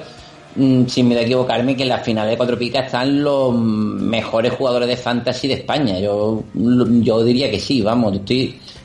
mm, 0.56 0.86
sin 0.88 1.08
miedo 1.08 1.22
a 1.22 1.24
equivocarme, 1.24 1.76
que 1.76 1.84
en 1.84 1.90
la 1.90 2.00
final 2.00 2.28
de 2.28 2.38
cuatro 2.38 2.58
picas 2.58 2.88
están 2.88 3.24
los 3.24 3.54
mejores 3.54 4.54
jugadores 4.54 4.88
de 4.88 4.98
fantasy 4.98 5.48
de 5.48 5.56
España. 5.56 6.00
Yo, 6.00 6.44
yo 6.54 7.24
diría 7.24 7.52
que 7.52 7.60
sí, 7.60 7.82
vamos. 7.82 8.20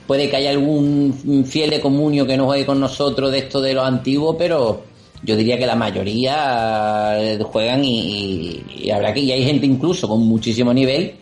Puede 0.06 0.30
que 0.30 0.36
haya 0.36 0.50
algún 0.50 1.44
fiel 1.46 1.70
de 1.70 1.80
comunio 1.80 2.26
que 2.26 2.36
no 2.36 2.46
juegue 2.46 2.64
con 2.64 2.80
nosotros 2.80 3.30
de 3.30 3.38
esto 3.38 3.60
de 3.60 3.74
los 3.74 3.86
antiguos, 3.86 4.36
pero 4.38 4.82
yo 5.22 5.36
diría 5.36 5.58
que 5.58 5.66
la 5.66 5.74
mayoría 5.74 7.16
eh, 7.20 7.38
juegan 7.42 7.84
y, 7.84 8.00
y- 8.00 8.64
y 8.84 8.90
habrá 8.90 9.12
que, 9.12 9.20
y 9.20 9.32
hay 9.32 9.44
gente 9.44 9.66
incluso 9.66 10.08
con 10.08 10.20
muchísimo 10.26 10.72
nivel 10.72 11.14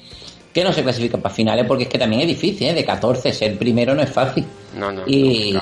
que 0.53 0.65
no 0.65 0.73
se 0.73 0.83
clasifica 0.83 1.19
para 1.19 1.35
finales 1.35 1.65
porque 1.67 1.85
es 1.85 1.89
que 1.89 1.99
también 1.99 2.23
es 2.23 2.29
difícil, 2.29 2.69
¿eh? 2.69 2.75
de 2.75 2.85
14 2.85 3.33
ser 3.33 3.59
primero 3.59 3.95
no 3.95 4.03
es 4.03 4.11
fácil. 4.11 4.45
No, 4.77 4.91
no. 4.93 5.03
Y, 5.07 5.57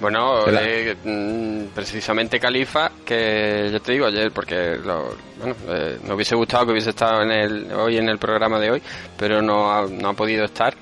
Bueno, 0.00 0.48
eh, 0.48 0.94
mm, 1.04 1.74
precisamente 1.74 2.40
Califa, 2.40 2.90
que 3.04 3.68
yo 3.70 3.80
te 3.82 3.92
digo 3.92 4.06
ayer, 4.06 4.30
porque 4.32 4.76
lo, 4.82 5.14
bueno, 5.38 5.54
eh, 5.68 5.98
me 6.06 6.14
hubiese 6.14 6.34
gustado 6.34 6.64
que 6.66 6.72
hubiese 6.72 6.90
estado 6.90 7.22
en 7.22 7.30
el, 7.30 7.72
hoy 7.72 7.98
en 7.98 8.08
el 8.08 8.18
programa 8.18 8.58
de 8.58 8.70
hoy, 8.70 8.82
pero 9.18 9.42
no 9.42 9.70
ha, 9.70 9.86
no 9.86 10.08
ha 10.08 10.14
podido 10.14 10.44
estar. 10.46 10.74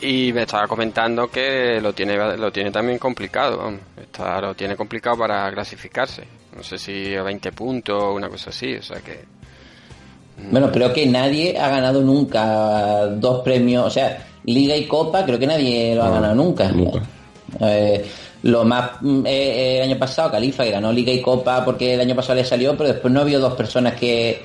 Y 0.00 0.32
me 0.32 0.42
estaba 0.42 0.66
comentando 0.66 1.28
que 1.28 1.80
lo 1.80 1.92
tiene, 1.92 2.16
lo 2.36 2.52
tiene 2.52 2.70
también 2.70 2.98
complicado. 2.98 3.72
Está, 4.00 4.40
lo 4.40 4.54
tiene 4.54 4.76
complicado 4.76 5.18
para 5.18 5.50
clasificarse. 5.52 6.24
No 6.56 6.62
sé 6.62 6.78
si 6.78 7.14
a 7.14 7.22
20 7.22 7.52
puntos 7.52 8.02
o 8.02 8.14
una 8.14 8.28
cosa 8.28 8.50
así, 8.50 8.74
o 8.74 8.82
sea 8.82 9.00
que... 9.00 9.24
Bueno, 10.50 10.70
creo 10.72 10.92
que 10.92 11.06
nadie 11.06 11.56
ha 11.58 11.68
ganado 11.68 12.02
nunca 12.02 13.06
dos 13.06 13.42
premios, 13.42 13.86
o 13.86 13.90
sea, 13.90 14.26
Liga 14.44 14.76
y 14.76 14.86
Copa, 14.86 15.24
creo 15.24 15.38
que 15.38 15.46
nadie 15.46 15.94
lo 15.94 16.02
ha 16.02 16.10
ganado 16.10 16.34
nunca. 16.34 16.72
Eh, 17.60 18.04
lo 18.42 18.64
más 18.64 19.00
mm, 19.00 19.24
eh, 19.26 19.78
el 19.78 19.90
año 19.90 19.98
pasado, 19.98 20.32
Califa, 20.32 20.64
que 20.64 20.72
ganó 20.72 20.92
Liga 20.92 21.12
y 21.12 21.22
Copa 21.22 21.64
porque 21.64 21.94
el 21.94 22.00
año 22.00 22.16
pasado 22.16 22.34
le 22.34 22.44
salió, 22.44 22.76
pero 22.76 22.90
después 22.90 23.12
no 23.12 23.20
ha 23.20 23.22
habido 23.22 23.40
dos 23.40 23.54
personas 23.54 23.94
que, 23.94 24.42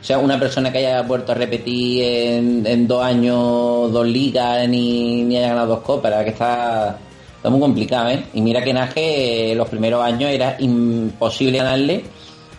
o 0.00 0.04
sea, 0.04 0.18
una 0.18 0.38
persona 0.38 0.70
que 0.70 0.78
haya 0.78 1.02
vuelto 1.02 1.32
a 1.32 1.34
repetir 1.34 2.02
en, 2.02 2.66
en 2.66 2.86
dos 2.86 3.02
años 3.02 3.92
dos 3.92 4.06
ligas 4.06 4.68
ni, 4.68 5.22
ni 5.22 5.36
haya 5.36 5.48
ganado 5.48 5.66
dos 5.76 5.80
copas, 5.80 6.22
que 6.24 6.30
está, 6.30 6.98
está 7.36 7.50
muy 7.50 7.60
complicado, 7.60 8.10
¿eh? 8.10 8.24
Y 8.34 8.40
mira 8.40 8.62
que 8.62 8.72
Naje 8.72 9.52
eh, 9.52 9.54
los 9.54 9.68
primeros 9.68 10.02
años 10.02 10.30
era 10.30 10.56
imposible 10.58 11.58
ganarle, 11.58 12.04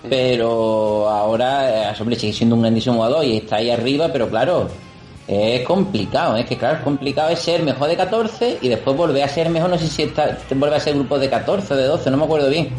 pero 0.09 1.09
ahora, 1.09 1.91
eh, 1.91 1.95
hombre, 1.99 2.15
sigue 2.17 2.33
siendo 2.33 2.55
un 2.55 2.61
grandísimo 2.61 2.95
jugador 2.95 3.25
y 3.25 3.37
está 3.37 3.57
ahí 3.57 3.69
arriba, 3.69 4.09
pero 4.11 4.29
claro, 4.29 4.67
es 5.27 5.65
complicado, 5.65 6.37
es 6.37 6.45
que 6.45 6.57
claro, 6.57 6.77
es 6.77 6.83
complicado 6.83 7.29
es 7.29 7.39
ser 7.39 7.61
mejor 7.61 7.89
de 7.89 7.97
14 7.97 8.59
y 8.61 8.69
después 8.69 8.95
volver 8.95 9.23
a 9.23 9.27
ser 9.27 9.49
mejor, 9.49 9.69
no 9.69 9.77
sé 9.77 9.87
si 9.87 10.03
está, 10.03 10.37
vuelve 10.55 10.77
a 10.77 10.79
ser 10.79 10.95
grupo 10.95 11.19
de 11.19 11.29
14 11.29 11.73
o 11.73 11.77
de 11.77 11.83
12, 11.83 12.11
no 12.11 12.17
me 12.17 12.23
acuerdo 12.23 12.49
bien, 12.49 12.69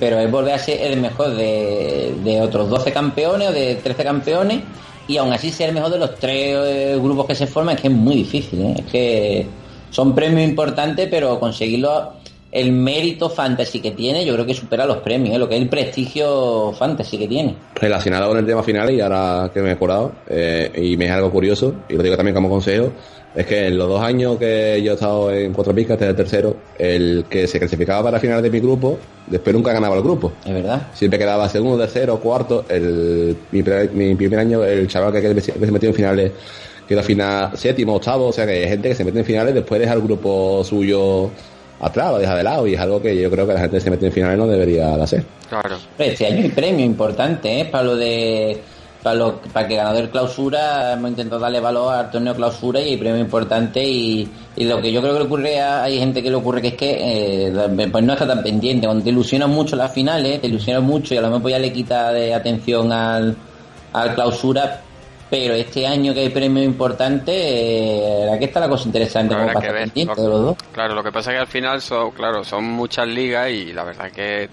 pero 0.00 0.18
es 0.18 0.28
volver 0.30 0.54
a 0.54 0.58
ser 0.58 0.80
el 0.80 1.00
mejor 1.00 1.36
de, 1.36 2.14
de 2.24 2.40
otros 2.40 2.68
12 2.68 2.92
campeones 2.92 3.50
o 3.50 3.52
de 3.52 3.76
13 3.76 4.02
campeones 4.02 4.60
y 5.06 5.16
aún 5.16 5.32
así 5.32 5.50
ser 5.50 5.68
el 5.68 5.74
mejor 5.74 5.90
de 5.90 5.98
los 5.98 6.14
tres 6.16 6.56
eh, 6.56 6.98
grupos 7.00 7.26
que 7.26 7.34
se 7.34 7.46
forman, 7.46 7.74
es 7.74 7.82
que 7.82 7.88
es 7.88 7.94
muy 7.94 8.14
difícil, 8.14 8.62
¿eh? 8.62 8.74
es 8.78 8.86
que 8.86 9.46
son 9.90 10.14
premios 10.14 10.48
importantes, 10.48 11.08
pero 11.10 11.38
conseguirlo, 11.40 12.12
el 12.52 12.72
mérito 12.72 13.28
fantasy 13.28 13.80
que 13.80 13.92
tiene, 13.92 14.24
yo 14.24 14.34
creo 14.34 14.46
que 14.46 14.54
supera 14.54 14.86
los 14.86 14.98
premios, 14.98 15.34
¿eh? 15.34 15.38
lo 15.38 15.48
que 15.48 15.56
es 15.56 15.62
el 15.62 15.68
prestigio 15.68 16.72
fantasy 16.72 17.18
que 17.18 17.28
tiene. 17.28 17.56
Relacionado 17.74 18.28
con 18.28 18.38
el 18.38 18.46
tema 18.46 18.62
final 18.62 18.92
y 18.92 19.00
ahora 19.00 19.50
que 19.52 19.60
me 19.60 19.70
he 19.70 19.74
mejorado, 19.74 20.12
eh, 20.28 20.70
y 20.76 20.96
me 20.96 21.06
es 21.06 21.10
algo 21.10 21.30
curioso, 21.30 21.74
y 21.88 21.94
lo 21.94 22.02
digo 22.02 22.16
también 22.16 22.34
como 22.34 22.48
consejo, 22.48 22.92
es 23.34 23.46
que 23.46 23.68
en 23.68 23.78
los 23.78 23.88
dos 23.88 24.02
años 24.02 24.38
que 24.38 24.80
yo 24.82 24.92
he 24.92 24.94
estado 24.94 25.32
en 25.32 25.52
cuatro 25.52 25.74
picas, 25.74 25.94
este 25.94 26.04
es 26.04 26.10
el 26.10 26.16
tercero, 26.16 26.56
el 26.78 27.24
que 27.28 27.46
se 27.46 27.58
clasificaba 27.58 28.02
para 28.02 28.20
finales 28.20 28.42
de 28.42 28.50
mi 28.50 28.60
grupo, 28.60 28.98
después 29.26 29.54
nunca 29.54 29.72
ganaba 29.72 29.96
el 29.96 30.02
grupo. 30.02 30.32
Es 30.44 30.52
verdad. 30.52 30.88
Siempre 30.94 31.18
quedaba 31.18 31.48
segundo, 31.48 31.78
tercero, 31.78 32.18
cuarto. 32.18 32.64
El, 32.68 33.36
mi, 33.52 33.62
primer, 33.62 33.92
mi 33.92 34.14
primer 34.14 34.40
año, 34.40 34.64
el 34.64 34.88
chaval 34.88 35.12
que, 35.12 35.34
que 35.34 35.40
se 35.40 35.52
metió 35.70 35.88
en 35.88 35.94
finales 35.94 36.32
quedó 36.90 37.04
final 37.04 37.56
séptimo, 37.56 37.94
octavo, 37.94 38.26
o 38.26 38.32
sea 38.32 38.44
que 38.46 38.52
hay 38.52 38.68
gente 38.68 38.88
que 38.88 38.94
se 38.96 39.04
mete 39.04 39.20
en 39.20 39.24
finales 39.24 39.54
después 39.54 39.80
deja 39.80 39.92
el 39.92 40.00
grupo 40.00 40.64
suyo 40.64 41.30
atrás, 41.80 42.10
lo 42.10 42.18
deja 42.18 42.34
de 42.34 42.42
lado, 42.42 42.66
y 42.66 42.74
es 42.74 42.80
algo 42.80 43.00
que 43.00 43.16
yo 43.16 43.30
creo 43.30 43.46
que 43.46 43.54
la 43.54 43.60
gente 43.60 43.76
que 43.76 43.80
se 43.80 43.90
mete 43.90 44.06
en 44.06 44.12
finales 44.12 44.36
no 44.36 44.48
debería 44.48 44.96
de 44.96 45.02
hacer. 45.02 45.24
Claro. 45.48 45.76
Este 45.96 46.26
año 46.26 46.42
hay 46.42 46.48
premio 46.48 46.84
importante, 46.84 47.60
¿eh? 47.60 47.64
Para 47.64 47.84
lo 47.84 47.96
de. 47.96 48.60
Para, 49.02 49.16
lo, 49.16 49.40
para 49.40 49.66
que 49.66 49.76
ganador 49.76 50.10
clausura, 50.10 50.92
hemos 50.92 51.10
intentado 51.10 51.40
darle 51.40 51.58
valor 51.58 51.94
al 51.94 52.10
torneo 52.10 52.34
clausura 52.34 52.80
y 52.80 52.90
hay 52.90 52.96
premio 52.98 53.18
importante. 53.18 53.82
Y, 53.82 54.28
y 54.56 54.64
lo 54.64 54.80
que 54.80 54.92
yo 54.92 55.00
creo 55.00 55.14
que 55.14 55.20
le 55.20 55.24
ocurre 55.24 55.60
a. 55.60 55.84
Hay 55.84 55.98
gente 55.98 56.22
que 56.22 56.28
le 56.28 56.36
ocurre 56.36 56.60
que 56.60 56.68
es 56.68 56.74
que 56.74 57.48
eh, 57.48 57.88
pues 57.90 58.04
no 58.04 58.12
está 58.12 58.26
tan 58.26 58.42
pendiente. 58.42 58.86
Cuando 58.86 59.02
te 59.02 59.10
ilusionan 59.10 59.50
mucho 59.50 59.74
las 59.74 59.92
finales, 59.92 60.40
te 60.40 60.48
ilusionan 60.48 60.84
mucho 60.84 61.14
y 61.14 61.16
a 61.16 61.22
lo 61.22 61.30
mejor 61.30 61.50
ya 61.50 61.58
le 61.58 61.72
quita 61.72 62.12
de 62.12 62.34
atención 62.34 62.92
al, 62.92 63.36
al 63.92 64.14
clausura. 64.14 64.82
Pero 65.30 65.54
este 65.54 65.86
año 65.86 66.12
que 66.12 66.20
hay 66.20 66.28
premio 66.30 66.62
importante, 66.62 67.32
eh, 67.32 68.30
aquí 68.32 68.46
está 68.46 68.58
la 68.58 68.68
cosa 68.68 68.86
interesante 68.86 69.32
como 69.32 69.60
de 69.60 70.28
los 70.28 70.42
dos. 70.44 70.56
Claro, 70.72 70.94
lo 70.96 71.04
que 71.04 71.12
pasa 71.12 71.30
es 71.30 71.36
que 71.36 71.40
al 71.40 71.46
final 71.46 71.80
son, 71.80 72.10
claro, 72.10 72.42
son 72.42 72.64
muchas 72.64 73.06
ligas 73.06 73.48
y 73.48 73.72
la 73.72 73.84
verdad 73.84 74.10
que, 74.10 74.50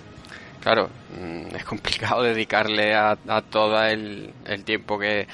claro, 0.67 0.89
mm, 1.17 1.55
es 1.55 1.63
complicado 1.63 2.23
dedicarle 2.23 2.93
a, 2.93 3.17
a 3.27 3.41
todo 3.41 3.81
el, 3.83 4.33
tiempo 4.65 4.99
que, 4.99 5.25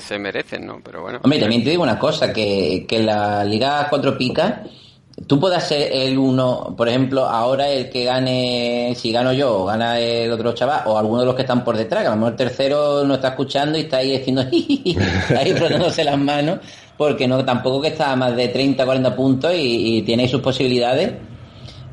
se 0.00 0.18
merecen, 0.18 0.66
¿no? 0.66 0.80
Pero 0.84 1.02
bueno. 1.02 1.20
Hombre, 1.22 1.38
también 1.38 1.62
te 1.62 1.70
digo 1.70 1.82
una 1.82 1.98
cosa, 1.98 2.32
que, 2.32 2.86
que 2.88 3.00
la 3.00 3.44
Liga 3.44 3.86
Cuatro 3.88 4.16
Picas, 4.18 4.60
tú 5.28 5.38
puedes 5.38 5.62
ser 5.62 5.92
el 5.92 6.18
uno, 6.18 6.74
por 6.76 6.88
ejemplo, 6.88 7.24
ahora 7.24 7.68
el 7.68 7.88
que 7.88 8.04
gane, 8.04 8.94
si 8.96 9.12
gano 9.12 9.32
yo, 9.32 9.60
o 9.60 9.64
gana 9.66 9.98
el 10.00 10.30
otro 10.32 10.52
chaval, 10.54 10.82
o 10.86 10.98
alguno 10.98 11.20
de 11.20 11.26
los 11.26 11.34
que 11.36 11.42
están 11.42 11.62
por 11.62 11.76
detrás, 11.76 12.02
que 12.02 12.08
a 12.08 12.10
lo 12.10 12.16
mejor 12.16 12.32
el 12.32 12.36
tercero 12.36 13.04
no 13.04 13.14
está 13.14 13.28
escuchando 13.28 13.78
y 13.78 13.82
está 13.82 13.98
ahí 13.98 14.18
diciendo, 14.18 14.42
ahí 15.38 15.52
frotándose 15.52 16.04
las 16.04 16.18
manos, 16.18 16.58
porque 16.96 17.28
no 17.28 17.44
tampoco 17.44 17.80
que 17.80 17.88
está 17.88 18.12
a 18.12 18.16
más 18.16 18.34
de 18.34 18.48
30, 18.48 18.84
40 18.84 19.16
puntos 19.16 19.52
y, 19.54 20.02
tiene 20.02 20.26
sus 20.26 20.40
posibilidades. 20.40 21.12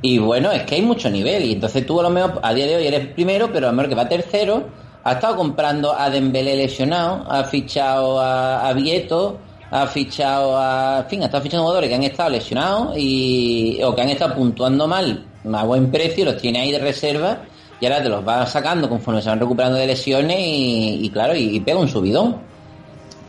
Y 0.01 0.19
bueno, 0.19 0.51
es 0.51 0.63
que 0.63 0.75
hay 0.75 0.81
mucho 0.81 1.09
nivel, 1.09 1.43
y 1.43 1.53
entonces 1.53 1.85
tú 1.85 1.99
a 1.99 2.03
lo 2.03 2.09
mejor 2.09 2.39
a 2.43 2.53
día 2.53 2.67
de 2.67 2.75
hoy 2.75 2.87
eres 2.87 3.07
primero, 3.07 3.51
pero 3.51 3.69
a 3.69 3.71
lo 3.71 3.89
que 3.89 3.95
va 3.95 4.07
tercero, 4.07 4.67
ha 5.03 5.13
estado 5.13 5.37
comprando 5.37 5.97
a 5.97 6.09
Dembélé 6.09 6.55
lesionado, 6.55 7.25
ha 7.29 7.43
fichado 7.45 8.19
a, 8.19 8.67
a 8.67 8.73
Vieto, 8.73 9.39
ha 9.71 9.87
fichado 9.87 10.57
a, 10.57 10.99
en 10.99 11.09
fin, 11.09 11.21
ha 11.23 11.25
estado 11.25 11.43
fichando 11.43 11.63
jugadores 11.63 11.89
que 11.89 11.95
han 11.95 12.03
estado 12.03 12.29
lesionados 12.29 12.97
y, 12.97 13.79
o 13.83 13.95
que 13.95 14.01
han 14.01 14.09
estado 14.09 14.35
puntuando 14.35 14.87
mal 14.87 15.25
a 15.53 15.63
buen 15.63 15.91
precio, 15.91 16.25
los 16.25 16.37
tiene 16.37 16.59
ahí 16.59 16.71
de 16.71 16.79
reserva 16.79 17.39
y 17.79 17.85
ahora 17.85 18.03
te 18.03 18.09
los 18.09 18.27
va 18.27 18.45
sacando 18.45 18.89
conforme 18.89 19.21
se 19.21 19.29
van 19.29 19.39
recuperando 19.39 19.77
de 19.77 19.87
lesiones 19.87 20.37
y, 20.39 21.09
claro, 21.13 21.35
y 21.35 21.59
pega 21.59 21.79
un 21.79 21.87
subidón. 21.87 22.37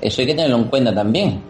Eso 0.00 0.20
hay 0.20 0.26
que 0.26 0.34
tenerlo 0.34 0.56
en 0.56 0.64
cuenta 0.64 0.94
también. 0.94 1.42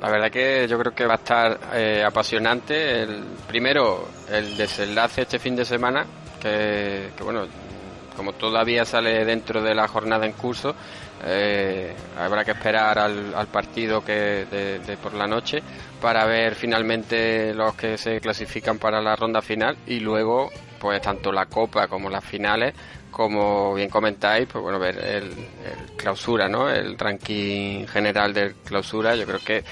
La 0.00 0.10
verdad 0.10 0.30
que 0.30 0.66
yo 0.68 0.78
creo 0.78 0.94
que 0.94 1.06
va 1.06 1.14
a 1.14 1.16
estar 1.16 1.58
eh, 1.74 2.04
apasionante. 2.04 3.02
El, 3.02 3.24
primero, 3.46 4.08
el 4.30 4.56
desenlace 4.56 5.22
este 5.22 5.38
fin 5.38 5.56
de 5.56 5.64
semana, 5.64 6.04
que, 6.40 7.10
que 7.16 7.24
bueno, 7.24 7.46
como 8.16 8.32
todavía 8.32 8.84
sale 8.84 9.24
dentro 9.24 9.62
de 9.62 9.74
la 9.74 9.88
jornada 9.88 10.26
en 10.26 10.32
curso, 10.32 10.74
eh, 11.24 11.94
habrá 12.18 12.44
que 12.44 12.50
esperar 12.52 12.98
al, 12.98 13.34
al 13.34 13.46
partido 13.46 14.04
que 14.04 14.46
de, 14.50 14.78
de 14.80 14.96
por 14.96 15.14
la 15.14 15.26
noche 15.26 15.62
para 16.00 16.26
ver 16.26 16.54
finalmente 16.54 17.54
los 17.54 17.74
que 17.74 17.96
se 17.96 18.20
clasifican 18.20 18.78
para 18.78 19.00
la 19.00 19.16
ronda 19.16 19.40
final 19.40 19.76
y 19.86 20.00
luego 20.00 20.50
pues 20.78 21.00
tanto 21.00 21.32
la 21.32 21.46
copa 21.46 21.88
como 21.88 22.10
las 22.10 22.22
finales 22.22 22.74
como 23.16 23.72
bien 23.72 23.88
comentáis 23.88 24.46
pues 24.46 24.62
bueno 24.62 24.78
ver 24.78 24.98
el, 24.98 25.24
el 25.24 25.96
clausura 25.96 26.50
no 26.50 26.68
el 26.68 26.98
ranking 26.98 27.86
general 27.86 28.34
del 28.34 28.56
clausura 28.56 29.16
yo 29.16 29.24
creo 29.24 29.38
que 29.38 29.64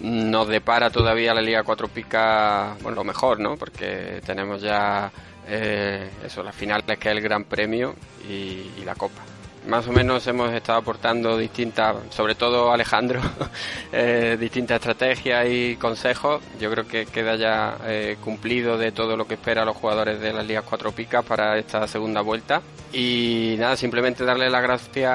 nos 0.00 0.46
depara 0.46 0.88
todavía 0.88 1.34
la 1.34 1.40
liga 1.40 1.64
cuatro 1.64 1.88
pica 1.88 2.76
bueno 2.80 2.94
lo 2.94 3.02
mejor 3.02 3.40
no 3.40 3.56
porque 3.56 4.20
tenemos 4.24 4.62
ya 4.62 5.10
eh, 5.48 6.10
eso 6.24 6.44
las 6.44 6.54
finales 6.54 6.96
que 6.96 7.08
es 7.10 7.16
el 7.16 7.20
gran 7.20 7.42
premio 7.42 7.96
y 8.28 8.84
la 8.84 8.94
copa 8.94 9.31
más 9.66 9.86
o 9.86 9.92
menos 9.92 10.26
hemos 10.26 10.52
estado 10.52 10.78
aportando 10.78 11.36
distintas, 11.36 11.96
sobre 12.10 12.34
todo 12.34 12.72
Alejandro, 12.72 13.20
eh, 13.92 14.36
distintas 14.38 14.76
estrategias 14.76 15.46
y 15.48 15.76
consejos. 15.76 16.42
Yo 16.60 16.70
creo 16.70 16.86
que 16.86 17.06
queda 17.06 17.36
ya 17.36 17.78
eh, 17.84 18.16
cumplido 18.22 18.76
de 18.76 18.92
todo 18.92 19.16
lo 19.16 19.26
que 19.26 19.34
espera 19.34 19.62
a 19.62 19.64
los 19.64 19.76
jugadores 19.76 20.20
de 20.20 20.32
las 20.32 20.46
ligas 20.46 20.64
cuatro 20.68 20.92
picas 20.92 21.24
para 21.24 21.58
esta 21.58 21.86
segunda 21.86 22.20
vuelta. 22.20 22.60
Y 22.92 23.56
nada, 23.58 23.76
simplemente 23.76 24.24
darle 24.24 24.50
las 24.50 24.62
gracias 24.62 25.10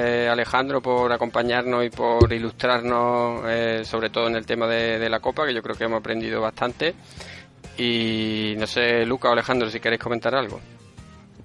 eh, 0.00 0.26
a 0.28 0.32
Alejandro 0.32 0.80
por 0.80 1.12
acompañarnos 1.12 1.84
y 1.84 1.90
por 1.90 2.32
ilustrarnos, 2.32 3.42
eh, 3.46 3.82
sobre 3.84 4.10
todo 4.10 4.26
en 4.26 4.36
el 4.36 4.46
tema 4.46 4.66
de, 4.66 4.98
de 4.98 5.08
la 5.08 5.20
Copa, 5.20 5.46
que 5.46 5.54
yo 5.54 5.62
creo 5.62 5.76
que 5.76 5.84
hemos 5.84 6.00
aprendido 6.00 6.40
bastante. 6.40 6.94
Y 7.78 8.54
no 8.58 8.66
sé, 8.66 9.06
Luca 9.06 9.28
o 9.28 9.32
Alejandro, 9.32 9.70
si 9.70 9.78
queréis 9.78 10.02
comentar 10.02 10.34
algo. 10.34 10.60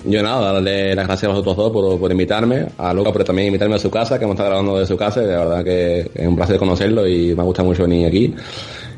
Yo 0.07 0.21
nada, 0.21 0.53
darle 0.53 0.93
las 0.93 1.07
gracias 1.07 1.29
a 1.29 1.33
vosotros 1.33 1.55
dos 1.55 1.71
por, 1.71 1.99
por 1.99 2.11
invitarme, 2.11 2.67
a 2.77 2.93
Luca 2.93 3.11
por 3.11 3.23
también 3.23 3.47
invitarme 3.47 3.75
a 3.75 3.79
su 3.79 3.89
casa, 3.89 4.19
que 4.19 4.25
hemos 4.25 4.35
estado 4.35 4.49
grabando 4.49 4.77
de 4.77 4.85
su 4.85 4.95
casa, 4.95 5.23
y 5.23 5.25
la 5.25 5.39
verdad 5.39 5.63
que 5.63 6.11
es 6.13 6.27
un 6.27 6.35
placer 6.35 6.57
conocerlo 6.57 7.07
y 7.07 7.33
me 7.33 7.41
ha 7.41 7.45
gustado 7.45 7.67
mucho 7.67 7.83
venir 7.83 8.07
aquí. 8.07 8.33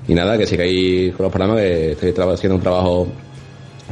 Y 0.08 0.14
nada, 0.14 0.38
que 0.38 0.46
sigáis 0.46 1.14
con 1.16 1.26
los 1.26 1.32
programas, 1.32 1.62
que 1.62 1.92
estáis 1.92 2.20
haciendo 2.20 2.56
un 2.56 2.62
trabajo 2.62 3.08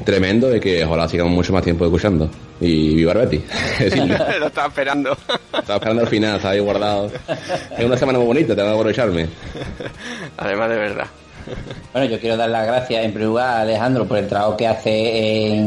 tremendo 0.03 0.53
y 0.53 0.59
que 0.59 0.84
ojalá 0.84 1.07
sigamos 1.07 1.34
mucho 1.34 1.53
más 1.53 1.63
tiempo 1.63 1.86
escuchando. 1.86 2.30
Y 2.59 2.95
viva 2.95 3.13
decirlo. 3.80 4.16
Lo 4.39 4.47
estaba 4.47 4.68
esperando. 4.68 5.18
Estaba 5.53 5.76
esperando 5.76 6.01
al 6.01 6.07
final, 6.07 6.36
estaba 6.36 6.53
ahí 6.53 6.59
guardado. 6.59 7.11
Es 7.78 7.86
una 7.86 7.97
semana 7.97 8.20
muy 8.20 8.28
bonita, 8.28 8.55
tengo 8.55 8.70
que 8.70 8.76
aprovecharme. 8.76 9.28
Además 10.38 10.70
de 10.70 10.76
verdad. 10.76 11.07
Bueno, 11.93 12.07
yo 12.07 12.19
quiero 12.19 12.37
dar 12.37 12.49
las 12.49 12.65
gracias 12.65 13.03
en 13.03 13.11
primer 13.11 13.27
lugar 13.27 13.47
a 13.47 13.61
Alejandro 13.61 14.05
por 14.05 14.17
el 14.17 14.27
trabajo 14.27 14.57
que 14.57 14.67
hace 14.67 15.61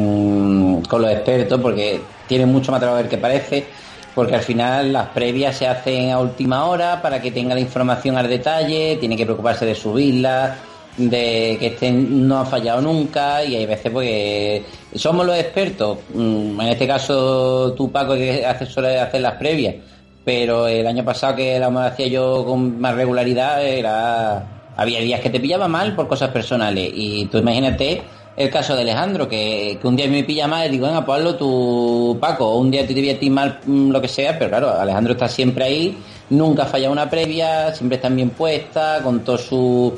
con 0.88 1.02
los 1.02 1.10
expertos, 1.10 1.60
porque 1.60 2.00
tiene 2.26 2.46
mucho 2.46 2.70
más 2.70 2.80
trabajo 2.80 2.98
del 2.98 3.08
que 3.08 3.18
parece, 3.18 3.66
porque 4.14 4.34
al 4.34 4.42
final 4.42 4.92
las 4.92 5.08
previas 5.08 5.56
se 5.56 5.66
hacen 5.66 6.10
a 6.10 6.18
última 6.18 6.64
hora 6.66 7.00
para 7.00 7.20
que 7.20 7.30
tenga 7.30 7.54
la 7.54 7.60
información 7.60 8.16
al 8.16 8.28
detalle, 8.28 8.96
tiene 8.96 9.16
que 9.16 9.24
preocuparse 9.24 9.64
de 9.64 9.74
subirla, 9.74 10.56
de 10.96 11.56
que 11.60 11.68
estén, 11.68 12.26
no 12.26 12.40
ha 12.40 12.44
fallado 12.44 12.80
nunca, 12.80 13.44
y 13.44 13.54
hay 13.54 13.66
veces 13.66 13.90
pues 13.92 14.62
somos 14.96 15.24
los 15.24 15.38
expertos, 15.38 15.98
mm, 16.12 16.60
en 16.60 16.68
este 16.68 16.86
caso 16.86 17.72
tú 17.74 17.90
Paco 17.92 18.14
que 18.14 18.44
hace, 18.44 18.66
suele 18.66 18.98
hacer 18.98 19.20
las 19.20 19.34
previas, 19.34 19.76
pero 20.24 20.66
el 20.66 20.86
año 20.86 21.04
pasado 21.04 21.36
que 21.36 21.58
la 21.58 21.68
hacía 21.86 22.08
yo 22.08 22.44
con 22.44 22.80
más 22.80 22.94
regularidad 22.94 23.64
era 23.64 24.57
había 24.78 25.00
días 25.00 25.20
que 25.20 25.28
te 25.28 25.40
pillaba 25.40 25.68
mal 25.68 25.94
por 25.94 26.08
cosas 26.08 26.30
personales 26.30 26.90
y 26.94 27.26
tú 27.26 27.38
imagínate 27.38 28.00
el 28.36 28.48
caso 28.48 28.76
de 28.76 28.82
Alejandro 28.82 29.28
que, 29.28 29.76
que 29.80 29.86
un 29.88 29.96
día 29.96 30.08
me 30.08 30.22
pilla 30.22 30.46
mal 30.46 30.68
y 30.68 30.70
digo 30.70 30.86
venga 30.86 31.04
pues 31.04 31.18
hazlo 31.18 31.34
tú 31.34 32.16
Paco 32.20 32.56
un 32.56 32.70
día 32.70 32.86
te 32.86 32.94
voy 32.94 33.10
a 33.10 33.18
ti 33.18 33.28
mal 33.28 33.58
mm, 33.66 33.90
lo 33.90 34.00
que 34.00 34.08
sea 34.08 34.38
pero 34.38 34.50
claro 34.50 34.70
Alejandro 34.70 35.12
está 35.12 35.28
siempre 35.28 35.64
ahí 35.64 35.98
nunca 36.30 36.64
falla 36.64 36.90
una 36.90 37.10
previa 37.10 37.74
siempre 37.74 37.96
está 37.96 38.08
bien 38.08 38.30
puesta 38.30 39.00
con 39.02 39.24
todos 39.24 39.42
sus 39.42 39.92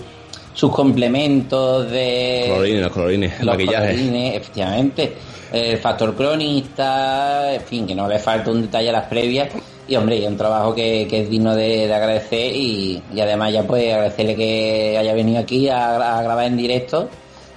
sus 0.55 0.73
complementos 0.73 1.91
de 1.91 2.47
Colorines, 2.49 2.83
los 2.83 2.93
colorines, 2.93 3.39
los 3.39 3.47
maquillaje. 3.47 3.91
colorines, 3.93 4.37
efectivamente. 4.37 5.13
El 5.53 5.79
factor 5.79 6.15
cronista, 6.15 7.55
en 7.55 7.61
fin, 7.63 7.87
que 7.87 7.95
no 7.95 8.09
le 8.09 8.19
falta 8.19 8.51
un 8.51 8.63
detalle 8.63 8.91
a 8.91 8.93
las 8.93 9.07
previas. 9.07 9.49
Y 9.91 9.97
hombre, 9.97 10.23
es 10.23 10.29
un 10.29 10.37
trabajo 10.37 10.73
que, 10.73 11.09
que 11.11 11.23
es 11.23 11.29
digno 11.29 11.53
de, 11.57 11.89
de 11.89 11.93
agradecer 11.93 12.55
y, 12.55 13.03
y 13.13 13.21
además 13.21 13.53
ya 13.53 13.65
pues 13.65 13.93
agradecerle 13.93 14.37
que 14.37 14.97
haya 14.97 15.13
venido 15.15 15.41
aquí 15.41 15.69
a, 15.69 16.23
grabar 16.23 16.47
en 16.47 16.57
directo. 16.57 17.09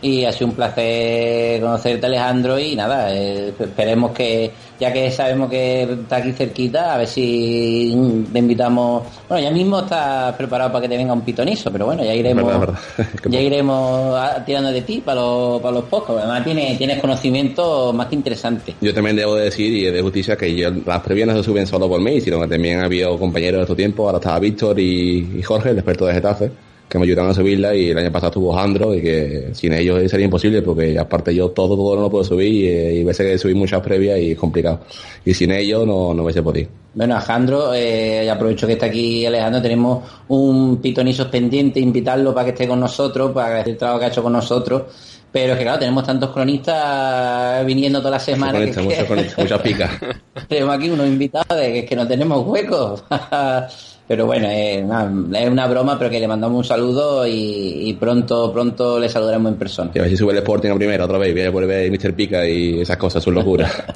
Y 0.01 0.25
ha 0.25 0.31
sido 0.31 0.47
un 0.47 0.55
placer 0.55 1.61
conocerte 1.61 2.07
Alejandro 2.07 2.57
y 2.57 2.75
nada, 2.75 3.13
eh, 3.13 3.53
esperemos 3.59 4.13
que, 4.13 4.51
ya 4.83 4.91
que 4.93 5.09
sabemos 5.11 5.49
que 5.49 5.83
está 5.83 6.17
aquí 6.17 6.33
cerquita, 6.33 6.93
a 6.93 6.97
ver 6.97 7.07
si 7.07 8.23
te 8.33 8.39
invitamos. 8.39 9.03
Bueno, 9.29 9.43
ya 9.43 9.51
mismo 9.51 9.79
está 9.79 10.35
preparado 10.37 10.71
para 10.73 10.81
que 10.83 10.89
te 10.89 10.97
venga 10.97 11.13
un 11.13 11.21
pitonizo, 11.21 11.71
pero 11.71 11.85
bueno, 11.85 12.03
ya 12.03 12.13
iremos 12.13 12.43
Verdad, 12.45 12.59
verdad. 12.59 12.79
Qué 13.23 13.29
ya 13.29 13.39
iremos 13.39 14.15
a- 14.19 14.43
tirando 14.43 14.71
de 14.71 14.81
ti 14.81 15.01
para 15.03 15.21
los, 15.21 15.61
para 15.61 15.73
los 15.75 15.85
podcasts. 15.85 16.21
Además 16.23 16.43
tienes, 16.43 16.77
tienes 16.77 16.99
conocimiento 16.99 17.93
más 17.93 18.07
que 18.07 18.15
interesante. 18.15 18.75
Yo 18.81 18.93
también 18.93 19.15
debo 19.15 19.35
decir, 19.35 19.71
y 19.73 19.85
es 19.87 19.93
de 19.93 20.01
justicia, 20.01 20.35
que 20.35 20.53
yo, 20.53 20.69
las 20.85 20.99
previas 21.01 21.27
no 21.29 21.35
se 21.37 21.43
suben 21.43 21.65
solo 21.65 21.87
por 21.87 22.01
mí, 22.01 22.19
sino 22.19 22.39
que 22.41 22.47
también 22.47 22.81
ha 22.81 22.85
habido 22.85 23.17
compañeros 23.17 23.59
de 23.59 23.61
estos 23.63 23.77
tiempos, 23.77 24.05
ahora 24.05 24.17
estaba 24.17 24.39
Víctor 24.39 24.77
y, 24.79 25.37
y 25.39 25.41
Jorge, 25.41 25.69
el 25.69 25.77
experto 25.77 26.05
de 26.05 26.13
Getafe, 26.15 26.51
que 26.93 26.99
me 26.99 27.05
ayudaron 27.05 27.31
a 27.31 27.33
subirla, 27.33 27.73
y 27.75 27.89
el 27.89 27.97
año 27.97 28.11
pasado 28.11 28.29
estuvo 28.29 28.53
Jandro, 28.53 28.93
y 28.93 29.01
que 29.01 29.49
sin 29.53 29.73
ellos 29.73 30.11
sería 30.11 30.25
imposible, 30.25 30.61
porque 30.61 30.99
aparte 30.99 31.33
yo 31.33 31.49
todo, 31.49 31.75
todo 31.75 31.95
no 31.95 32.01
lo 32.03 32.09
puedo 32.11 32.23
subir, 32.23 32.53
y, 32.53 32.67
eh, 32.67 32.93
y 32.97 33.03
veces 33.03 33.25
que 33.31 33.37
subí 33.39 33.55
muchas 33.55 33.81
previas 33.81 34.19
y 34.19 34.33
es 34.33 34.37
complicado. 34.37 34.81
Y 35.25 35.33
sin 35.33 35.49
ellos 35.53 35.87
no, 35.87 36.13
no 36.13 36.21
hubiese 36.21 36.43
podido. 36.43 36.69
Bueno, 36.93 37.15
Alejandro, 37.15 37.73
eh, 37.73 38.29
aprovecho 38.29 38.67
que 38.67 38.73
está 38.73 38.85
aquí 38.85 39.25
Alejandro, 39.25 39.59
tenemos 39.59 40.03
un 40.27 40.77
pitonizo 40.77 41.31
pendiente, 41.31 41.79
invitarlo 41.79 42.31
para 42.31 42.45
que 42.45 42.51
esté 42.51 42.67
con 42.67 42.79
nosotros, 42.79 43.31
para 43.31 43.47
agradecer 43.47 43.71
el 43.73 43.79
trabajo 43.79 43.99
que 43.99 44.05
ha 44.05 44.09
hecho 44.09 44.21
con 44.21 44.33
nosotros. 44.33 44.83
Pero 45.31 45.53
es 45.53 45.57
que 45.57 45.63
claro, 45.65 45.79
tenemos 45.79 46.03
tantos 46.05 46.29
cronistas 46.29 47.65
viniendo 47.65 47.97
todas 47.97 48.11
las 48.11 48.23
semanas. 48.23 48.61
Mucho 48.67 48.67
que- 48.67 48.73
cronista, 48.73 49.01
mucho 49.01 49.07
cronista, 49.07 49.41
muchas 49.41 49.61
picas. 49.63 49.91
tenemos 50.47 50.75
aquí 50.75 50.91
unos 50.91 51.07
invitados 51.07 51.57
de 51.59 51.73
que, 51.73 51.79
es 51.79 51.85
que 51.89 51.95
no 51.95 52.07
tenemos 52.07 52.45
huecos. 52.45 53.03
pero 54.07 54.25
bueno, 54.25 54.47
eh, 54.49 54.83
nada, 54.85 55.11
es 55.39 55.49
una 55.49 55.67
broma, 55.67 55.97
pero 55.97 56.09
que 56.09 56.19
le 56.19 56.27
mandamos 56.27 56.57
un 56.57 56.63
saludo 56.63 57.25
y, 57.27 57.89
y 57.89 57.93
pronto, 57.93 58.51
pronto 58.53 58.99
le 58.99 59.09
saludaremos 59.09 59.51
en 59.53 59.57
persona. 59.57 59.91
Y 59.93 59.99
a 59.99 60.01
ver 60.03 60.11
si 60.11 60.17
sube 60.17 60.31
el 60.33 60.37
Sporting 60.39 60.69
a 60.71 60.75
primera 60.75 61.05
otra 61.05 61.17
vez, 61.17 61.35
y 61.35 61.47
vuelve 61.49 61.89
Mr. 61.89 62.13
Pica 62.13 62.45
y 62.47 62.81
esas 62.81 62.97
cosas, 62.97 63.23
sus 63.23 63.33
locuras. 63.33 63.83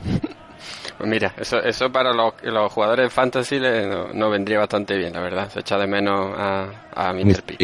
Pues 0.97 1.07
mira, 1.11 1.31
eso, 1.39 1.59
eso 1.59 1.91
para 1.91 2.11
los, 2.11 2.33
los 2.41 2.73
jugadores 2.73 3.05
de 3.05 3.09
fantasy 3.11 3.59
le- 3.59 3.85
no, 3.85 4.07
no 4.13 4.31
vendría 4.31 4.57
bastante 4.57 4.97
bien, 4.97 5.13
la 5.13 5.19
verdad. 5.21 5.47
Se 5.53 5.59
echa 5.59 5.77
de 5.77 5.85
menos 5.85 6.33
a, 6.35 6.69
a 6.95 7.13
Mr. 7.13 7.43
P. 7.43 7.55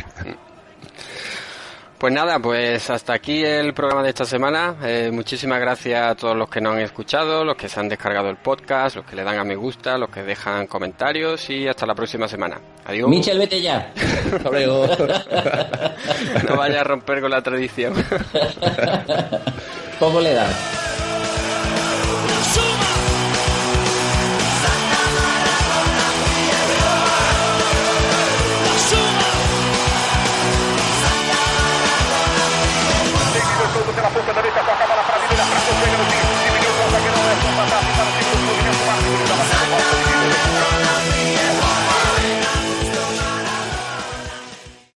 Pues 2.04 2.12
nada, 2.12 2.38
pues 2.38 2.90
hasta 2.90 3.14
aquí 3.14 3.46
el 3.46 3.74
programa 3.74 4.04
de 4.04 4.10
esta 4.10 4.26
semana. 4.26 4.76
Eh, 4.84 5.10
muchísimas 5.10 5.58
gracias 5.62 6.06
a 6.06 6.16
todos 6.16 6.36
los 6.36 6.50
que 6.50 6.60
nos 6.60 6.74
han 6.74 6.82
escuchado, 6.82 7.46
los 7.46 7.56
que 7.56 7.70
se 7.70 7.80
han 7.80 7.88
descargado 7.88 8.30
el 8.30 8.36
podcast, 8.36 8.98
los 8.98 9.06
que 9.06 9.16
le 9.16 9.24
dan 9.24 9.40
a 9.40 9.46
me 9.46 9.56
gusta, 9.56 9.98
los 9.98 10.10
que 10.10 10.22
dejan 10.22 10.68
comentarios 10.68 11.50
y 11.50 11.66
hasta 11.66 11.86
la 11.86 11.96
próxima 11.96 12.28
semana. 12.28 12.60
Adiós. 12.84 13.08
Michel, 13.08 13.40
vete 13.40 13.62
ya. 13.62 13.94
Hasta 14.36 14.50
luego. 14.50 14.86
no 16.50 16.58
vaya 16.58 16.82
a 16.82 16.84
romper 16.84 17.22
con 17.22 17.32
la 17.32 17.42
tradición. 17.42 17.94
Poco 19.98 20.20
le 20.20 20.34
da. 20.34 20.50